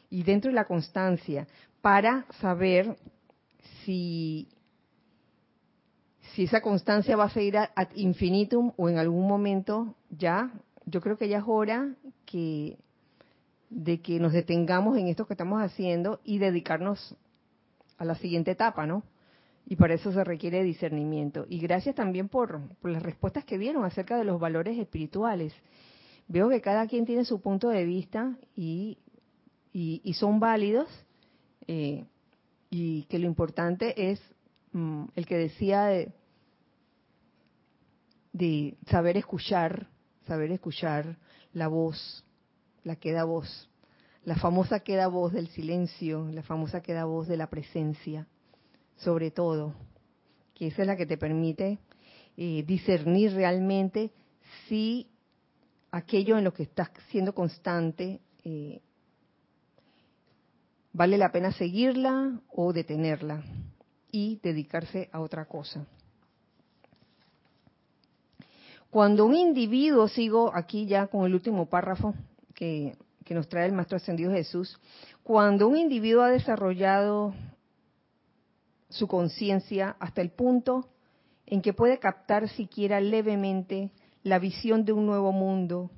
y 0.09 0.23
dentro 0.23 0.49
de 0.49 0.55
la 0.55 0.65
constancia 0.65 1.47
para 1.81 2.25
saber 2.39 2.95
si 3.83 4.47
si 6.33 6.45
esa 6.45 6.61
constancia 6.61 7.15
va 7.15 7.25
a 7.25 7.29
seguir 7.29 7.57
ad 7.57 7.89
infinitum 7.95 8.71
o 8.77 8.89
en 8.89 8.97
algún 8.97 9.27
momento 9.27 9.95
ya 10.09 10.51
yo 10.85 11.01
creo 11.01 11.17
que 11.17 11.29
ya 11.29 11.39
es 11.39 11.43
hora 11.47 11.95
que 12.25 12.77
de 13.69 14.01
que 14.01 14.19
nos 14.19 14.33
detengamos 14.33 14.97
en 14.97 15.07
esto 15.07 15.25
que 15.25 15.33
estamos 15.33 15.61
haciendo 15.61 16.19
y 16.23 16.37
dedicarnos 16.37 17.15
a 17.97 18.05
la 18.05 18.15
siguiente 18.15 18.51
etapa, 18.51 18.85
¿no? 18.85 19.03
Y 19.65 19.77
para 19.77 19.95
eso 19.95 20.11
se 20.11 20.23
requiere 20.23 20.61
discernimiento. 20.63 21.45
Y 21.49 21.59
gracias 21.59 21.95
también 21.95 22.29
por, 22.29 22.61
por 22.81 22.91
las 22.91 23.01
respuestas 23.01 23.45
que 23.45 23.57
dieron 23.57 23.83
acerca 23.85 24.17
de 24.17 24.25
los 24.25 24.39
valores 24.39 24.77
espirituales 24.77 25.53
veo 26.33 26.49
que 26.49 26.61
cada 26.61 26.87
quien 26.87 27.05
tiene 27.05 27.25
su 27.25 27.39
punto 27.41 27.69
de 27.69 27.85
vista 27.85 28.35
y, 28.55 28.97
y, 29.71 30.13
son 30.15 30.39
válidos 30.39 30.89
eh, 31.67 32.05
y 32.71 33.03
que 33.03 33.19
lo 33.19 33.27
importante 33.27 34.09
es 34.09 34.19
mm, 34.71 35.05
el 35.15 35.27
que 35.27 35.37
decía 35.37 35.83
de, 38.33 38.75
saber 38.87 39.15
escuchar, 39.15 39.87
saber 40.25 40.51
escuchar 40.51 41.19
la 41.53 41.67
voz 41.67 42.25
la 42.83 42.95
queda 42.95 43.23
voz, 43.25 43.69
la 44.25 44.35
famosa 44.35 44.79
queda 44.79 45.07
voz 45.07 45.33
del 45.33 45.47
silencio, 45.49 46.27
la 46.31 46.41
famosa 46.41 46.81
queda 46.81 47.05
voz 47.05 47.27
de 47.27 47.37
la 47.37 47.47
presencia, 47.47 48.27
sobre 48.97 49.29
todo, 49.29 49.75
que 50.55 50.67
esa 50.67 50.81
es 50.81 50.87
la 50.87 50.97
que 50.97 51.05
te 51.05 51.17
permite 51.17 51.77
eh, 52.35 52.63
discernir 52.67 53.33
realmente 53.33 54.11
si 54.67 55.12
aquello 55.93 56.39
en 56.39 56.43
lo 56.43 56.53
que 56.53 56.63
estás 56.63 56.89
siendo 57.09 57.35
constante 57.35 58.19
eh, 58.43 58.81
vale 60.91 61.19
la 61.19 61.31
pena 61.31 61.51
seguirla 61.51 62.41
o 62.51 62.73
detenerla 62.73 63.43
y 64.11 64.39
dedicarse 64.41 65.07
a 65.11 65.21
otra 65.21 65.45
cosa. 65.45 65.85
Cuando 68.89 69.25
un 69.25 69.35
individuo, 69.35 70.07
sigo 70.07 70.51
aquí 70.55 70.87
ya 70.87 71.07
con 71.07 71.25
el 71.25 71.35
último 71.35 71.67
párrafo 71.67 72.15
que, 72.55 72.97
que 73.23 73.35
nos 73.35 73.47
trae 73.47 73.67
el 73.67 73.73
Maestro 73.73 73.97
Ascendido 73.97 74.31
Jesús, 74.31 74.79
cuando 75.21 75.67
un 75.67 75.77
individuo 75.77 76.23
ha 76.23 76.29
desarrollado 76.29 77.35
su 78.89 79.07
conciencia 79.07 79.95
hasta 79.99 80.21
el 80.21 80.31
punto 80.31 80.89
en 81.45 81.61
que 81.61 81.73
puede 81.73 81.99
captar 81.99 82.49
siquiera 82.49 82.99
levemente 82.99 83.91
la 84.23 84.39
visión 84.39 84.85
de 84.85 84.93
un 84.93 85.05
nuevo 85.05 85.31
mundo, 85.31 85.91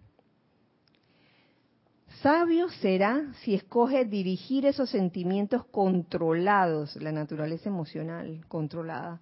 sabio 2.21 2.69
será 2.69 3.31
si 3.43 3.53
escoge 3.53 4.05
dirigir 4.05 4.65
esos 4.65 4.89
sentimientos 4.89 5.65
controlados, 5.65 6.95
la 6.95 7.11
naturaleza 7.11 7.69
emocional 7.69 8.43
controlada, 8.47 9.21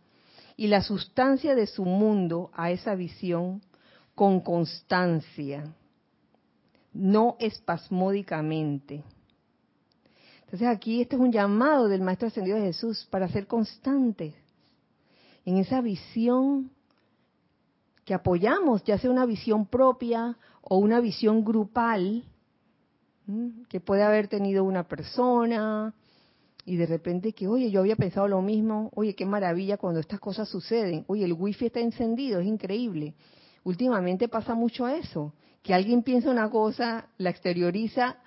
y 0.55 0.67
la 0.67 0.81
sustancia 0.81 1.55
de 1.55 1.67
su 1.67 1.83
mundo 1.83 2.51
a 2.53 2.71
esa 2.71 2.95
visión 2.95 3.61
con 4.15 4.39
constancia, 4.39 5.73
no 6.93 7.35
espasmódicamente. 7.39 9.03
Entonces 10.45 10.67
aquí 10.67 11.01
este 11.01 11.15
es 11.15 11.21
un 11.21 11.31
llamado 11.31 11.87
del 11.87 12.01
Maestro 12.01 12.27
Ascendido 12.27 12.57
de 12.57 12.67
Jesús 12.67 13.07
para 13.09 13.27
ser 13.27 13.47
constante 13.47 14.35
en 15.45 15.57
esa 15.57 15.81
visión 15.81 16.71
que 18.05 18.13
apoyamos, 18.13 18.83
ya 18.83 18.97
sea 18.97 19.09
una 19.09 19.25
visión 19.25 19.65
propia 19.65 20.37
o 20.61 20.77
una 20.77 20.99
visión 20.99 21.43
grupal, 21.43 22.23
que 23.69 23.79
puede 23.79 24.03
haber 24.03 24.27
tenido 24.27 24.63
una 24.63 24.87
persona, 24.87 25.93
y 26.65 26.77
de 26.77 26.85
repente 26.85 27.33
que, 27.33 27.47
oye, 27.47 27.71
yo 27.71 27.81
había 27.81 27.95
pensado 27.95 28.27
lo 28.27 28.41
mismo, 28.41 28.89
oye, 28.95 29.15
qué 29.15 29.25
maravilla 29.25 29.77
cuando 29.77 29.99
estas 29.99 30.19
cosas 30.19 30.47
suceden, 30.47 31.03
oye, 31.07 31.25
el 31.25 31.33
wifi 31.33 31.67
está 31.67 31.79
encendido, 31.79 32.39
es 32.39 32.47
increíble. 32.47 33.15
Últimamente 33.63 34.27
pasa 34.27 34.53
mucho 34.53 34.87
eso, 34.87 35.33
que 35.61 35.73
alguien 35.73 36.03
piensa 36.03 36.29
una 36.29 36.49
cosa, 36.49 37.07
la 37.17 37.29
exterioriza, 37.29 38.17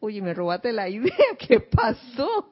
oye, 0.00 0.20
me 0.20 0.34
robaste 0.34 0.72
la 0.72 0.88
idea, 0.90 1.12
¿qué 1.38 1.60
pasó? 1.60 2.50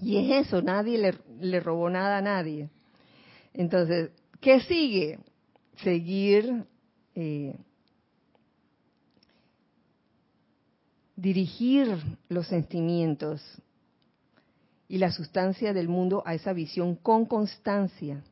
Y 0.00 0.16
es 0.16 0.46
eso, 0.46 0.62
nadie 0.62 0.96
le, 0.96 1.14
le 1.40 1.60
robó 1.60 1.90
nada 1.90 2.18
a 2.18 2.22
nadie. 2.22 2.70
Entonces, 3.52 4.10
¿qué 4.40 4.60
sigue? 4.60 5.18
Seguir 5.82 6.64
eh, 7.14 7.56
dirigir 11.20 11.98
los 12.28 12.46
sentimientos 12.46 13.42
y 14.88 14.98
la 14.98 15.12
sustancia 15.12 15.74
del 15.74 15.88
mundo 15.88 16.22
a 16.24 16.34
esa 16.34 16.52
visión 16.52 16.96
con 16.96 17.26
constancia, 17.26 18.24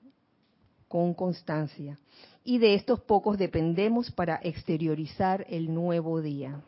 con 0.88 1.12
constancia. 1.12 1.98
Y 2.44 2.58
de 2.58 2.74
estos 2.74 3.00
pocos 3.00 3.36
dependemos 3.36 4.10
para 4.10 4.40
exteriorizar 4.42 5.44
el 5.50 5.72
nuevo 5.72 6.22
día. 6.22 6.62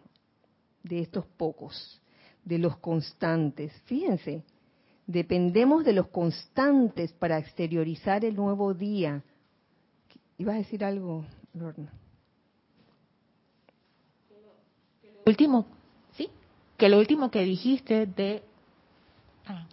De 0.82 1.00
estos 1.00 1.24
pocos, 1.26 2.00
de 2.44 2.58
los 2.58 2.76
constantes. 2.78 3.72
Fíjense, 3.86 4.42
dependemos 5.10 5.84
de 5.84 5.92
los 5.92 6.08
constantes 6.08 7.12
para 7.12 7.38
exteriorizar 7.38 8.24
el 8.24 8.36
nuevo 8.36 8.74
día. 8.74 9.22
¿Ibas 10.38 10.54
a 10.54 10.58
decir 10.58 10.84
algo, 10.84 11.24
Lorna? 11.54 11.92
Último, 15.26 15.66
que 16.80 16.88
lo 16.88 16.98
último 16.98 17.30
que 17.30 17.44
dijiste 17.44 18.06
de 18.06 18.42
ah, 19.46 19.66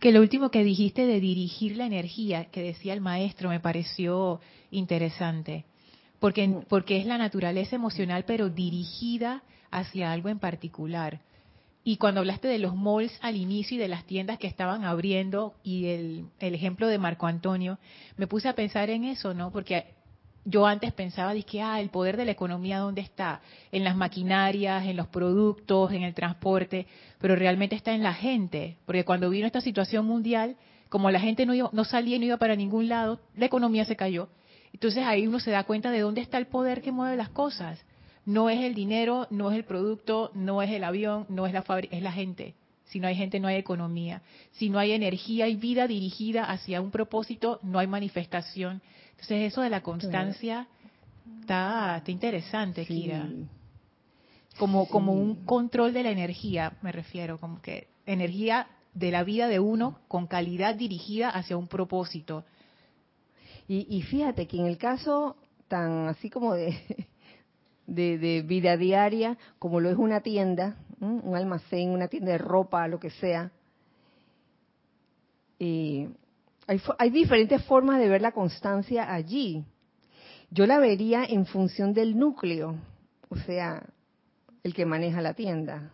que 0.00 0.10
lo 0.10 0.20
último 0.20 0.50
que 0.50 0.64
dijiste 0.64 1.06
de 1.06 1.20
dirigir 1.20 1.76
la 1.76 1.86
energía 1.86 2.46
que 2.46 2.62
decía 2.62 2.92
el 2.94 3.00
maestro 3.00 3.48
me 3.48 3.60
pareció 3.60 4.40
interesante 4.72 5.64
porque 6.18 6.48
mm. 6.48 6.62
porque 6.68 6.98
es 6.98 7.06
la 7.06 7.16
naturaleza 7.16 7.76
emocional 7.76 8.24
pero 8.26 8.50
dirigida 8.50 9.44
hacia 9.70 10.10
algo 10.10 10.28
en 10.28 10.40
particular 10.40 11.20
y 11.84 11.96
cuando 11.96 12.20
hablaste 12.20 12.48
de 12.48 12.58
los 12.58 12.76
malls 12.76 13.18
al 13.22 13.36
inicio 13.36 13.76
y 13.76 13.80
de 13.80 13.88
las 13.88 14.04
tiendas 14.04 14.38
que 14.38 14.46
estaban 14.46 14.84
abriendo 14.84 15.54
y 15.64 15.86
el, 15.86 16.26
ejemplo 16.38 16.86
de 16.86 16.98
Marco 16.98 17.26
Antonio, 17.26 17.78
me 18.16 18.26
puse 18.26 18.48
a 18.48 18.54
pensar 18.54 18.88
en 18.90 19.04
eso, 19.04 19.34
¿no? 19.34 19.50
Porque 19.50 19.94
yo 20.44 20.66
antes 20.66 20.92
pensaba, 20.92 21.34
que 21.42 21.60
ah, 21.60 21.80
el 21.80 21.90
poder 21.90 22.16
de 22.16 22.24
la 22.24 22.32
economía, 22.32 22.78
¿dónde 22.78 23.00
está? 23.00 23.40
En 23.72 23.82
las 23.82 23.96
maquinarias, 23.96 24.86
en 24.86 24.96
los 24.96 25.08
productos, 25.08 25.92
en 25.92 26.02
el 26.02 26.14
transporte, 26.14 26.86
pero 27.20 27.34
realmente 27.34 27.74
está 27.74 27.94
en 27.94 28.02
la 28.02 28.14
gente, 28.14 28.76
porque 28.86 29.04
cuando 29.04 29.30
vino 29.30 29.46
esta 29.46 29.60
situación 29.60 30.06
mundial, 30.06 30.56
como 30.88 31.10
la 31.10 31.20
gente 31.20 31.46
no, 31.46 31.70
no 31.72 31.84
salía 31.84 32.16
y 32.16 32.18
no 32.20 32.26
iba 32.26 32.36
para 32.36 32.54
ningún 32.54 32.88
lado, 32.88 33.20
la 33.36 33.46
economía 33.46 33.84
se 33.84 33.96
cayó. 33.96 34.28
Entonces 34.72 35.04
ahí 35.04 35.26
uno 35.26 35.40
se 35.40 35.50
da 35.50 35.64
cuenta 35.64 35.90
de 35.90 36.00
dónde 36.00 36.20
está 36.20 36.38
el 36.38 36.46
poder 36.46 36.80
que 36.80 36.92
mueve 36.92 37.16
las 37.16 37.28
cosas. 37.28 37.84
No 38.24 38.50
es 38.50 38.60
el 38.60 38.74
dinero, 38.74 39.26
no 39.30 39.50
es 39.50 39.56
el 39.56 39.64
producto, 39.64 40.30
no 40.34 40.62
es 40.62 40.70
el 40.70 40.84
avión, 40.84 41.26
no 41.28 41.46
es 41.46 41.52
la 41.52 41.62
fábrica, 41.62 41.96
es 41.96 42.02
la 42.02 42.12
gente. 42.12 42.54
Si 42.84 43.00
no 43.00 43.08
hay 43.08 43.16
gente, 43.16 43.40
no 43.40 43.48
hay 43.48 43.56
economía. 43.56 44.22
Si 44.52 44.68
no 44.68 44.78
hay 44.78 44.92
energía 44.92 45.48
y 45.48 45.56
vida 45.56 45.86
dirigida 45.86 46.44
hacia 46.44 46.80
un 46.80 46.90
propósito, 46.90 47.58
no 47.62 47.78
hay 47.78 47.86
manifestación. 47.86 48.82
Entonces 49.12 49.52
eso 49.52 49.62
de 49.62 49.70
la 49.70 49.82
constancia 49.82 50.68
está, 51.40 52.02
interesante, 52.06 52.84
Kira. 52.84 53.28
Como, 54.58 54.86
como 54.88 55.12
un 55.12 55.46
control 55.46 55.94
de 55.94 56.02
la 56.02 56.10
energía, 56.10 56.74
me 56.82 56.92
refiero, 56.92 57.38
como 57.38 57.62
que 57.62 57.88
energía 58.04 58.66
de 58.94 59.10
la 59.10 59.24
vida 59.24 59.48
de 59.48 59.58
uno 59.58 59.98
con 60.08 60.26
calidad 60.26 60.74
dirigida 60.74 61.30
hacia 61.30 61.56
un 61.56 61.68
propósito. 61.68 62.44
Y, 63.68 64.02
fíjate 64.02 64.46
que 64.46 64.58
en 64.58 64.66
el 64.66 64.76
caso 64.76 65.36
tan 65.66 66.08
así 66.08 66.28
como 66.28 66.52
de, 66.52 66.76
de, 67.86 68.42
vida 68.46 68.76
diaria, 68.76 69.36
como 69.58 69.80
lo 69.80 69.90
es 69.90 69.96
una 69.96 70.20
tienda, 70.20 70.76
un 71.00 71.34
almacén, 71.34 71.90
una 71.90 72.08
tienda 72.08 72.32
de 72.32 72.38
ropa, 72.38 72.86
lo 72.88 73.00
que 73.00 73.10
sea, 73.10 73.50
y 75.62 76.08
hay, 76.98 77.10
diferentes 77.10 77.64
formas 77.66 78.00
de 78.00 78.08
ver 78.08 78.20
la 78.20 78.32
constancia 78.32 79.14
allí. 79.14 79.64
Yo 80.50 80.66
la 80.66 80.80
vería 80.80 81.24
en 81.24 81.46
función 81.46 81.92
del 81.92 82.18
núcleo, 82.18 82.74
o 83.28 83.36
sea, 83.36 83.88
el 84.64 84.74
que 84.74 84.84
maneja 84.84 85.20
la 85.20 85.34
tienda. 85.34 85.92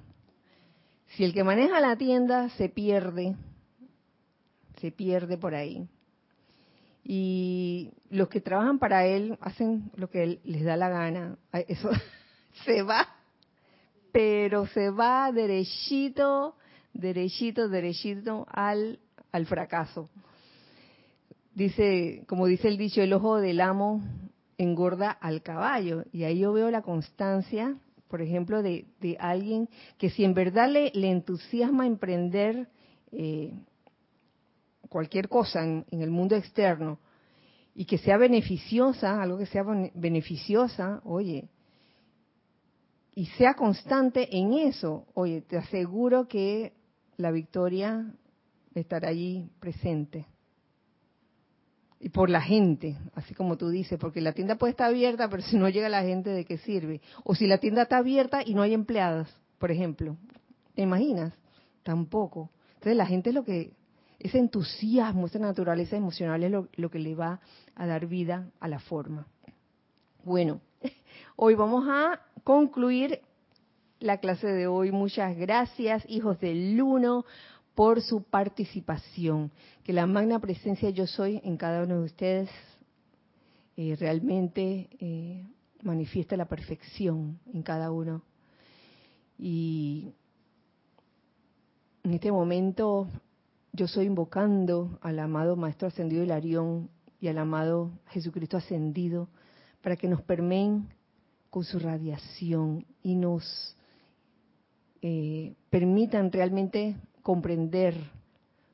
Si 1.08 1.22
el 1.22 1.34
que 1.34 1.44
maneja 1.44 1.80
la 1.80 1.96
tienda 1.96 2.48
se 2.56 2.70
pierde, 2.70 3.36
se 4.80 4.90
pierde 4.90 5.36
por 5.36 5.54
ahí. 5.54 5.86
Y 7.10 7.90
los 8.10 8.28
que 8.28 8.42
trabajan 8.42 8.78
para 8.78 9.06
él 9.06 9.38
hacen 9.40 9.90
lo 9.96 10.10
que 10.10 10.22
él 10.22 10.40
les 10.44 10.62
da 10.62 10.76
la 10.76 10.90
gana. 10.90 11.38
Eso 11.66 11.90
se 12.64 12.82
va, 12.82 13.08
pero 14.12 14.66
se 14.66 14.90
va 14.90 15.32
derechito, 15.32 16.54
derechito, 16.92 17.68
derechito 17.68 18.46
al, 18.50 19.00
al 19.32 19.46
fracaso 19.46 20.10
dice, 21.58 22.22
como 22.28 22.46
dice 22.46 22.68
el 22.68 22.78
dicho, 22.78 23.02
el 23.02 23.12
ojo 23.12 23.38
del 23.38 23.60
amo 23.60 24.00
engorda 24.56 25.10
al 25.10 25.42
caballo. 25.42 26.04
Y 26.12 26.22
ahí 26.22 26.38
yo 26.38 26.52
veo 26.52 26.70
la 26.70 26.82
constancia, 26.82 27.76
por 28.06 28.22
ejemplo, 28.22 28.62
de, 28.62 28.86
alguien 29.18 29.68
que 29.98 30.08
si 30.08 30.24
en 30.24 30.34
verdad 30.34 30.70
le, 30.70 30.92
le 30.94 31.10
entusiasma 31.10 31.86
emprender 31.86 32.68
eh, 33.10 33.52
cualquier 34.88 35.28
cosa 35.28 35.64
en, 35.64 35.84
el 35.90 36.10
mundo 36.10 36.36
externo 36.36 36.98
y 37.74 37.84
que 37.84 37.98
sea 37.98 38.16
beneficiosa, 38.16 39.22
algo 39.22 39.38
que 39.38 39.46
sea 39.46 39.62
beneficiosa, 39.94 41.00
oye, 41.04 41.48
y 43.14 43.26
sea 43.26 43.54
constante 43.54 44.36
en 44.36 44.52
eso, 44.52 45.06
oye, 45.14 45.42
te 45.42 45.56
aseguro 45.56 46.28
que 46.28 46.72
la 47.16 47.30
victoria 47.30 48.12
estará 48.74 49.08
allí 49.08 49.50
presente 49.60 50.26
y 52.00 52.10
por 52.10 52.30
la 52.30 52.40
gente, 52.40 52.96
así 53.14 53.34
como 53.34 53.56
tú 53.56 53.70
dices, 53.70 53.98
porque 53.98 54.20
la 54.20 54.32
tienda 54.32 54.56
puede 54.56 54.70
estar 54.70 54.88
abierta, 54.88 55.28
pero 55.28 55.42
si 55.42 55.56
no 55.56 55.68
llega 55.68 55.88
la 55.88 56.02
gente, 56.02 56.30
¿de 56.30 56.44
qué 56.44 56.58
sirve? 56.58 57.00
O 57.24 57.34
si 57.34 57.46
la 57.46 57.58
tienda 57.58 57.82
está 57.82 57.98
abierta 57.98 58.42
y 58.44 58.54
no 58.54 58.62
hay 58.62 58.72
empleadas, 58.72 59.28
por 59.58 59.72
ejemplo. 59.72 60.16
¿Te 60.74 60.82
imaginas? 60.82 61.32
Tampoco. 61.82 62.50
Entonces 62.74 62.96
la 62.96 63.06
gente 63.06 63.30
es 63.30 63.34
lo 63.34 63.44
que, 63.44 63.72
ese 64.18 64.38
entusiasmo, 64.38 65.26
esa 65.26 65.38
naturaleza 65.38 65.96
emocional 65.96 66.42
es 66.42 66.50
lo, 66.50 66.68
lo 66.74 66.90
que 66.90 66.98
le 66.98 67.14
va 67.14 67.40
a 67.74 67.86
dar 67.86 68.06
vida 68.06 68.50
a 68.60 68.68
la 68.68 68.80
forma. 68.80 69.26
Bueno, 70.24 70.60
hoy 71.36 71.54
vamos 71.54 71.86
a 71.88 72.20
concluir 72.44 73.20
la 74.00 74.18
clase 74.18 74.48
de 74.48 74.66
hoy. 74.66 74.90
Muchas 74.90 75.36
gracias, 75.36 76.04
hijos 76.08 76.38
del 76.40 76.80
Uno, 76.80 77.24
por 77.74 78.02
su 78.02 78.22
participación. 78.22 79.52
Que 79.84 79.92
la 79.92 80.06
magna 80.06 80.40
presencia 80.40 80.90
yo 80.90 81.06
soy 81.06 81.40
en 81.44 81.56
cada 81.56 81.84
uno 81.84 82.00
de 82.00 82.04
ustedes 82.04 82.50
eh, 83.76 83.96
realmente 83.98 84.88
eh, 84.98 85.46
manifiesta 85.82 86.36
la 86.36 86.46
perfección 86.46 87.38
en 87.52 87.62
cada 87.62 87.92
uno. 87.92 88.22
Y 89.38 90.12
en 92.02 92.14
este 92.14 92.32
momento 92.32 93.08
yo 93.72 93.86
estoy 93.86 94.06
invocando 94.06 94.98
al 95.02 95.18
amado 95.18 95.56
Maestro 95.56 95.88
Ascendido 95.88 96.22
Hilarión 96.22 96.90
y 97.20 97.28
al 97.28 97.38
amado 97.38 97.92
Jesucristo 98.08 98.56
Ascendido 98.56 99.28
para 99.82 99.96
que 99.96 100.08
nos 100.08 100.22
permeen 100.22 100.88
con 101.50 101.64
su 101.64 101.78
radiación 101.78 102.86
y 103.02 103.14
nos 103.14 103.76
eh, 105.02 105.54
permitan 105.70 106.32
realmente 106.32 106.96
comprender 107.22 107.94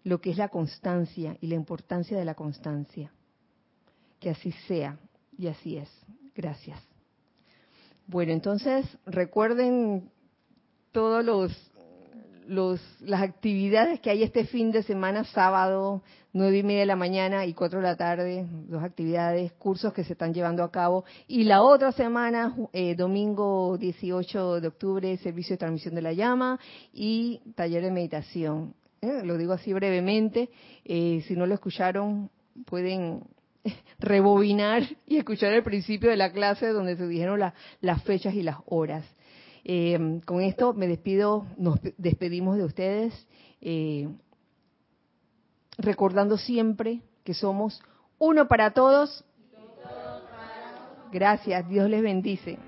lo 0.04 0.20
que 0.20 0.30
es 0.30 0.38
la 0.38 0.48
constancia 0.48 1.36
y 1.40 1.46
la 1.48 1.54
importancia 1.54 2.16
de 2.16 2.24
la 2.24 2.34
constancia. 2.34 3.12
Que 4.20 4.30
así 4.30 4.52
sea 4.66 4.98
y 5.36 5.48
así 5.48 5.76
es. 5.76 5.88
Gracias. 6.34 6.80
Bueno, 8.06 8.32
entonces 8.32 8.86
recuerden 9.06 10.10
todos 10.92 11.24
los 11.24 11.72
los, 12.46 12.80
las 13.00 13.22
actividades 13.22 14.00
que 14.00 14.10
hay 14.10 14.22
este 14.22 14.44
fin 14.44 14.70
de 14.70 14.82
semana, 14.82 15.24
sábado, 15.24 16.02
nueve 16.32 16.58
y 16.58 16.62
media 16.62 16.80
de 16.80 16.86
la 16.86 16.96
mañana 16.96 17.46
y 17.46 17.54
cuatro 17.54 17.80
de 17.80 17.86
la 17.86 17.96
tarde, 17.96 18.46
dos 18.68 18.82
actividades, 18.82 19.52
cursos 19.52 19.92
que 19.92 20.04
se 20.04 20.12
están 20.12 20.34
llevando 20.34 20.62
a 20.62 20.70
cabo. 20.70 21.04
Y 21.26 21.44
la 21.44 21.62
otra 21.62 21.92
semana, 21.92 22.54
eh, 22.72 22.94
domingo 22.94 23.78
18 23.78 24.60
de 24.60 24.68
octubre, 24.68 25.16
servicio 25.18 25.54
de 25.54 25.58
transmisión 25.58 25.94
de 25.94 26.02
la 26.02 26.12
llama 26.12 26.58
y 26.92 27.40
taller 27.54 27.82
de 27.84 27.90
meditación. 27.90 28.74
Eh, 29.00 29.22
lo 29.24 29.36
digo 29.36 29.52
así 29.52 29.72
brevemente, 29.72 30.50
eh, 30.84 31.22
si 31.26 31.34
no 31.36 31.46
lo 31.46 31.54
escucharon, 31.54 32.30
pueden 32.66 33.22
rebobinar 33.98 34.82
y 35.06 35.16
escuchar 35.16 35.52
el 35.52 35.62
principio 35.62 36.10
de 36.10 36.16
la 36.16 36.32
clase 36.32 36.68
donde 36.68 36.96
se 36.96 37.06
dijeron 37.06 37.40
las 37.80 38.02
fechas 38.02 38.34
y 38.34 38.42
las 38.42 38.56
horas. 38.66 39.04
Eh, 39.64 40.20
con 40.26 40.42
esto 40.42 40.74
me 40.74 40.86
despido, 40.86 41.46
nos 41.56 41.80
despedimos 41.96 42.56
de 42.56 42.64
ustedes, 42.64 43.26
eh, 43.62 44.08
recordando 45.78 46.36
siempre 46.36 47.00
que 47.24 47.32
somos 47.34 47.82
uno 48.18 48.46
para 48.46 48.72
todos. 48.72 49.24
Gracias, 51.10 51.68
Dios 51.68 51.88
les 51.88 52.02
bendice. 52.02 52.58